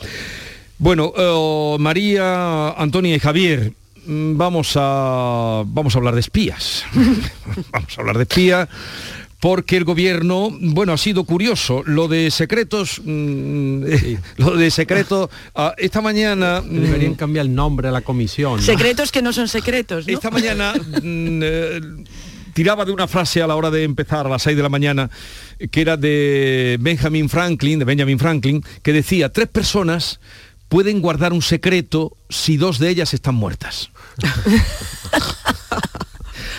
Bueno, 0.78 1.12
eh, 1.14 1.76
María, 1.78 2.70
Antonia 2.70 3.14
y 3.14 3.18
Javier, 3.18 3.74
mm, 4.06 4.38
vamos 4.38 4.72
a, 4.76 5.62
vamos 5.66 5.94
a 5.94 5.98
hablar 5.98 6.14
de 6.14 6.20
espías. 6.20 6.86
vamos 7.70 7.98
a 7.98 8.00
hablar 8.00 8.16
de 8.16 8.22
espías 8.22 8.66
porque 9.40 9.76
el 9.76 9.84
gobierno, 9.84 10.50
bueno, 10.60 10.92
ha 10.92 10.98
sido 10.98 11.24
curioso, 11.24 11.82
lo 11.86 12.08
de 12.08 12.30
secretos, 12.30 13.00
mm, 13.04 13.84
lo 14.38 14.56
de 14.56 14.70
secretos, 14.70 15.30
ah, 15.54 15.74
esta 15.76 16.00
mañana... 16.00 16.60
mm, 16.64 16.80
Deberían 16.80 17.14
cambiar 17.14 17.46
el 17.46 17.54
nombre 17.54 17.88
a 17.88 17.90
la 17.90 18.00
comisión. 18.00 18.56
¿no? 18.56 18.62
Secretos 18.62 19.12
que 19.12 19.22
no 19.22 19.32
son 19.32 19.48
secretos, 19.48 20.06
¿no? 20.06 20.14
Esta 20.14 20.30
mañana 20.30 20.72
mm, 21.02 21.40
eh, 21.42 21.80
tiraba 22.54 22.84
de 22.84 22.92
una 22.92 23.06
frase 23.06 23.42
a 23.42 23.46
la 23.46 23.56
hora 23.56 23.70
de 23.70 23.84
empezar 23.84 24.26
a 24.26 24.30
las 24.30 24.42
6 24.42 24.56
de 24.56 24.62
la 24.62 24.68
mañana 24.68 25.10
que 25.70 25.80
era 25.80 25.96
de 25.96 26.76
Benjamin 26.80 27.28
Franklin, 27.28 27.78
de 27.78 27.84
Benjamin 27.84 28.18
Franklin, 28.18 28.64
que 28.82 28.92
decía, 28.92 29.30
tres 29.30 29.48
personas 29.48 30.20
pueden 30.68 31.00
guardar 31.00 31.32
un 31.32 31.42
secreto 31.42 32.16
si 32.28 32.56
dos 32.56 32.78
de 32.78 32.88
ellas 32.90 33.14
están 33.14 33.34
muertas. 33.34 33.90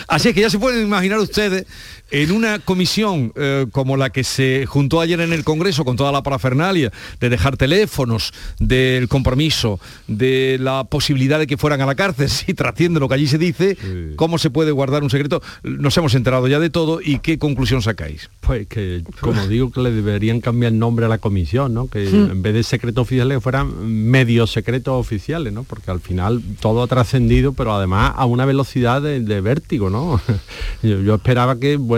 Así 0.08 0.30
es 0.30 0.34
que 0.34 0.40
ya 0.40 0.50
se 0.50 0.58
pueden 0.58 0.82
imaginar 0.82 1.18
ustedes 1.18 1.66
en 2.10 2.32
una 2.32 2.58
comisión 2.58 3.32
eh, 3.36 3.66
como 3.70 3.96
la 3.96 4.10
que 4.10 4.24
se 4.24 4.66
juntó 4.66 5.00
ayer 5.00 5.20
en 5.20 5.32
el 5.32 5.44
Congreso 5.44 5.84
con 5.84 5.96
toda 5.96 6.10
la 6.12 6.22
parafernalia 6.22 6.90
de 7.20 7.28
dejar 7.28 7.56
teléfonos, 7.56 8.32
del 8.58 9.08
compromiso, 9.08 9.78
de 10.06 10.58
la 10.60 10.84
posibilidad 10.84 11.38
de 11.38 11.46
que 11.46 11.56
fueran 11.56 11.80
a 11.80 11.86
la 11.86 11.94
cárcel, 11.94 12.28
si 12.30 12.54
trasciende 12.54 13.00
lo 13.00 13.08
que 13.08 13.14
allí 13.14 13.26
se 13.26 13.38
dice, 13.38 13.76
cómo 14.16 14.38
se 14.38 14.50
puede 14.50 14.72
guardar 14.72 15.02
un 15.02 15.10
secreto. 15.10 15.42
Nos 15.62 15.96
hemos 15.96 16.14
enterado 16.14 16.48
ya 16.48 16.58
de 16.58 16.70
todo 16.70 17.00
y 17.02 17.18
qué 17.20 17.38
conclusión 17.38 17.82
sacáis. 17.82 18.30
Pues 18.40 18.66
que, 18.66 19.02
como 19.20 19.46
digo, 19.46 19.70
que 19.70 19.80
le 19.80 19.90
deberían 19.90 20.40
cambiar 20.40 20.72
el 20.72 20.78
nombre 20.78 21.06
a 21.06 21.08
la 21.08 21.18
comisión, 21.18 21.74
¿no? 21.74 21.88
Que 21.88 22.08
Hmm. 22.08 22.30
en 22.30 22.42
vez 22.42 22.54
de 22.54 22.62
secretos 22.62 23.02
oficiales 23.02 23.36
que 23.36 23.40
fueran 23.40 23.86
medios 23.86 24.50
secretos 24.50 24.94
oficiales, 24.94 25.52
¿no? 25.52 25.64
Porque 25.64 25.90
al 25.90 26.00
final 26.00 26.42
todo 26.60 26.82
ha 26.82 26.86
trascendido, 26.86 27.52
pero 27.52 27.74
además 27.74 28.14
a 28.16 28.24
una 28.24 28.44
velocidad 28.46 29.02
de, 29.02 29.20
de 29.20 29.40
vértigo, 29.40 29.90
¿no? 29.90 29.98
¿no? 29.98 30.20
Yo, 30.82 31.00
yo 31.00 31.16
esperaba 31.16 31.58
que, 31.58 31.76
bueno, 31.76 31.97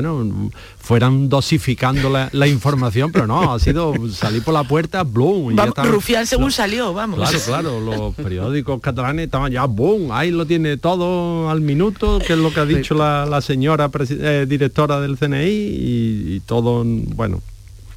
fueran 0.78 1.28
dosificando 1.28 2.10
la, 2.10 2.28
la 2.32 2.46
información, 2.46 3.12
pero 3.12 3.26
no, 3.26 3.52
ha 3.52 3.58
sido 3.58 3.94
salir 4.10 4.42
por 4.42 4.54
la 4.54 4.64
puerta, 4.64 5.02
boom. 5.02 5.52
y 5.52 5.54
ya 5.54 5.62
Vamos, 5.62 5.68
estaban- 5.68 5.92
Rufián 5.92 6.26
según 6.26 6.52
salió, 6.52 6.92
vamos. 6.92 7.18
Claro, 7.18 7.38
claro, 7.46 7.80
los 7.80 8.14
periódicos 8.14 8.80
catalanes 8.80 9.26
estaban 9.26 9.52
ya, 9.52 9.64
boom, 9.66 10.10
ahí 10.12 10.30
lo 10.30 10.46
tiene 10.46 10.76
todo 10.76 11.48
al 11.50 11.60
minuto, 11.60 12.18
que 12.26 12.32
es 12.32 12.38
lo 12.38 12.52
que 12.52 12.60
ha 12.60 12.66
dicho 12.66 12.94
la, 12.94 13.26
la 13.26 13.40
señora 13.40 13.90
eh, 14.10 14.46
directora 14.48 15.00
del 15.00 15.16
CNI 15.18 15.48
y, 15.48 16.34
y 16.36 16.40
todo, 16.46 16.82
bueno. 16.84 17.40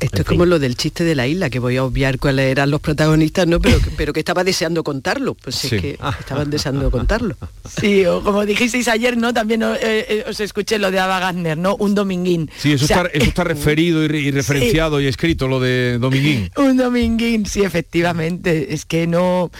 Esto 0.05 0.21
es 0.21 0.27
como 0.27 0.45
lo 0.45 0.59
del 0.59 0.75
chiste 0.75 1.03
de 1.03 1.15
la 1.15 1.27
isla, 1.27 1.49
que 1.49 1.59
voy 1.59 1.77
a 1.77 1.83
obviar 1.83 2.19
cuáles 2.19 2.51
eran 2.51 2.69
los 2.71 2.81
protagonistas, 2.81 3.47
¿no? 3.47 3.59
Pero, 3.59 3.79
que- 3.79 3.91
pero 3.97 4.13
que 4.13 4.19
estaba 4.19 4.43
deseando 4.43 4.83
contarlo. 4.83 5.33
Pues 5.35 5.55
Sí. 5.55 5.75
es 5.75 5.81
que 5.81 5.97
estaban 6.19 6.49
deseando 6.49 6.89
contarlo. 6.91 7.35
Sí, 7.79 8.05
o 8.05 8.21
como 8.23 8.45
dijisteis 8.45 8.87
ayer, 8.87 9.17
¿no? 9.17 9.33
También 9.33 9.63
eh, 9.63 9.77
eh, 9.81 10.25
os 10.29 10.39
escuché 10.39 10.77
lo 10.77 10.91
de 10.91 10.99
Ava 10.99 11.19
Gardner, 11.19 11.57
¿no? 11.57 11.75
Un 11.77 11.95
dominguín. 11.95 12.49
Sí, 12.57 12.73
eso, 12.73 12.85
O 12.85 12.87
sea, 12.87 12.97
está, 13.03 13.09
eso 13.17 13.25
está 13.29 13.43
referido 13.43 14.03
y, 14.03 14.07
re- 14.07 14.19
y 14.19 14.31
referenciado 14.31 15.01
y 15.01 15.07
escrito, 15.07 15.47
lo 15.47 15.59
de 15.59 15.97
Dominguín. 15.99 16.51
Un 16.57 16.77
dominguín, 16.77 17.45
sí, 17.45 17.61
efectivamente. 17.63 18.73
Es 18.73 18.85
que 18.85 19.07
no... 19.07 19.51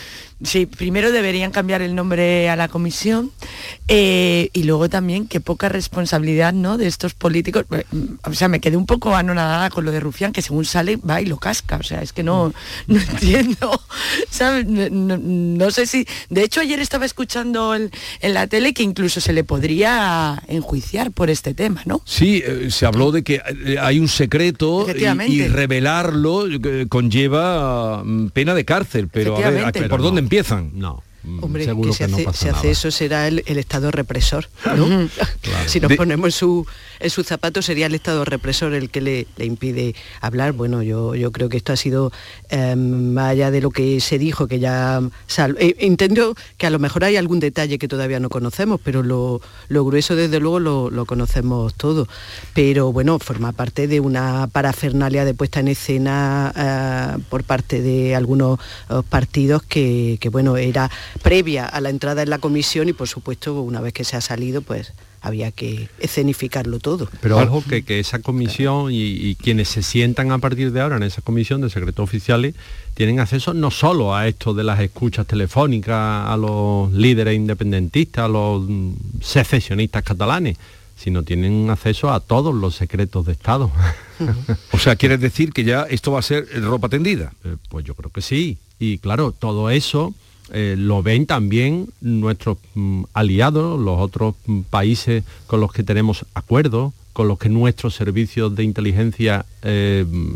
Sí, 0.44 0.66
primero 0.66 1.12
deberían 1.12 1.52
cambiar 1.52 1.82
el 1.82 1.96
nombre 1.96 2.50
a 2.50 2.56
la 2.56 2.68
comisión 2.68 3.32
eh, 3.88 4.50
y 4.54 4.64
luego 4.64 4.90
también 4.90 5.28
qué 5.28 5.40
poca 5.40 5.70
responsabilidad 5.70 6.54
¿no? 6.54 6.78
de 6.78 6.88
estos 6.88 7.14
políticos. 7.14 7.66
Eh, 7.72 7.86
O 8.26 8.34
sea, 8.34 8.48
me 8.48 8.60
quedé 8.60 8.76
un 8.78 8.86
poco 8.86 9.16
anonadada 9.16 9.70
con 9.70 9.86
lo 9.86 9.92
de 9.92 10.00
Rufián, 10.00 10.34
que 10.34 10.42
según 10.42 10.66
sale 10.66 10.98
va 10.98 11.22
y 11.22 11.26
lo 11.26 11.38
casca. 11.38 11.78
O 11.78 11.84
sea, 11.84 12.02
es 12.02 12.14
que 12.14 12.24
no, 12.24 12.54
no 12.88 13.00
entiendo. 13.00 13.82
¿sabes? 14.30 14.66
No, 14.68 15.72
sé 15.72 15.86
si... 15.88 16.06
De 16.30 16.44
hecho, 16.44 16.62
ayer 16.62 16.80
estaba 16.80 17.06
escuchando 17.06 17.74
el- 17.74 17.92
en 18.22 18.34
la 18.34 18.48
tele 18.48 18.74
que 18.74 18.84
incluso 18.84 19.22
se 19.22 19.34
le 19.34 19.44
podría 19.44 20.42
enjuiciar 20.48 21.12
por 21.12 21.30
este 21.30 21.54
tema, 21.54 21.82
¿no? 21.86 22.02
Sí, 22.06 22.44
eh, 22.46 22.68
se 22.70 22.86
habló 22.86 23.12
de 23.12 23.24
que 23.24 23.42
hay 23.80 24.00
un 24.00 24.08
secreto 24.08 24.86
y, 24.94 25.06
y 25.34 25.48
revelarlo 25.48 26.46
conlleva 26.90 28.04
mm, 28.04 28.28
pena 28.30 28.54
de 28.54 28.66
cárcel, 28.66 29.10
pero 29.12 29.36
a 29.36 29.40
ver, 29.40 29.46
¿a 29.46 29.50
Efectivamente. 29.50 29.80
qué- 29.82 29.90
¿por 29.90 30.02
dónde 30.02 30.22
no. 30.22 30.28
Empiezan? 30.34 30.72
No. 30.74 31.04
Hombre, 31.42 31.64
seguro 31.66 31.94
que 31.94 32.08
no 32.08 32.16
hace, 32.18 32.26
pasa 32.26 32.38
si 32.38 32.48
hace 32.50 32.58
nada. 32.58 32.70
eso 32.72 32.92
será 32.92 33.28
el, 33.28 33.44
el 33.46 33.58
Estado 33.58 33.92
represor, 33.92 34.50
¿no? 34.76 35.10
Si 35.68 35.80
nos 35.80 35.90
De- 35.90 35.96
ponemos 35.96 36.26
en 36.28 36.32
su, 36.32 36.66
en 37.00 37.10
sus 37.10 37.26
zapatos 37.28 37.66
sería 37.66 37.86
el 37.86 37.96
Estado 37.96 38.26
represor 38.26 38.74
el 38.74 38.90
que 38.90 39.00
le, 39.02 39.28
le 39.38 39.46
impide 39.46 39.96
hablar. 40.20 40.52
Bueno, 40.52 40.82
yo, 40.84 41.16
yo 41.16 41.32
creo 41.32 41.48
que 41.50 41.58
esto 41.58 41.72
ha 41.72 41.78
sido, 41.78 42.12
eh, 42.50 42.76
más 42.76 43.30
allá 43.32 43.52
de 43.52 43.62
lo 43.62 43.72
que 43.72 44.00
se 44.02 44.18
dijo, 44.20 44.48
que 44.48 44.60
ya... 44.60 45.02
sal- 45.28 45.56
eh, 45.60 45.76
entiendo 45.80 46.36
que 46.58 46.68
a 46.68 46.70
lo 46.70 46.80
mejor 46.80 47.04
hay 47.06 47.16
algún 47.16 47.40
detalle 47.40 47.78
que 47.78 47.88
todavía 47.88 48.20
no 48.20 48.30
conocemos, 48.30 48.82
pero 48.84 49.02
lo, 49.04 49.42
lo 49.70 49.86
grueso 49.86 50.16
desde 50.16 50.40
luego 50.40 50.60
lo, 50.60 50.90
lo 50.90 51.06
conocemos 51.06 51.74
todo. 51.76 52.08
Pero 52.54 52.92
bueno, 52.92 53.20
forma 53.20 53.54
parte 53.54 53.88
de 53.88 54.00
una 54.02 54.48
parafernalia 54.52 55.24
de 55.26 55.34
puesta 55.34 55.62
en 55.62 55.70
escena 55.70 56.52
eh, 57.18 57.22
por 57.30 57.44
parte 57.46 57.82
de 57.82 58.16
algunos 58.16 58.60
eh, 58.90 59.02
partidos 59.10 59.64
que, 59.64 60.18
que, 60.20 60.30
bueno, 60.30 60.58
era 60.58 60.90
previa 61.22 61.66
a 61.66 61.82
la 61.82 61.90
entrada 61.90 62.24
en 62.24 62.30
la 62.30 62.40
comisión 62.40 62.90
y 62.90 62.94
por 62.94 63.08
supuesto 63.08 63.62
una 63.62 63.82
vez 63.82 63.94
que 63.94 64.04
se 64.04 64.16
ha 64.16 64.22
salido 64.22 64.62
pues 64.62 64.94
había 65.22 65.52
que 65.52 65.90
escenificarlo 66.00 66.80
todo. 66.80 67.08
Pero 67.22 67.38
ojo 67.38 67.64
que, 67.68 67.84
que 67.84 68.00
esa 68.00 68.20
comisión 68.20 68.92
y, 68.92 69.04
y 69.04 69.36
quienes 69.36 69.70
se 69.70 69.82
sientan 69.82 70.32
a 70.32 70.38
partir 70.40 70.74
de 70.74 70.82
ahora 70.82 70.98
en 70.98 71.04
esa 71.04 71.22
comisión 71.22 71.62
de 71.62 71.70
secretos 71.70 72.04
oficiales 72.04 72.56
tienen 72.94 73.22
acceso 73.22 73.54
no 73.54 73.72
solo 73.72 74.14
a 74.14 74.28
esto 74.28 74.54
de 74.54 74.66
las 74.66 74.82
escuchas 74.82 75.26
telefónicas 75.26 76.28
a 76.30 76.36
los 76.36 76.92
líderes 76.92 77.36
independentistas, 77.36 78.26
a 78.26 78.28
los 78.28 78.64
mm, 78.68 78.92
secesionistas 79.22 80.04
catalanes, 80.04 80.58
sino 80.98 81.24
tienen 81.24 81.70
acceso 81.70 82.12
a 82.12 82.20
todos 82.20 82.54
los 82.54 82.76
secretos 82.76 83.26
de 83.26 83.32
Estado. 83.32 83.72
O 84.72 84.78
sea, 84.78 84.96
¿quieres 84.96 85.20
decir 85.20 85.52
que 85.52 85.64
ya 85.64 85.84
esto 85.90 86.12
va 86.12 86.20
a 86.20 86.22
ser 86.22 86.48
ropa 86.62 86.88
tendida? 86.88 87.34
Eh, 87.44 87.56
pues 87.70 87.84
yo 87.84 87.96
creo 87.96 88.10
que 88.12 88.22
sí. 88.22 88.58
Y 88.80 89.00
claro, 89.00 89.32
todo 89.32 89.70
eso 89.70 90.14
eh, 90.52 90.76
lo 90.78 91.02
ven 91.02 91.26
también 91.26 91.88
nuestros 92.02 92.58
mm, 92.76 93.04
aliados, 93.14 93.80
los 93.80 94.00
otros 94.00 94.36
mm, 94.46 94.62
países 94.70 95.24
con 95.48 95.62
los 95.62 95.72
que 95.72 95.84
tenemos 95.84 96.26
acuerdos, 96.34 96.94
con 97.14 97.28
los 97.28 97.38
que 97.40 97.50
nuestros 97.50 97.96
servicios 97.96 98.56
de 98.56 98.64
inteligencia 98.64 99.46
eh, 99.62 100.06
mm, 100.10 100.36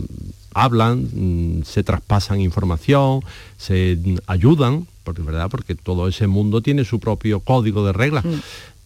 hablan, 0.54 1.64
se 1.66 1.84
traspasan 1.84 2.42
información, 2.42 3.22
se 3.58 4.00
ayudan, 4.26 4.88
porque 5.04 5.22
verdad, 5.22 5.50
porque 5.50 5.76
todo 5.76 6.08
ese 6.08 6.26
mundo 6.28 6.62
tiene 6.62 6.84
su 6.84 7.00
propio 7.00 7.40
código 7.42 7.86
de 7.86 7.94
reglas. 7.94 8.26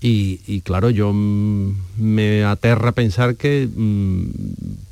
Y, 0.04 0.62
claro, 0.62 0.90
yo 0.90 1.14
me 1.14 2.44
aterra 2.44 2.92
pensar 2.92 3.36
que 3.36 3.70
mm, 3.72 4.26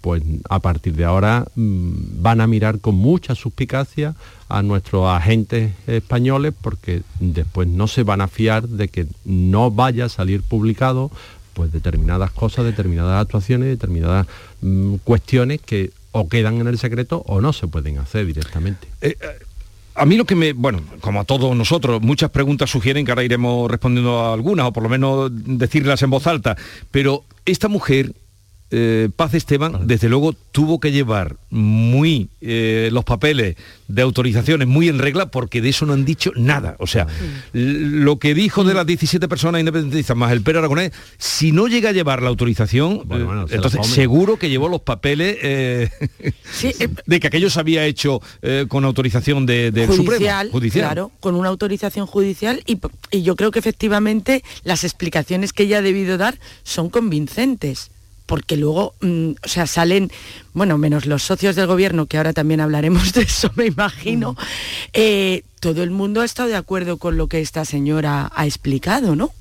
pues 0.02 0.22
a 0.48 0.60
partir 0.60 0.94
de 0.94 1.04
ahora 1.04 1.46
mm, 1.56 2.22
van 2.22 2.42
a 2.42 2.48
mirar 2.48 2.80
con 2.80 2.94
mucha 2.94 3.34
suspicacia 3.34 4.14
a 4.50 4.62
nuestros 4.62 5.08
agentes 5.08 5.74
españoles 5.88 6.54
porque 6.62 7.02
después 7.20 7.68
no 7.68 7.88
se 7.88 8.04
van 8.04 8.22
a 8.22 8.28
fiar 8.28 8.68
de 8.68 8.88
que 8.88 9.08
no 9.26 9.72
vaya 9.72 10.06
a 10.06 10.10
salir 10.10 10.44
publicado 10.44 11.10
pues 11.56 11.72
determinadas 11.72 12.30
cosas, 12.30 12.66
determinadas 12.66 13.20
actuaciones, 13.20 13.68
determinadas 13.68 14.28
mm, 14.62 14.98
cuestiones 15.04 15.60
que 15.60 15.92
o 16.12 16.30
quedan 16.30 16.62
en 16.62 16.68
el 16.68 16.78
secreto 16.78 17.24
o 17.28 17.42
no 17.42 17.52
se 17.52 17.68
pueden 17.68 17.98
hacer 17.98 18.26
directamente. 18.28 18.88
Eh, 19.02 19.18
eh, 19.20 19.28
a 20.00 20.06
mí 20.06 20.16
lo 20.16 20.26
que 20.26 20.36
me, 20.36 20.54
bueno, 20.54 20.82
como 21.02 21.20
a 21.20 21.26
todos 21.26 21.56
nosotros, 21.56 22.02
muchas 22.02 22.30
preguntas 22.30 22.70
sugieren 22.70 23.06
que 23.06 23.12
ahora 23.12 23.24
iremos 23.24 23.70
respondiendo 23.70 24.20
a 24.22 24.34
algunas, 24.34 24.68
o 24.68 24.74
por 24.74 24.82
lo 24.84 24.90
menos 24.90 25.30
decirlas 25.34 26.02
en 26.02 26.10
voz 26.10 26.26
alta, 26.26 26.56
pero 26.90 27.26
esta 27.46 27.68
mujer, 27.68 28.14
eh, 28.72 29.10
Paz 29.16 29.34
Esteban, 29.34 29.88
desde 29.88 30.10
luego 30.10 30.34
tuvo 30.52 30.80
que 30.80 30.92
llevar 30.92 31.38
muy 31.50 32.30
eh, 32.42 32.90
los 32.92 33.04
papeles 33.04 33.56
de 33.88 34.02
autorizaciones 34.02 34.68
muy 34.68 34.88
en 34.90 35.00
regla 35.00 35.32
porque 35.32 35.62
de 35.62 35.70
eso 35.70 35.86
no 35.86 35.94
han 35.94 36.06
dicho 36.06 36.32
nada. 36.36 36.76
O 36.80 36.86
sea, 36.88 37.08
lo 37.54 38.20
que 38.20 38.34
dijo 38.34 38.64
de 38.64 38.74
las 38.74 38.86
17 38.86 39.28
personas 39.28 39.60
independentistas 39.60 40.16
más 40.16 40.32
el 40.32 40.42
Pere 40.42 40.60
Aragonés, 40.60 40.92
si 41.18 41.52
no 41.52 41.68
llega 41.68 41.90
a 41.90 41.94
llevar 41.94 42.22
la 42.22 42.30
autorización, 42.30 43.04
eh, 43.10 43.46
se 43.50 43.56
entonces 43.56 43.88
seguro 43.88 44.38
que 44.38 44.50
llevó 44.50 44.70
los 44.70 44.82
papeles 44.82 45.38
eh, 45.42 45.90
de 47.06 47.20
que 47.20 47.28
aquello 47.28 47.50
se 47.50 47.60
había 47.60 47.86
hecho 47.86 48.22
eh, 48.42 48.66
con 48.68 48.86
autorización 48.86 49.46
de- 49.46 49.72
del 49.72 49.88
judicial, 49.88 50.48
Supremo. 50.48 50.52
Judicial. 50.52 50.86
claro, 50.86 51.12
con 51.20 51.36
una 51.36 51.50
autorización 51.50 52.06
judicial 52.06 52.64
y 52.66 53.22
yo 53.24 53.36
creo 53.36 53.52
que 53.52 53.60
efectivamente 53.60 54.44
las 54.64 54.84
explicaciones 54.84 55.54
que 55.54 55.64
ella 55.64 55.80
ha 55.80 55.82
debido 55.82 56.18
dar 56.18 56.38
son 56.64 56.90
convincentes 56.90 57.92
porque 58.30 58.58
luego, 58.58 58.94
mm, 59.02 59.32
o 59.44 59.48
sea, 59.48 59.66
salen, 59.66 60.12
bueno, 60.54 60.78
menos 60.78 61.08
los 61.08 61.24
socios 61.24 61.56
del 61.56 61.66
gobierno, 61.66 62.06
que 62.06 62.18
ahora 62.18 62.32
también 62.32 62.62
hablaremos 62.62 63.12
de 63.14 63.24
eso, 63.24 63.52
me 63.56 63.66
imagino, 63.66 64.38
eh, 64.94 65.42
todo 65.60 65.82
el 65.82 65.90
mundo 65.90 66.22
ha 66.22 66.26
estado 66.26 66.48
de 66.48 66.56
acuerdo 66.56 66.98
con 66.98 67.18
lo 67.18 67.26
que 67.28 67.42
esta 67.42 67.66
señora 67.66 68.32
ha 68.36 68.46
explicado, 68.46 69.16
¿no? 69.16 69.32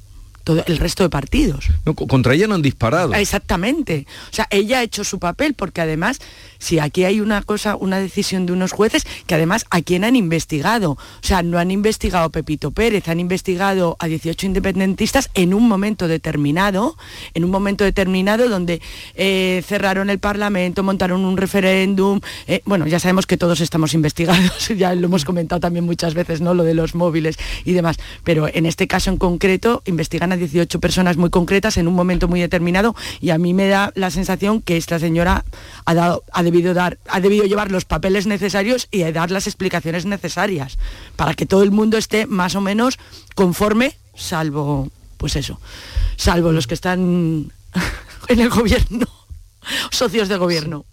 Todo 0.43 0.65
el 0.67 0.79
resto 0.79 1.03
de 1.03 1.11
partidos. 1.11 1.67
No, 1.85 1.95
contra 1.95 2.33
ella 2.33 2.47
no 2.47 2.55
han 2.55 2.63
disparado. 2.63 3.13
Exactamente. 3.13 4.07
O 4.31 4.35
sea, 4.35 4.47
ella 4.49 4.79
ha 4.79 4.83
hecho 4.83 5.05
su 5.05 5.19
papel 5.19 5.53
porque 5.53 5.83
además, 5.83 6.21
si 6.59 6.79
aquí 6.79 7.05
hay 7.05 7.21
una 7.21 7.43
cosa, 7.43 7.77
una 7.77 7.99
decisión 7.99 8.47
de 8.47 8.53
unos 8.53 8.73
jueces, 8.73 9.07
que 9.27 9.35
además 9.35 9.67
a 9.71 9.83
quién 9.83 10.05
han 10.05 10.17
investigado. 10.17 10.93
O 10.93 10.99
sea, 11.23 11.43
no 11.43 11.59
han 11.59 11.71
investigado 11.71 12.31
Pepito 12.31 12.71
Pérez, 12.71 13.09
han 13.09 13.21
investigado 13.21 13.97
a 13.99 14.07
18 14.07 14.47
independentistas 14.47 15.31
en 15.35 15.55
un 15.55 15.69
momento 15.69 16.09
determinado, 16.09 16.97
en 17.35 17.45
un 17.45 17.51
momento 17.51 17.85
determinado 17.85 18.49
donde 18.49 18.81
eh, 19.15 19.63
cerraron 19.67 20.11
el 20.11 20.19
Parlamento, 20.19 20.83
montaron 20.83 21.25
un 21.25 21.37
referéndum. 21.37 22.21
eh, 22.47 22.63
bueno, 22.65 22.87
ya 22.87 22.99
sabemos 22.99 23.27
que 23.27 23.37
todos 23.37 23.61
estamos 23.61 23.95
investigados, 23.95 24.69
ya 24.77 24.95
lo 24.95 25.07
hemos 25.07 25.25
comentado 25.25 25.61
también 25.61 25.85
muchas 25.85 26.15
veces, 26.15 26.41
¿no? 26.41 26.55
Lo 26.55 26.65
de 26.65 26.75
los 26.75 26.95
móviles 26.95 27.37
y 27.65 27.73
demás. 27.73 27.99
Pero 28.25 28.49
en 28.53 28.67
este 28.67 28.87
caso 28.87 29.11
en 29.11 29.17
concreto, 29.17 29.83
investigan 29.87 30.33
a 30.33 30.37
18 30.37 30.81
personas 30.81 31.17
muy 31.17 31.31
concretas 31.31 31.77
en 31.77 31.89
un 31.89 31.95
momento 31.95 32.29
muy 32.29 32.41
determinado 32.41 32.95
y 33.21 33.31
a 33.31 33.39
mí 33.39 33.55
me 33.55 33.69
da 33.69 33.93
la 33.95 34.11
sensación 34.11 34.61
que 34.61 34.77
esta 34.77 34.99
señora 34.99 35.45
ha, 35.85 35.95
dado, 35.95 36.25
debido, 36.51 36.75
dar, 36.75 36.99
ha 37.09 37.21
debido 37.21 37.45
llevar 37.45 37.71
los 37.71 37.85
papeles 37.85 38.27
necesarios 38.27 38.89
y 38.91 39.03
dar 39.13 39.31
las 39.31 39.47
explicaciones 39.47 40.07
necesarias 40.07 40.79
para 41.17 41.35
que 41.35 41.47
todo 41.47 41.63
el 41.63 41.71
mundo 41.71 41.99
esté 41.99 42.27
más 42.27 42.55
o 42.55 42.61
menos 42.61 42.99
conforme, 43.35 43.97
salvo, 44.15 44.91
pues 45.19 45.37
eso, 45.37 45.61
salvo 46.17 46.53
los 46.53 46.67
que 46.67 46.75
están 46.75 47.53
en 48.29 48.41
el 48.41 48.49
gobierno, 48.49 49.07
socios 49.91 50.29
de 50.29 50.37
gobierno. 50.37 50.85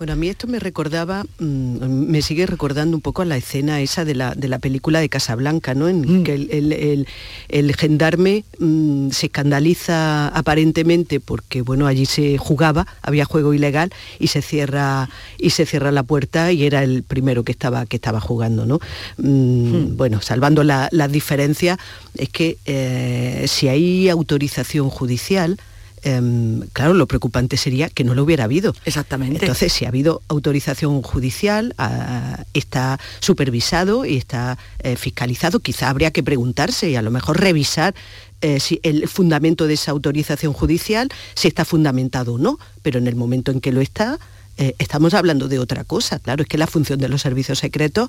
Bueno, 0.00 0.14
a 0.14 0.16
mí 0.16 0.30
esto 0.30 0.46
me 0.46 0.58
recordaba, 0.58 1.24
mm, 1.40 1.84
me 1.84 2.22
sigue 2.22 2.46
recordando 2.46 2.96
un 2.96 3.02
poco 3.02 3.20
a 3.20 3.26
la 3.26 3.36
escena 3.36 3.82
esa 3.82 4.06
de 4.06 4.14
la, 4.14 4.34
de 4.34 4.48
la 4.48 4.58
película 4.58 4.98
de 4.98 5.10
Casablanca, 5.10 5.74
¿no? 5.74 5.90
En 5.90 6.24
que 6.24 6.32
el, 6.32 6.48
el- 6.52 6.72
el- 6.72 7.06
el 7.50 7.76
gendarme 7.76 8.44
mm, 8.58 9.10
se 9.10 9.26
escandaliza 9.26 10.28
aparentemente 10.28 11.20
porque, 11.20 11.60
bueno, 11.60 11.86
allí 11.86 12.06
se 12.06 12.38
jugaba, 12.38 12.86
había 13.02 13.26
juego 13.26 13.52
ilegal 13.52 13.90
y 14.18 14.28
se 14.28 14.40
cierra, 14.40 15.10
y 15.36 15.50
se 15.50 15.66
cierra 15.66 15.92
la 15.92 16.02
puerta 16.02 16.50
y 16.50 16.64
era 16.64 16.82
el 16.82 17.02
primero 17.02 17.44
que 17.44 17.52
estaba, 17.52 17.84
que 17.84 17.96
estaba 17.96 18.20
jugando, 18.22 18.64
¿no? 18.64 18.78
Mm, 19.18 19.98
Bueno, 19.98 20.22
salvando 20.22 20.64
la- 20.64 20.88
las 20.92 21.12
diferencias, 21.12 21.76
es 22.16 22.30
que 22.30 22.56
eh, 22.64 23.44
si 23.48 23.68
hay 23.68 24.08
autorización 24.08 24.88
judicial, 24.88 25.58
em, 26.02 26.60
claro, 26.72 26.94
lo 26.94 27.06
preocupante 27.06 27.56
sería 27.56 27.88
que 27.88 28.04
no 28.04 28.14
lo 28.14 28.24
hubiera 28.24 28.44
habido. 28.44 28.74
Exactamente. 28.84 29.38
Entonces, 29.40 29.72
si 29.72 29.84
ha 29.84 29.88
habido 29.88 30.22
autorización 30.28 31.02
judicial, 31.02 31.74
ah, 31.78 32.44
está 32.54 32.98
supervisado 33.20 34.04
y 34.04 34.16
está 34.16 34.58
eh, 34.80 34.96
fiscalizado, 34.96 35.60
quizá 35.60 35.90
habría 35.90 36.10
que 36.10 36.22
preguntarse 36.22 36.90
y 36.90 36.96
a 36.96 37.02
lo 37.02 37.10
mejor 37.10 37.40
revisar 37.40 37.94
eh, 38.42 38.58
si 38.60 38.80
el 38.82 39.06
fundamento 39.08 39.66
de 39.66 39.74
esa 39.74 39.90
autorización 39.90 40.52
judicial, 40.52 41.10
si 41.34 41.48
está 41.48 41.64
fundamentado 41.64 42.34
o 42.34 42.38
no, 42.38 42.58
pero 42.82 42.98
en 42.98 43.06
el 43.06 43.14
momento 43.14 43.52
en 43.52 43.60
que 43.60 43.72
lo 43.72 43.80
está, 43.80 44.18
eh, 44.56 44.74
estamos 44.78 45.14
hablando 45.14 45.48
de 45.48 45.58
otra 45.58 45.84
cosa. 45.84 46.18
Claro, 46.18 46.42
es 46.42 46.48
que 46.48 46.58
la 46.58 46.66
función 46.66 46.98
de 46.98 47.08
los 47.08 47.20
servicios 47.22 47.58
secretos 47.58 48.08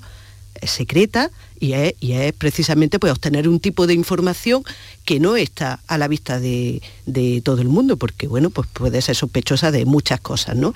es 0.60 0.70
secreta 0.70 1.30
y 1.62 1.74
es, 1.74 1.94
y 2.00 2.12
es 2.12 2.32
precisamente 2.32 2.98
pues, 2.98 3.12
obtener 3.12 3.46
un 3.48 3.60
tipo 3.60 3.86
de 3.86 3.94
información 3.94 4.64
que 5.04 5.20
no 5.20 5.36
está 5.36 5.78
a 5.86 5.96
la 5.96 6.08
vista 6.08 6.40
de, 6.40 6.82
de 7.06 7.40
todo 7.44 7.60
el 7.62 7.68
mundo, 7.68 7.96
porque 7.96 8.26
bueno, 8.26 8.50
pues 8.50 8.68
puede 8.72 9.00
ser 9.00 9.14
sospechosa 9.14 9.70
de 9.70 9.84
muchas 9.84 10.20
cosas, 10.20 10.56
¿no? 10.56 10.74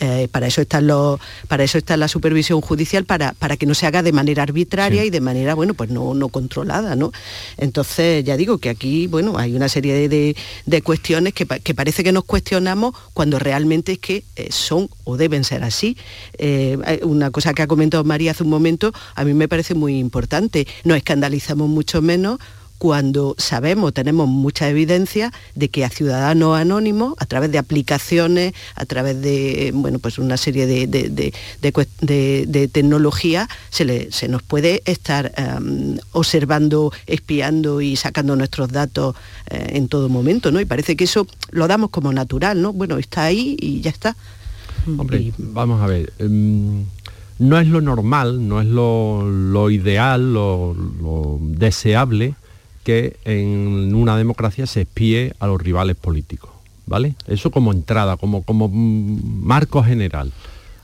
Eh, 0.00 0.26
para 0.30 0.48
eso 0.48 0.60
está 0.60 0.80
los, 0.80 1.20
para 1.46 1.62
eso 1.62 1.78
está 1.78 1.96
la 1.96 2.08
supervisión 2.08 2.60
judicial, 2.60 3.04
para, 3.04 3.32
para 3.34 3.56
que 3.56 3.64
no 3.66 3.74
se 3.74 3.86
haga 3.86 4.02
de 4.02 4.12
manera 4.12 4.42
arbitraria 4.42 5.04
y 5.04 5.10
de 5.10 5.20
manera, 5.20 5.54
bueno, 5.54 5.74
pues 5.74 5.90
no, 5.90 6.14
no 6.14 6.28
controlada, 6.30 6.96
¿no? 6.96 7.12
Entonces, 7.56 8.24
ya 8.24 8.36
digo 8.36 8.58
que 8.58 8.70
aquí, 8.70 9.06
bueno, 9.06 9.38
hay 9.38 9.54
una 9.54 9.68
serie 9.68 9.94
de, 9.94 10.08
de- 10.08 10.36
de 10.66 10.82
cuestiones 10.82 11.32
que, 11.32 11.46
que 11.46 11.74
parece 11.74 12.02
que 12.02 12.10
nos 12.12 12.24
cuestionamos 12.24 12.94
cuando 13.12 13.38
realmente 13.38 13.92
es 13.92 13.98
que 14.00 14.24
eh, 14.36 14.48
son 14.50 14.88
o 15.04 15.16
deben 15.16 15.44
ser 15.44 15.62
así. 15.62 15.96
Eh, 16.38 16.76
una 17.02 17.30
cosa 17.30 17.54
que 17.54 17.62
ha 17.62 17.66
comentado 17.68 18.02
María 18.02 18.32
hace 18.32 18.42
un 18.42 18.50
momento, 18.50 18.92
a 19.14 19.24
mí 19.24 19.32
me 19.34 19.46
parece 19.46 19.74
muy 19.74 19.96
importante. 19.98 20.23
Nos 20.84 20.96
escandalizamos 20.96 21.68
mucho 21.68 22.02
menos 22.02 22.38
cuando 22.76 23.34
sabemos, 23.38 23.94
tenemos 23.94 24.28
mucha 24.28 24.68
evidencia 24.68 25.32
de 25.54 25.68
que 25.70 25.84
a 25.86 25.88
ciudadanos 25.90 26.58
anónimos, 26.58 27.14
a 27.18 27.24
través 27.24 27.50
de 27.50 27.56
aplicaciones, 27.56 28.52
a 28.74 28.84
través 28.84 29.22
de 29.22 29.70
bueno, 29.74 29.98
pues 30.00 30.18
una 30.18 30.36
serie 30.36 30.66
de, 30.66 30.86
de- 30.86 31.08
de- 31.08 31.32
de 31.62 31.72
cuest- 31.72 31.88
de- 32.02 32.44
de 32.46 32.68
tecnología, 32.68 33.48
se, 33.70 33.86
le- 33.86 34.12
se 34.12 34.28
nos 34.28 34.42
puede 34.42 34.82
estar 34.84 35.32
em, 35.36 35.96
observando, 36.12 36.92
espiando 37.06 37.80
y 37.80 37.96
sacando 37.96 38.36
nuestros 38.36 38.68
datos 38.70 39.14
eh, 39.50 39.68
en 39.76 39.88
todo 39.88 40.08
momento, 40.10 40.50
¿no? 40.50 40.60
Y 40.60 40.66
parece 40.66 40.94
que 40.96 41.04
eso 41.04 41.26
lo 41.52 41.68
damos 41.68 41.88
como 41.90 42.12
natural, 42.12 42.60
¿no? 42.60 42.72
Bueno, 42.74 42.98
está 42.98 43.24
ahí 43.24 43.56
y 43.60 43.80
ya 43.80 43.90
está. 43.90 44.14
Hombre, 44.98 45.32
vamos 45.38 45.80
a 45.80 45.86
ver. 45.86 46.12
em, 46.18 46.84
no 47.38 47.58
es 47.58 47.66
lo 47.66 47.80
normal, 47.80 48.48
no 48.48 48.60
es 48.60 48.66
lo, 48.66 49.28
lo 49.28 49.70
ideal, 49.70 50.32
lo, 50.32 50.74
lo 50.74 51.38
deseable 51.40 52.34
que 52.84 53.16
en 53.24 53.94
una 53.94 54.16
democracia 54.16 54.66
se 54.66 54.82
espíe 54.82 55.34
a 55.40 55.46
los 55.46 55.60
rivales 55.60 55.96
políticos, 55.96 56.50
¿vale? 56.86 57.14
Eso 57.26 57.50
como 57.50 57.72
entrada, 57.72 58.16
como, 58.16 58.42
como 58.42 58.68
marco 58.68 59.82
general. 59.82 60.32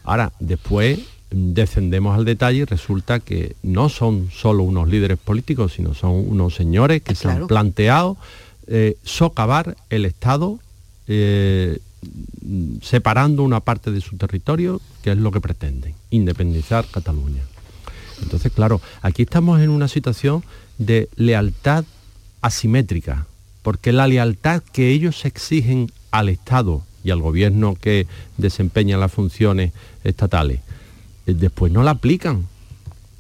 Ahora, 0.03 0.33
después 0.41 0.99
descendemos 1.31 2.17
al 2.19 2.25
detalle 2.25 2.61
y 2.61 2.65
resulta 2.65 3.21
que 3.21 3.55
no 3.63 3.89
son 3.89 4.31
solo 4.33 4.65
unos 4.65 4.89
líderes 4.89 5.19
políticos, 5.19 5.75
sino 5.75 5.95
son 5.95 6.13
unos 6.13 6.55
señores 6.55 7.03
que 7.03 7.15
se 7.15 7.29
han 7.29 7.47
planteado 7.47 8.17
eh, 8.67 8.97
socavar 9.05 9.77
el 9.91 10.05
Estado 10.07 10.59
eh, 11.07 11.79
separando 12.83 13.43
una 13.43 13.61
parte 13.61 13.91
de 13.91 14.01
su 14.01 14.17
territorio, 14.17 14.81
que 15.03 15.13
es 15.13 15.19
lo 15.19 15.31
que 15.31 15.41
pretenden, 15.41 15.95
independizar 16.11 16.87
Cataluña. 16.91 17.43
Entonces, 18.23 18.53
claro, 18.53 18.81
aquí 19.03 19.23
estamos 19.23 19.61
en 19.61 19.71
una 19.71 19.89
situación 19.89 20.43
de 20.79 21.09
lealtad 21.17 21.85
asimétrica, 22.43 23.27
porque 23.63 23.93
la 23.93 24.07
lealtad 24.07 24.63
que 24.73 24.91
ellos 24.91 25.25
exigen 25.25 25.91
al 26.11 26.29
Estado 26.29 26.83
y 27.05 27.11
al 27.11 27.21
gobierno 27.21 27.75
que 27.81 28.07
desempeña 28.37 28.97
las 28.99 29.13
funciones 29.13 29.73
estatales, 30.05 30.61
eh, 31.27 31.35
después 31.35 31.73
no 31.73 31.83
la 31.83 31.93
aplican. 31.93 32.47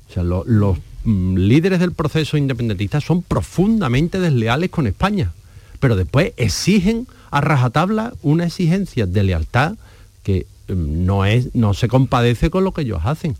O 0.08 0.12
sea, 0.12 0.22
lo- 0.22 0.44
los 0.46 0.78
mm, 1.04 1.36
líderes 1.36 1.80
del 1.80 1.92
proceso 1.92 2.36
independentista 2.36 3.00
son 3.00 3.22
profundamente 3.22 4.18
desleales 4.20 4.70
con 4.70 4.86
España, 4.86 5.32
pero 5.78 5.96
después 5.96 6.32
exigen 6.36 7.06
a 7.30 7.40
rajatabla 7.40 8.12
una 8.22 8.46
exigencia 8.46 9.06
de 9.06 9.22
lealtad 9.22 9.74
que 10.22 10.46
mm, 10.68 11.04
no, 11.06 11.24
es, 11.24 11.54
no 11.54 11.74
se 11.74 11.88
compadece 11.88 12.50
con 12.50 12.64
lo 12.64 12.72
que 12.72 12.82
ellos 12.82 13.00
hacen. 13.04 13.36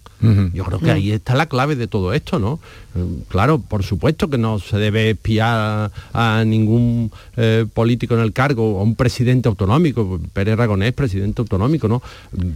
Yo 0.52 0.64
creo 0.64 0.78
que 0.78 0.90
ahí 0.90 1.12
está 1.12 1.34
la 1.34 1.46
clave 1.46 1.76
de 1.76 1.86
todo 1.86 2.12
esto, 2.12 2.38
¿no? 2.38 2.60
Claro, 3.28 3.60
por 3.60 3.84
supuesto 3.84 4.28
que 4.28 4.38
no 4.38 4.58
se 4.58 4.76
debe 4.76 5.10
espiar 5.10 5.92
a 6.12 6.44
ningún 6.44 7.12
eh, 7.36 7.64
político 7.72 8.14
en 8.14 8.20
el 8.20 8.32
cargo, 8.32 8.80
a 8.80 8.82
un 8.82 8.96
presidente 8.96 9.48
autonómico, 9.48 10.20
Pérez 10.32 10.54
Aragonés, 10.54 10.92
presidente 10.92 11.40
autonómico, 11.40 11.86
¿no? 11.86 12.02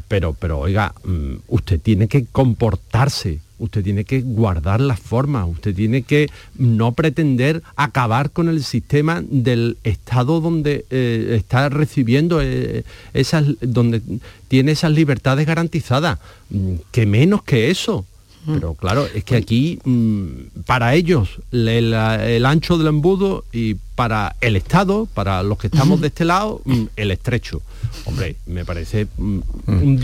Pero, 0.09 0.35
pero 0.35 0.59
oiga, 0.59 0.93
mm, 1.05 1.35
usted 1.49 1.80
tiene 1.80 2.09
que 2.09 2.26
comportarse, 2.26 3.39
usted 3.59 3.85
tiene 3.85 4.05
que 4.05 4.22
guardar 4.22 4.80
las 4.80 4.99
formas, 4.99 5.47
usted 5.49 5.72
tiene 5.72 6.03
que 6.03 6.28
no 6.57 6.93
pretender 6.93 7.62
acabar 7.76 8.30
con 8.30 8.49
el 8.49 8.64
sistema 8.64 9.22
del 9.24 9.76
Estado 9.85 10.41
donde 10.41 10.85
eh, 10.91 11.37
está 11.39 11.68
recibiendo 11.68 12.41
eh, 12.43 12.85
esas, 13.12 13.45
donde 13.61 14.03
tiene 14.49 14.72
esas 14.72 14.91
libertades 14.91 15.47
garantizadas. 15.47 16.18
Mm, 16.51 16.74
Que 16.91 17.07
menos 17.07 17.45
que 17.45 17.70
eso. 17.70 18.05
Pero 18.47 18.74
claro, 18.74 19.07
es 19.14 19.24
que 19.24 19.36
aquí 19.36 19.78
mm, 19.84 20.62
para 20.66 20.95
ellos 20.95 21.38
el 21.53 22.45
ancho 22.47 22.76
del 22.78 22.88
embudo 22.88 23.45
y 23.53 23.74
para 23.95 24.36
el 24.40 24.57
Estado, 24.57 25.07
para 25.14 25.42
los 25.42 25.59
que 25.59 25.68
estamos 25.68 26.01
de 26.01 26.09
este 26.09 26.24
lado, 26.24 26.61
mm, 26.64 26.84
el 26.97 27.11
estrecho. 27.11 27.62
Hombre, 28.05 28.36
me 28.47 28.64
parece 28.64 29.07
mm, 29.16 29.40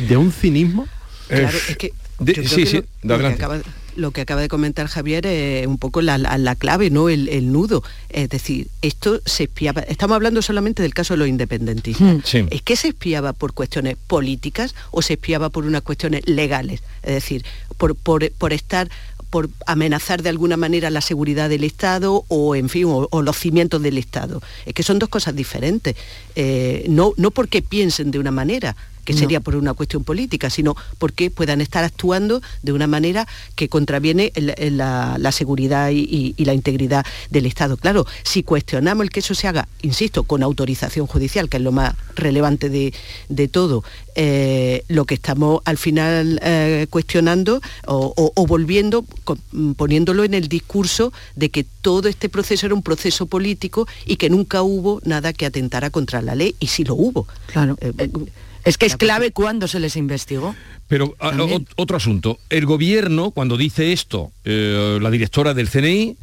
de 0.09 0.17
un 0.17 0.33
cinismo. 0.33 0.87
Claro, 1.29 1.59
es 1.69 1.77
que 1.77 1.93
de- 2.19 2.35
yo 2.35 2.43
creo 2.43 2.49
sí, 2.55 2.65
que 2.65 2.67
sí, 2.67 2.77
lo- 3.03 3.17
de 3.17 3.23
lo, 3.23 3.29
que 3.29 3.35
acaba, 3.35 3.59
lo 3.97 4.11
que 4.13 4.21
acaba 4.23 4.41
de 4.41 4.49
comentar 4.49 4.87
Javier 4.87 5.27
es 5.27 5.67
un 5.67 5.79
poco 5.79 6.01
la, 6.03 6.17
la- 6.19 6.39
la 6.39 6.55
clave, 6.55 6.91
¿no? 6.91 7.09
El, 7.09 7.29
el 7.29 7.53
nudo. 7.53 7.83
Es 8.09 8.29
decir, 8.31 8.69
esto 8.83 9.21
se 9.27 9.45
espiaba. 9.45 9.83
Estamos 9.83 10.15
hablando 10.17 10.41
solamente 10.43 10.83
del 10.83 10.95
caso 10.95 11.15
de 11.15 11.19
los 11.19 11.29
independentistas. 11.29 12.19
Sí. 12.25 12.47
¿Es 12.51 12.63
que 12.63 12.77
se 12.77 12.89
espiaba 12.89 13.33
por 13.33 13.53
cuestiones 13.53 13.97
políticas 14.07 14.75
o 14.93 15.03
se 15.03 15.15
espiaba 15.15 15.51
por 15.51 15.65
unas 15.67 15.83
cuestiones 15.83 16.27
legales? 16.27 16.83
Es 17.03 17.15
decir, 17.15 17.45
por, 17.89 18.53
estar 18.53 18.91
por 19.31 19.49
amenazar 19.67 20.23
de 20.23 20.29
alguna 20.29 20.57
manera 20.57 20.91
la 20.91 21.01
seguridad 21.01 21.49
del 21.49 21.65
Estado 21.65 22.25
o, 22.29 22.55
en 22.55 22.69
fin, 22.69 22.85
o, 22.87 23.09
o 23.11 23.23
los 23.23 23.37
cimientos 23.37 23.81
del 23.83 23.97
Estado. 23.97 24.43
Es 24.67 24.75
que 24.75 24.83
son 24.83 24.99
dos 24.99 25.09
cosas 25.09 25.35
diferentes. 25.35 25.97
Eh, 26.37 26.85
no, 26.89 27.15
no 27.17 27.31
porque 27.31 27.63
piensen 27.63 28.11
de 28.11 28.19
una 28.19 28.31
manera, 28.31 28.77
que 29.05 29.13
No. 29.13 29.19
sería 29.19 29.41
por 29.41 29.57
una 29.57 29.75
cuestión 29.75 30.05
política, 30.05 30.51
sino 30.51 30.77
porque 30.99 31.31
puedan 31.31 31.61
estar 31.61 31.85
actuando 31.85 32.43
de 32.63 32.73
una 32.73 32.87
manera 32.87 33.27
que 33.57 33.69
contraviene 33.69 34.33
el- 34.35 34.55
el- 34.57 34.77
la, 34.77 35.17
la 35.19 35.33
seguridad 35.33 35.91
y, 35.91 36.01
y- 36.01 36.35
y 36.37 36.45
la 36.45 36.55
integridad 36.55 37.05
del 37.31 37.47
Estado. 37.47 37.77
Claro, 37.77 38.07
si 38.25 38.43
cuestionamos 38.43 39.05
el 39.05 39.11
que 39.11 39.21
eso 39.21 39.35
se 39.35 39.49
haga, 39.49 39.69
insisto, 39.83 40.23
con 40.25 40.43
autorización 40.43 41.07
judicial, 41.07 41.49
que 41.49 41.57
es 41.59 41.63
lo 41.63 41.73
más 41.73 41.95
relevante 42.17 42.69
de, 42.71 42.93
de 43.29 43.49
todo, 43.49 43.85
eh, 44.17 44.85
lo 44.89 45.05
que 45.05 45.15
estamos 45.15 45.61
al 45.65 45.79
final 45.79 46.41
eh, 46.43 46.87
cuestionando 46.91 47.61
o, 47.87 48.13
o- 48.17 48.33
o 48.35 48.47
volviendo, 48.47 49.05
con- 49.25 49.41
mm, 49.53 49.73
poniéndolo 49.73 50.25
en 50.25 50.35
el 50.35 50.49
discurso 50.49 51.13
de 51.37 51.51
que 51.51 51.65
todo 51.65 52.09
este 52.09 52.29
proceso 52.29 52.67
era 52.67 52.75
un 52.75 52.83
proceso 52.83 53.27
político 53.27 53.87
y 54.07 54.17
que 54.17 54.29
nunca 54.31 54.63
hubo 54.63 55.01
nada 55.05 55.33
que 55.33 55.47
atentara 55.47 55.91
contra 55.91 56.23
la 56.23 56.35
ley, 56.35 56.55
y 56.61 56.67
sí 56.69 56.85
lo 56.85 56.95
hubo. 56.95 57.27
Claro. 57.47 57.77
Es 58.65 58.77
que 58.79 58.87
es 58.87 58.97
clave 58.97 59.31
cuando 59.33 59.67
se 59.69 59.81
les 59.81 59.97
investigó. 59.97 60.55
Pero 60.89 61.15
a- 61.19 61.31
También. 61.31 61.67
o- 61.77 61.83
otro 61.83 61.97
asunto. 61.97 62.39
El 62.51 62.67
gobierno, 62.67 63.31
cuando 63.31 63.57
dice 63.57 63.93
esto, 63.93 64.33
eh, 64.45 64.99
la 65.01 65.11
directora 65.11 65.55
del 65.55 65.69
CNI, 65.69 66.17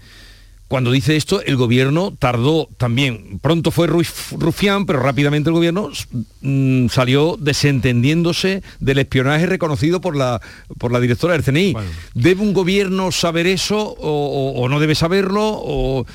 cuando 0.68 0.92
dice 0.92 1.16
esto, 1.16 1.42
el 1.42 1.56
gobierno 1.56 2.14
tardó 2.20 2.68
también. 2.78 3.40
Pronto 3.40 3.72
fue 3.72 3.88
Ruf- 3.88 4.38
Rufián, 4.38 4.86
pero 4.86 5.00
rápidamente 5.00 5.50
el 5.50 5.54
gobierno 5.54 5.90
mm, 6.42 6.88
salió 6.90 7.38
desentendiéndose 7.40 8.62
del 8.82 9.00
espionaje 9.00 9.46
reconocido 9.46 10.02
por 10.02 10.16
la, 10.18 10.42
por 10.78 10.92
la 10.92 11.00
directora 11.00 11.34
del 11.34 11.44
CNI. 11.44 11.74
¿Debe 12.16 12.42
un 12.42 12.54
gobierno 12.54 13.14
saber 13.14 13.48
eso 13.48 13.78
o, 13.80 13.96
o- 14.58 14.62
o 14.62 14.68
no 14.70 14.80
debe 14.82 14.96
saberlo? 14.96 15.42
O... 15.54 16.06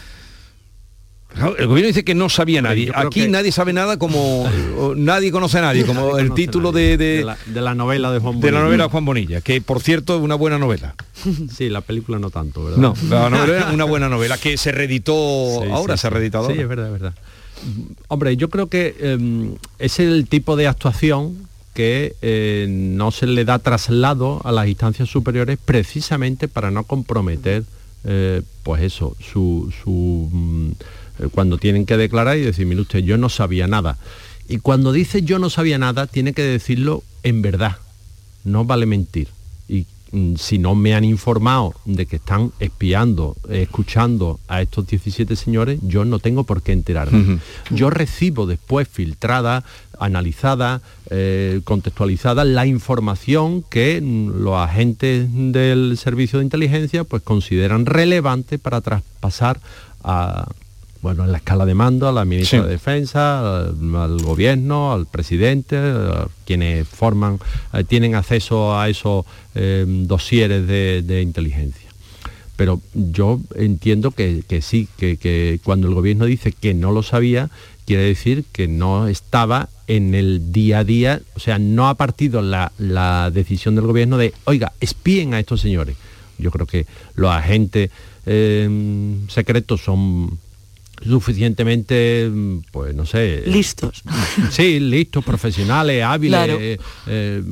El 1.59 1.66
gobierno 1.66 1.87
dice 1.89 2.05
que 2.05 2.14
no 2.14 2.28
sabía 2.28 2.61
nadie. 2.62 2.91
Aquí 2.95 3.22
que- 3.22 3.28
nadie 3.28 3.53
sabe 3.53 3.72
nada 3.72 3.99
como 3.99 4.49
nadie 4.97 5.30
conoce 5.33 5.59
a 5.59 5.62
nadie, 5.62 5.85
como 5.85 6.18
el 6.18 6.33
título 6.35 6.72
de, 6.72 6.97
de, 6.97 7.16
de 7.18 7.24
la, 7.24 7.39
de 7.47 7.61
la 7.61 7.74
novela 7.74 8.11
de 8.12 8.18
Juan 8.18 8.39
de 8.41 8.47
la 8.47 8.59
Bonilla. 8.59 8.64
novela 8.64 8.85
de 8.85 8.91
Juan 8.91 9.05
Bonilla, 9.05 9.41
que 9.41 9.61
por 9.61 9.80
cierto 9.80 10.16
es 10.16 10.22
una 10.22 10.35
buena 10.35 10.59
novela. 10.59 10.95
Sí, 11.57 11.68
la 11.68 11.80
película 11.80 12.18
no 12.18 12.30
tanto, 12.30 12.64
¿verdad? 12.64 12.78
No, 12.78 12.95
la 13.09 13.30
novela 13.30 13.68
es 13.68 13.74
una 13.74 13.85
buena 13.85 14.09
novela 14.09 14.37
que 14.39 14.57
se 14.57 14.72
reeditó 14.72 15.12
Sí, 15.62 15.68
ahora, 15.70 15.97
sí, 15.97 16.01
se 16.03 16.07
ha 16.07 16.11
reeditado. 16.11 16.47
Sí, 16.47 16.53
ahora. 16.53 16.62
es 16.62 16.68
verdad, 16.68 16.87
es 16.87 16.93
verdad. 16.93 17.14
Hombre, 18.09 18.37
yo 18.37 18.49
creo 18.51 18.66
que 18.68 18.95
eh, 18.99 19.51
es 19.78 20.01
el 20.01 20.26
tipo 20.28 20.57
de 20.57 20.66
actuación 20.66 21.37
que 21.74 22.14
eh, 22.22 22.66
no 22.68 23.11
se 23.12 23.26
le 23.26 23.45
da 23.45 23.59
traslado 23.59 24.41
a 24.45 24.53
las 24.53 24.66
instancias 24.68 25.09
superiores 25.09 25.59
precisamente 25.64 26.49
para 26.49 26.70
no 26.70 26.85
comprometer, 26.85 27.62
eh, 28.05 28.43
pues 28.62 28.83
eso, 28.83 29.16
su, 29.20 29.72
su, 29.83 30.28
mm, 30.33 30.70
cuando 31.31 31.59
tienen 31.59 31.87
que 31.87 31.97
declarar 31.97 32.39
y 32.39 32.43
decir, 32.43 32.66
mire 32.66 32.81
usted, 32.81 33.01
yo 33.01 33.16
no 33.18 33.29
sabía 33.29 33.66
nada. 33.66 33.99
Y 34.49 34.59
cuando 34.59 34.93
dice 34.93 35.23
yo 35.23 35.39
no 35.39 35.51
sabía 35.51 35.79
nada, 35.79 36.07
tiene 36.07 36.33
que 36.33 36.43
decirlo 36.43 37.03
en 37.23 37.43
verdad, 37.43 37.77
no 38.45 38.64
vale 38.64 38.87
mentir. 38.87 39.29
Y 39.68 39.87
mm, 40.11 40.35
si 40.37 40.59
no 40.59 40.75
me 40.75 40.95
han 40.95 41.05
informado 41.05 41.75
de 41.85 42.07
que 42.07 42.16
están 42.16 42.53
espiando, 42.59 43.37
eh, 43.49 43.62
escuchando 43.62 44.41
a 44.49 44.61
estos 44.61 44.87
17 44.87 45.37
señores, 45.37 45.79
yo 45.83 46.05
no 46.05 46.18
tengo 46.18 46.45
por 46.45 46.62
qué 46.62 46.73
enterarme. 46.73 47.39
Yo 47.70 47.89
recibo 47.89 48.47
después 48.47 48.89
filtrada, 48.89 49.64
analizada, 49.99 50.83
eh, 51.11 51.61
contextualizada 51.64 52.45
la 52.45 52.66
información 52.66 53.62
que 53.62 54.01
mm, 54.03 54.43
los 54.43 54.57
agentes 54.57 55.29
del 55.33 55.97
servicio 55.97 56.41
de 56.41 56.45
inteligencia 56.45 57.05
pues 57.05 57.23
consideran 57.23 57.87
relevante 57.87 58.59
para 58.59 58.81
traspasar 58.81 59.61
a 60.05 60.49
bueno, 61.03 61.24
en 61.24 61.32
la 61.32 61.38
escala 61.38 61.66
de 61.66 61.74
mando, 61.74 62.09
a 62.09 62.12
la 62.12 62.24
ministra 62.24 62.61
Sí. 62.61 62.64
de 62.64 62.70
Defensa, 62.70 63.59
al, 63.66 63.96
al 63.96 64.22
gobierno, 64.22 64.92
al 64.92 65.07
presidente, 65.07 65.76
a 65.76 66.28
quienes 66.46 66.86
forman, 66.88 67.38
eh, 67.72 67.84
tienen 67.84 68.14
acceso 68.14 68.78
a 68.78 68.88
esos 68.88 69.24
eh, 69.55 69.84
dosieres 69.86 70.66
de, 70.66 71.03
de 71.03 71.20
inteligencia. 71.22 71.88
Pero 72.57 72.80
yo 72.94 73.40
entiendo 73.57 74.12
que, 74.12 74.44
que 74.46 74.62
sí, 74.62 74.86
que, 74.96 75.16
que 75.16 75.59
cuando 75.64 75.88
el 75.88 75.94
gobierno 75.94 76.24
dice 76.26 76.53
que 76.53 76.72
no 76.74 76.92
lo 76.92 77.03
sabía, 77.03 77.50
quiere 77.84 78.05
decir 78.05 78.44
que 78.53 78.68
no 78.68 79.09
estaba 79.09 79.68
en 79.88 80.14
el 80.14 80.53
día 80.53 80.78
a 80.80 80.84
día, 80.84 81.20
o 81.34 81.40
sea, 81.40 81.59
no 81.59 81.88
ha 81.88 81.96
partido 81.96 82.40
la, 82.42 82.70
la 82.78 83.30
decisión 83.32 83.74
del 83.74 83.86
gobierno 83.86 84.18
de, 84.18 84.32
oiga, 84.44 84.72
espíen 84.80 85.34
a 85.34 85.40
estos 85.40 85.61
señores. 85.61 85.96
Yo 86.38 86.50
creo 86.53 86.66
que 86.66 86.86
los 87.16 87.30
agentes 87.30 87.90
eh, 88.26 89.16
secretos 89.28 89.82
son 89.82 90.38
suficientemente, 91.05 92.30
pues 92.70 92.94
no 92.94 93.07
sé... 93.07 93.42
Listos. 93.46 94.03
Sí, 94.50 94.80
listos, 94.80 95.24
profesionales, 95.24 96.03
hábiles, 96.05 96.38
Claro. 96.38 96.59
eh, 96.61 96.78
eh, 97.07 97.42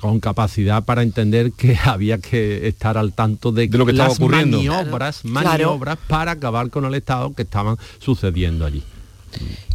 con 0.00 0.20
capacidad 0.20 0.84
para 0.84 1.02
entender 1.02 1.52
que 1.52 1.76
había 1.84 2.18
que 2.18 2.68
estar 2.68 2.96
al 2.98 3.12
tanto 3.12 3.52
de, 3.52 3.68
De 3.68 3.78
lo 3.78 3.86
que 3.86 3.92
estaba 3.92 4.10
ocurriendo. 4.12 4.58
maniobras, 4.58 5.20
Claro. 5.22 5.34
maniobras 5.34 5.98
para 6.08 6.32
acabar 6.32 6.70
con 6.70 6.84
el 6.84 6.94
Estado 6.94 7.32
que 7.34 7.42
estaban 7.42 7.76
sucediendo 7.98 8.64
allí. 8.66 8.82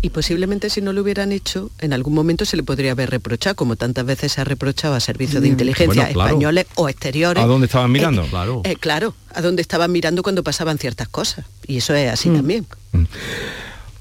Y 0.01 0.10
posiblemente 0.12 0.70
si 0.70 0.82
no 0.82 0.93
lo 0.93 1.01
hubieran 1.01 1.32
hecho, 1.32 1.72
en 1.80 1.91
algún 1.93 2.14
momento 2.14 2.45
se 2.45 2.55
le 2.55 2.64
podría 2.64 2.91
haber 2.93 3.10
reprochado, 3.10 3.55
como 3.55 3.76
tantas 3.76 4.05
veces 4.05 4.32
se 4.32 4.41
ha 4.41 4.43
reprochado 4.45 4.95
a 4.95 4.99
servicios 4.99 5.41
de 5.41 5.49
Mm. 5.49 5.51
inteligencia 5.51 6.03
Bueno, 6.03 6.14
claro. 6.14 6.30
españoles 6.30 6.66
o 6.76 6.88
exteriores. 6.89 7.43
¿A 7.43 7.47
dónde 7.47 7.66
estaban 7.66 7.91
mirando? 7.91 8.24
claro. 8.28 8.62
Eh, 8.64 8.76
claro, 8.78 9.14
a 9.34 9.41
dónde 9.41 9.62
estaban 9.62 9.91
mirando 9.91 10.24
cuando 10.24 10.41
pasaban 10.43 10.78
ciertas 10.78 11.10
cosas. 11.10 11.45
Y 11.68 11.78
eso 11.78 11.93
es 11.93 12.10
Mm. 12.10 12.14
así 12.14 12.30
también. 12.30 12.66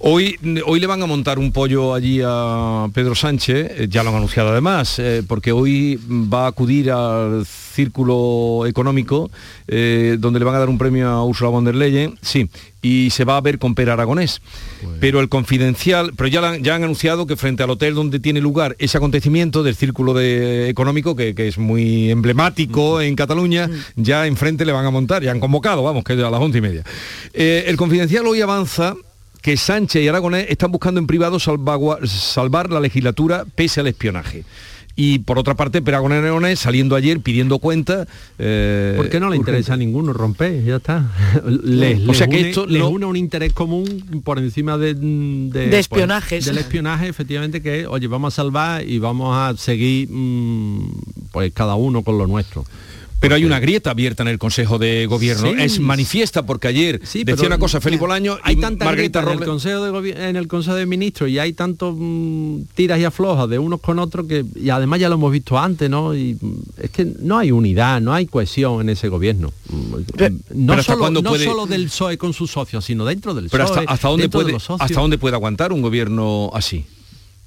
Hoy, 0.00 0.38
hoy 0.64 0.78
le 0.78 0.86
van 0.86 1.02
a 1.02 1.06
montar 1.06 1.40
un 1.40 1.50
pollo 1.50 1.92
allí 1.92 2.20
a 2.24 2.86
Pedro 2.94 3.16
Sánchez, 3.16 3.72
eh, 3.80 3.86
ya 3.90 4.04
lo 4.04 4.10
han 4.10 4.16
anunciado 4.16 4.50
además, 4.50 4.96
eh, 5.00 5.24
porque 5.26 5.50
hoy 5.50 5.98
va 6.08 6.44
a 6.44 6.48
acudir 6.48 6.92
al 6.92 7.44
círculo 7.44 8.64
económico, 8.66 9.28
eh, 9.66 10.16
donde 10.20 10.38
le 10.38 10.44
van 10.44 10.54
a 10.54 10.60
dar 10.60 10.68
un 10.68 10.78
premio 10.78 11.08
a 11.08 11.24
Ursula 11.24 11.50
von 11.50 11.64
der 11.64 11.74
Leyen, 11.74 12.16
sí, 12.22 12.48
y 12.80 13.10
se 13.10 13.24
va 13.24 13.38
a 13.38 13.40
ver 13.40 13.58
con 13.58 13.74
Per 13.74 13.90
Aragonés. 13.90 14.40
Pero 15.00 15.18
el 15.18 15.28
confidencial, 15.28 16.12
pero 16.16 16.28
ya, 16.28 16.40
la 16.42 16.56
ya 16.58 16.76
han 16.76 16.84
anunciado 16.84 17.26
que 17.26 17.34
frente 17.36 17.64
al 17.64 17.70
hotel 17.70 17.94
donde 17.94 18.20
tiene 18.20 18.40
lugar 18.40 18.76
ese 18.78 18.98
acontecimiento 18.98 19.64
del 19.64 19.74
círculo 19.74 20.14
de- 20.14 20.68
económico, 20.68 21.16
que, 21.16 21.34
que 21.34 21.48
es 21.48 21.58
muy 21.58 22.08
emblemático 22.12 23.00
en 23.00 23.16
Cataluña, 23.16 23.68
ya 23.96 24.28
enfrente 24.28 24.64
le 24.64 24.70
van 24.70 24.86
a 24.86 24.90
montar, 24.92 25.24
ya 25.24 25.32
han 25.32 25.40
convocado, 25.40 25.82
vamos, 25.82 26.04
que 26.04 26.12
es 26.12 26.20
a 26.22 26.30
las 26.30 26.40
once 26.40 26.58
y 26.58 26.60
media. 26.60 26.84
Eh, 27.34 27.64
el 27.66 27.76
confidencial 27.76 28.24
hoy 28.28 28.40
avanza 28.40 28.94
que 29.42 29.56
Sánchez 29.56 30.02
y 30.02 30.08
Aragonés 30.08 30.46
están 30.48 30.70
buscando 30.72 31.00
en 31.00 31.06
privado 31.06 31.38
salvar 31.38 32.70
la 32.70 32.80
legislatura 32.80 33.44
pese 33.54 33.80
al 33.80 33.86
espionaje. 33.86 34.44
Y 35.00 35.20
por 35.20 35.38
otra 35.38 35.54
parte, 35.54 35.80
Per 35.80 35.94
Aragonés 35.94 36.58
saliendo 36.58 36.96
ayer 36.96 37.20
pidiendo 37.20 37.60
cuenta. 37.60 38.08
eh, 38.36 38.94
¿Por 38.96 39.08
qué 39.08 39.20
no 39.20 39.30
le 39.30 39.36
interesa 39.36 39.74
a 39.74 39.76
ninguno 39.76 40.12
romper? 40.12 40.64
Ya 40.64 40.76
está. 40.76 41.12
Les, 41.46 42.00
O 42.00 42.06
les 42.06 42.16
sea 42.18 42.26
que 42.26 42.38
une, 42.40 42.48
esto 42.48 42.66
les 42.66 42.80
no- 42.80 42.88
une 42.88 43.06
un 43.06 43.16
interés 43.16 43.52
común 43.52 44.22
por 44.24 44.40
encima 44.40 44.76
de, 44.76 44.94
de, 44.94 45.00
De 45.50 45.66
pues, 45.68 45.80
espionajes. 45.82 46.44
del 46.46 46.58
espionaje, 46.58 47.06
efectivamente, 47.06 47.62
que 47.62 47.86
oye, 47.86 48.08
vamos 48.08 48.34
a 48.34 48.36
salvar 48.42 48.84
y 48.88 48.98
vamos 48.98 49.36
a 49.36 49.56
seguir 49.56 50.08
mm, 50.10 50.90
pues 51.30 51.52
cada 51.52 51.76
uno 51.76 52.02
con 52.02 52.18
lo 52.18 52.26
nuestro. 52.26 52.64
Pero 53.20 53.34
hay 53.34 53.44
una 53.44 53.58
grieta 53.58 53.90
abierta 53.90 54.22
en 54.22 54.28
el 54.28 54.38
Consejo 54.38 54.78
de 54.78 55.06
Gobierno. 55.06 55.48
Sí. 55.50 55.56
Es 55.58 55.80
manifiesta 55.80 56.46
porque 56.46 56.68
ayer 56.68 57.00
Sí, 57.04 57.24
decía 57.24 57.48
una 57.48 57.58
cosa 57.58 57.80
Felipe 57.80 58.00
Bolaño 58.02 58.38
hay 58.44 58.54
y 58.56 58.60
tanta 58.60 58.84
Margarita 58.84 59.20
grieta 59.22 59.32
en 59.34 59.42
el. 59.42 59.48
Consejo 59.48 59.84
de 59.84 59.90
Gobi- 59.90 60.16
en 60.16 60.36
el 60.36 60.46
Consejo 60.46 60.76
de 60.76 60.86
Ministros 60.86 61.28
y 61.28 61.38
hay 61.40 61.52
tantos 61.52 61.96
mm, 61.98 62.60
tiras 62.76 63.00
y 63.00 63.04
aflojas 63.04 63.48
de 63.48 63.58
unos 63.58 63.80
con 63.80 63.98
otros 63.98 64.26
que 64.28 64.44
y 64.54 64.70
además 64.70 65.00
ya 65.00 65.08
lo 65.08 65.16
hemos 65.16 65.32
visto 65.32 65.58
antes, 65.58 65.90
¿no? 65.90 66.14
Y 66.14 66.38
mm, 66.40 66.54
es 66.82 66.90
que 66.90 67.04
no 67.20 67.38
hay 67.38 67.50
unidad, 67.50 68.00
no 68.00 68.14
hay 68.14 68.26
cohesión 68.26 68.82
en 68.82 68.90
ese 68.90 69.08
gobierno. 69.08 69.52
Mm, 69.68 69.76
No, 69.90 69.96
pero 70.16 70.72
¿hasta 70.74 70.82
solo, 70.92 70.98
cuándo 71.00 71.22
no 71.22 71.30
puede- 71.30 71.44
solo 71.44 71.66
del 71.66 71.86
PSOE 71.86 72.18
con 72.18 72.32
sus 72.32 72.52
socios, 72.52 72.84
sino 72.84 73.04
dentro 73.04 73.34
del 73.34 73.48
Pero 73.50 73.64
PSOE. 73.64 73.78
hasta, 73.80 73.92
hasta 73.92 74.08
dónde 74.08 74.28
puede, 74.28 74.52
los 74.52 74.62
socios. 74.62 74.80
hasta 74.88 75.00
dónde 75.00 75.18
puede 75.18 75.34
aguantar 75.34 75.72
un 75.72 75.82
gobierno 75.82 76.50
así. 76.54 76.86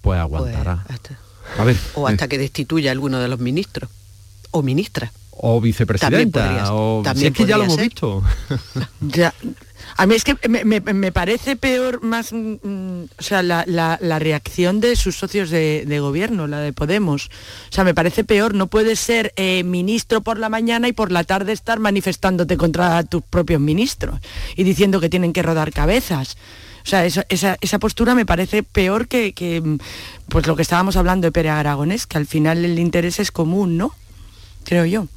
Pues 0.02 0.20
aguantará. 0.20 0.86
A 1.58 1.64
ver. 1.64 1.78
O 1.96 2.08
hasta 2.08 2.28
que 2.28 2.38
destituya 2.38 2.90
a 2.90 2.94
alguno 2.94 3.20
de 3.20 3.28
los 3.30 3.40
ministros 3.40 3.90
o 4.52 4.62
ministras. 4.64 5.12
O 5.44 5.60
vicepresidenta. 5.60 6.72
O, 6.72 7.00
si 7.02 7.04
también 7.06 7.34
es 7.34 7.38
que 7.38 7.46
ya 7.48 7.58
lo 7.58 7.64
hemos 7.64 7.76
ser. 7.76 7.86
visto. 7.86 8.22
Ya. 9.02 9.34
A 9.98 10.06
mí 10.06 10.16
es 10.16 10.24
que 10.24 10.38
me, 10.48 10.64
me- 10.64 10.80
me 10.80 11.12
parece 11.12 11.56
peor 11.56 12.02
más, 12.04 12.32
mm, 12.32 12.54
mm, 12.64 13.04
o 13.18 13.22
sea, 13.22 13.42
la, 13.44 13.64
la- 13.68 13.98
la 14.02 14.20
reacción 14.20 14.80
de 14.80 14.96
sus 14.96 15.16
socios 15.18 15.50
de, 15.50 15.84
de 15.86 16.00
gobierno, 16.00 16.48
la 16.48 16.60
de 16.60 16.72
Podemos. 16.74 17.26
O 17.70 17.74
sea, 17.74 17.84
me 17.84 17.94
parece 17.94 18.24
peor. 18.24 18.54
No 18.54 18.68
puedes 18.68 19.00
ser 19.00 19.34
eh, 19.36 19.64
ministro 19.64 20.22
por 20.22 20.38
la 20.40 20.48
mañana 20.50 20.88
y 20.88 20.94
por 20.94 21.12
la 21.12 21.24
tarde 21.24 21.52
estar 21.54 21.80
manifestándote 21.80 22.56
contra 22.56 23.04
tus 23.04 23.22
propios 23.24 23.60
ministros 23.60 24.20
y 24.56 24.64
diciendo 24.64 25.00
que 25.02 25.10
tienen 25.10 25.34
que 25.34 25.42
rodar 25.44 25.72
cabezas. 25.74 26.38
O 26.84 26.88
sea, 26.88 27.06
esa, 27.06 27.26
esa 27.30 27.80
postura 27.80 28.16
me 28.16 28.26
parece 28.26 28.64
peor 28.64 29.08
que, 29.08 29.34
que, 29.34 29.60
mm, 29.62 29.78
pues 30.30 30.48
lo 30.48 30.56
que 30.56 30.62
estábamos 30.62 30.96
hablando 30.96 31.26
de 31.28 31.32
Pere 31.32 31.50
Aragonés, 31.50 32.08
que 32.08 32.18
al 32.18 32.28
final 32.28 32.64
el 32.64 32.80
interés 32.80 33.20
es 33.20 33.32
común, 33.32 33.76
¿no? 33.78 33.92
Creo 34.64 34.86
yo. 34.86 35.08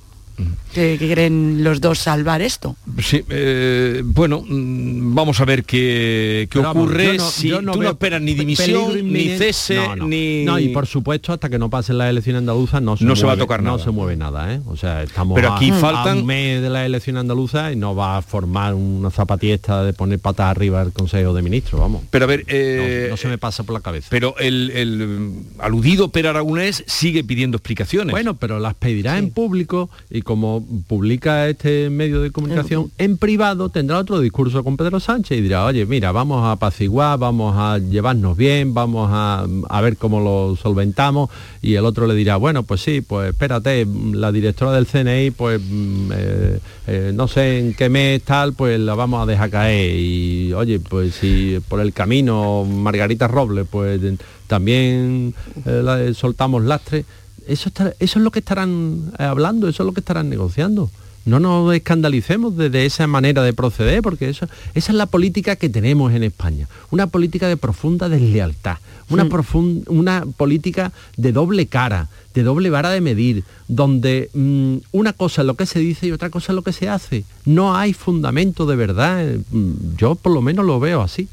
Que, 0.75 0.97
que 0.99 1.07
quieren 1.07 1.63
los 1.63 1.81
dos 1.81 2.01
salvar 2.01 2.43
esto. 2.43 2.75
Sí, 3.01 3.23
eh, 3.29 4.03
bueno, 4.05 4.43
mm, 4.47 5.15
vamos 5.15 5.41
a 5.41 5.45
ver 5.45 5.65
qué, 5.65 6.49
qué 6.51 6.59
vamos, 6.59 6.85
ocurre. 6.85 7.05
yo 7.07 7.15
no- 7.15 7.31
si 7.31 7.49
yo 7.49 7.63
no 7.63 7.73
tú 7.73 7.83
no 7.83 7.91
esperas 7.91 8.21
ni 8.21 8.35
dimisión, 8.35 9.13
ni 9.13 9.29
cese, 9.39 9.77
No, 9.77 9.95
no. 9.97 10.07
ni... 10.09 10.45
No, 10.45 10.59
y 10.59 10.69
por 10.71 10.87
supuesto, 10.89 11.33
hasta 11.33 11.49
que 11.49 11.59
no 11.59 11.71
pasen 11.71 11.99
las 11.99 12.11
elecciones 12.11 12.41
andaluzas 12.41 12.83
no 12.83 12.97
se, 12.97 13.05
No 13.05 13.15
se 13.15 13.25
va 13.25 13.33
a 13.35 13.37
tocar 13.37 13.63
no 13.63 13.73
nada. 13.73 13.85
se 13.85 13.91
mueve 13.91 14.17
nada, 14.17 14.53
¿eh? 14.53 14.61
O 14.67 14.77
sea, 14.77 15.03
estamos 15.05 15.37
Pero 15.37 15.53
a- 15.53 15.57
aquí 15.57 15.71
a, 15.71 15.75
faltan- 15.79 16.19
un 16.19 16.27
mes 16.27 16.61
de 16.61 16.71
la 16.71 16.85
elección 16.85 17.17
andaluza 17.19 17.71
y 17.73 17.77
no 17.77 17.95
va 17.95 18.17
a 18.17 18.23
formar 18.23 18.75
una 18.75 19.11
zapatiesta 19.11 19.85
de 19.85 19.93
poner 19.93 20.19
patas 20.19 20.47
arriba 20.51 20.81
al 20.81 20.93
Consejo 20.93 21.33
de 21.35 21.43
Ministros, 21.43 21.81
vamos. 21.81 22.03
Pero 22.11 22.25
a 22.25 22.29
ver, 22.29 22.45
eh, 22.49 23.05
no, 23.05 23.11
no 23.11 23.17
se 23.17 23.29
me 23.29 23.39
pasa 23.39 23.63
por 23.63 23.75
la 23.75 23.81
cabeza. 23.81 24.09
Pero 24.11 24.35
el, 24.39 24.71
el, 24.75 25.33
aludido 25.61 26.09
Per 26.09 26.27
Aragonés 26.27 26.83
sigue 26.89 27.23
pidiendo 27.23 27.57
explicaciones. 27.59 28.11
Bueno, 28.11 28.35
pero 28.37 28.59
las 28.59 28.75
pedirá 28.75 29.19
en 29.19 29.31
público 29.31 29.89
y 30.11 30.23
como 30.25 30.65
publica 30.89 31.49
este 31.49 31.89
medio 31.91 32.21
de 32.23 32.31
comunicación, 32.33 32.91
en 32.99 33.17
privado 33.19 33.69
tendrá 33.69 33.99
otro 33.99 34.19
discurso 34.21 34.65
con 34.65 34.77
Pedro 34.77 34.99
Sánchez 34.99 35.39
y 35.39 35.43
dirá, 35.43 35.65
oye, 35.65 35.87
mira, 35.87 36.11
vamos 36.11 36.43
a 36.45 36.53
apaciguar, 36.53 37.19
vamos 37.19 37.55
a 37.57 37.79
llevarnos 37.79 38.37
bien, 38.37 38.75
vamos 38.75 39.09
a, 39.13 39.47
a 39.69 39.81
ver 39.81 39.97
cómo 39.97 40.21
lo 40.21 40.57
solventamos 40.57 41.31
y 41.63 41.75
el 41.75 41.85
otro 41.85 42.07
le 42.07 42.15
dirá, 42.15 42.37
bueno, 42.37 42.63
pues 42.65 42.81
sí, 42.81 43.01
pues 43.01 43.31
espérate, 43.31 43.87
la 44.13 44.33
directora 44.33 44.73
del 44.73 44.87
CNI, 44.87 45.31
pues 45.31 45.61
mm, 45.63 46.11
eh, 46.15 46.59
eh, 46.87 47.13
no 47.15 47.29
sé 47.29 47.59
en 47.61 47.75
qué 47.75 47.89
mes 47.89 48.23
tal, 48.23 48.55
pues 48.55 48.81
la 48.81 48.95
vamos 48.95 49.23
a 49.23 49.27
dejar 49.31 49.51
caer 49.51 49.95
y 49.99 50.53
oye, 50.55 50.81
pues 50.81 51.15
si 51.15 51.59
por 51.69 51.81
el 51.81 51.93
camino 51.93 52.65
Margarita 52.65 53.29
Robles, 53.29 53.67
pues 53.71 54.01
también 54.47 55.35
eh, 55.67 55.81
la- 55.83 56.13
soltamos 56.15 56.63
lastre 56.65 57.05
eso, 57.49 57.69
está- 57.69 57.95
eso 57.99 58.19
es 58.19 58.25
lo 58.25 58.31
que 58.31 58.39
estarán 58.41 59.13
eh, 59.19 59.23
hablando, 59.25 59.69
eso 59.69 59.83
es 59.83 59.87
lo 59.87 59.93
que 59.93 60.01
estarán 60.01 60.29
negociando. 60.29 60.91
no 61.27 61.41
nos 61.41 61.75
escandalicemos 61.75 62.55
de, 62.55 62.69
de 62.69 62.85
esa 62.85 63.07
manera 63.07 63.43
de 63.43 63.55
proceder, 63.55 64.03
porque 64.03 64.29
eso, 64.29 64.47
esa 64.75 64.93
es 64.93 64.97
la 64.99 65.07
política 65.07 65.57
que 65.57 65.71
tenemos 65.71 66.13
en 66.13 66.23
España, 66.23 66.69
una 66.91 67.07
política 67.07 67.49
de 67.49 67.57
profunda 67.57 68.11
deslealtad, 68.11 68.77
una, 69.09 69.25
profun- 69.31 69.85
una 69.89 70.25
política 70.37 70.93
de 71.17 71.33
doble 71.33 71.67
cara, 71.67 72.09
de 72.35 72.43
doble 72.43 72.69
vara 72.69 72.91
de 72.91 73.01
medir, 73.01 73.43
donde 73.69 74.29
mm, 74.35 74.77
una 74.93 75.15
cosa 75.15 75.41
es 75.41 75.47
lo 75.47 75.55
que 75.55 75.65
se 75.65 75.79
dice 75.79 76.07
y 76.09 76.13
otra 76.13 76.29
cosa 76.29 76.53
es 76.53 76.57
lo 76.57 76.63
que 76.63 76.73
se 76.75 76.91
hace. 76.91 77.25
No 77.47 77.75
hay 77.75 77.95
fundamento 77.95 78.67
de 78.67 78.77
verdad, 78.77 79.27
eh, 79.27 79.41
mm, 79.51 79.97
yo 79.97 80.17
por 80.17 80.33
lo 80.35 80.43
menos 80.43 80.67
lo 80.67 80.79
veo 80.79 81.01
así. 81.01 81.27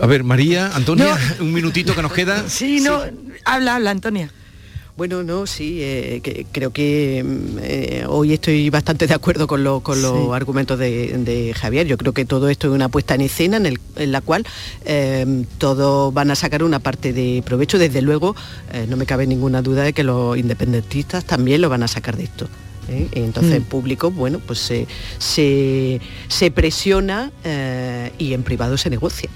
A 0.00 0.06
ver, 0.06 0.24
María, 0.24 0.74
Antonia, 0.74 1.16
un 1.40 1.52
minutito 1.52 1.94
que 1.94 2.02
nos 2.02 2.12
queda. 2.12 2.44
Sí, 2.48 2.80
no, 2.80 3.00
habla, 3.44 3.76
habla, 3.76 3.90
Antonia. 3.90 4.30
Bueno, 4.96 5.22
no, 5.22 5.46
sí, 5.46 5.78
eh, 5.82 6.20
que- 6.22 6.46
creo 6.50 6.72
que 6.72 7.22
mm, 7.22 7.58
eh, 7.60 8.04
hoy 8.08 8.32
estoy 8.32 8.70
bastante 8.70 9.06
de 9.06 9.12
acuerdo 9.12 9.46
con, 9.46 9.62
lo- 9.62 9.80
con 9.80 10.00
los 10.00 10.12
Sí. 10.12 10.32
argumentos 10.32 10.78
de, 10.78 11.18
de 11.18 11.52
Javier. 11.52 11.86
Yo 11.86 11.98
creo 11.98 12.14
que 12.14 12.24
todo 12.24 12.48
esto 12.48 12.68
es 12.68 12.72
una 12.72 12.88
puesta 12.88 13.14
en 13.14 13.20
escena 13.20 13.58
en, 13.58 13.66
el- 13.66 13.80
en 13.96 14.10
la 14.10 14.22
cual 14.22 14.46
eh, 14.86 15.44
todos 15.58 16.14
van 16.14 16.30
a 16.30 16.34
sacar 16.34 16.62
una 16.62 16.78
parte 16.78 17.12
de 17.12 17.42
provecho. 17.44 17.78
Desde 17.78 18.00
luego, 18.00 18.34
eh, 18.72 18.86
no 18.88 18.96
me 18.96 19.04
cabe 19.04 19.26
ninguna 19.26 19.60
duda 19.60 19.82
de 19.82 19.92
que 19.92 20.02
los 20.02 20.38
independentistas 20.38 21.26
también 21.26 21.60
lo 21.60 21.68
van 21.68 21.82
a 21.82 21.88
sacar 21.88 22.16
de 22.16 22.24
esto. 22.24 22.48
¿eh? 22.88 23.08
Entonces, 23.12 23.52
Mm. 23.52 23.56
en 23.56 23.64
público, 23.64 24.10
bueno, 24.10 24.38
pues 24.38 24.60
se, 24.60 24.86
se, 25.18 26.00
se 26.28 26.50
presiona 26.50 27.30
eh, 27.44 28.12
y 28.18 28.32
en 28.32 28.42
privado 28.44 28.78
se 28.78 28.88
negocia. 28.88 29.28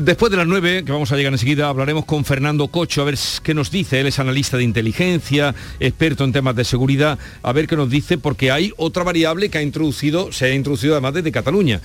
Después 0.00 0.30
de 0.30 0.36
las 0.36 0.46
nueve, 0.46 0.82
que 0.84 0.92
vamos 0.92 1.12
a 1.12 1.16
llegar 1.16 1.32
enseguida, 1.32 1.68
hablaremos 1.68 2.04
con 2.04 2.24
Fernando 2.24 2.68
Cocho, 2.68 3.02
a 3.02 3.04
ver 3.04 3.18
qué 3.42 3.54
nos 3.54 3.70
dice. 3.70 4.00
Él 4.00 4.06
es 4.06 4.18
analista 4.18 4.56
de 4.56 4.64
inteligencia, 4.64 5.54
experto 5.78 6.24
en 6.24 6.32
temas 6.32 6.56
de 6.56 6.64
seguridad, 6.64 7.18
a 7.42 7.52
ver 7.52 7.66
qué 7.66 7.76
nos 7.76 7.90
dice, 7.90 8.18
porque 8.18 8.50
hay 8.50 8.72
otra 8.76 9.04
variable 9.04 9.50
que 9.50 9.58
ha 9.58 9.62
introducido, 9.62 10.32
se 10.32 10.46
ha 10.46 10.54
introducido 10.54 10.94
además 10.94 11.14
desde 11.14 11.32
Cataluña 11.32 11.80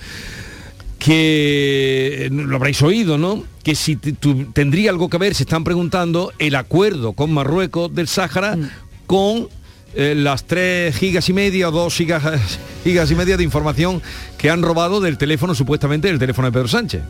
que 0.98 2.28
lo 2.30 2.56
habréis 2.56 2.82
oído, 2.82 3.16
¿no? 3.16 3.42
Que 3.62 3.74
si 3.74 3.96
tendría 3.96 4.90
algo 4.90 5.08
que 5.08 5.16
ver, 5.16 5.34
se 5.34 5.44
están 5.44 5.64
preguntando, 5.64 6.30
el 6.38 6.54
acuerdo 6.54 7.14
con 7.14 7.32
Marruecos 7.32 7.92
del 7.94 8.06
Sáhara 8.06 8.56
con 9.06 9.48
eh, 9.94 10.14
las 10.14 10.44
tres 10.44 10.94
gigas 10.96 11.28
y 11.28 11.32
media 11.32 11.68
o 11.68 11.72
dos 11.72 11.94
gigas, 11.96 12.22
gigas 12.84 13.10
y 13.10 13.14
media 13.14 13.36
de 13.36 13.42
información 13.42 14.02
que 14.38 14.50
han 14.50 14.62
robado 14.62 15.00
del 15.00 15.18
teléfono, 15.18 15.54
supuestamente 15.54 16.08
del 16.08 16.18
teléfono 16.18 16.48
de 16.48 16.52
Pedro 16.52 16.68
Sánchez. 16.68 17.02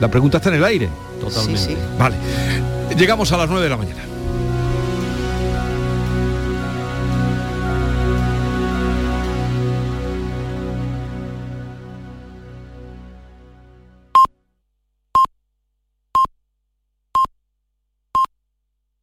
La 0.00 0.08
pregunta 0.08 0.38
está 0.38 0.50
en 0.50 0.56
el 0.56 0.64
aire. 0.64 0.88
Totalmente. 1.20 1.60
Sí, 1.60 1.66
sí. 1.70 1.76
Vale. 1.98 2.16
Llegamos 2.96 3.32
a 3.32 3.36
las 3.36 3.48
9 3.48 3.62
de 3.64 3.70
la 3.70 3.76
mañana. 3.76 4.02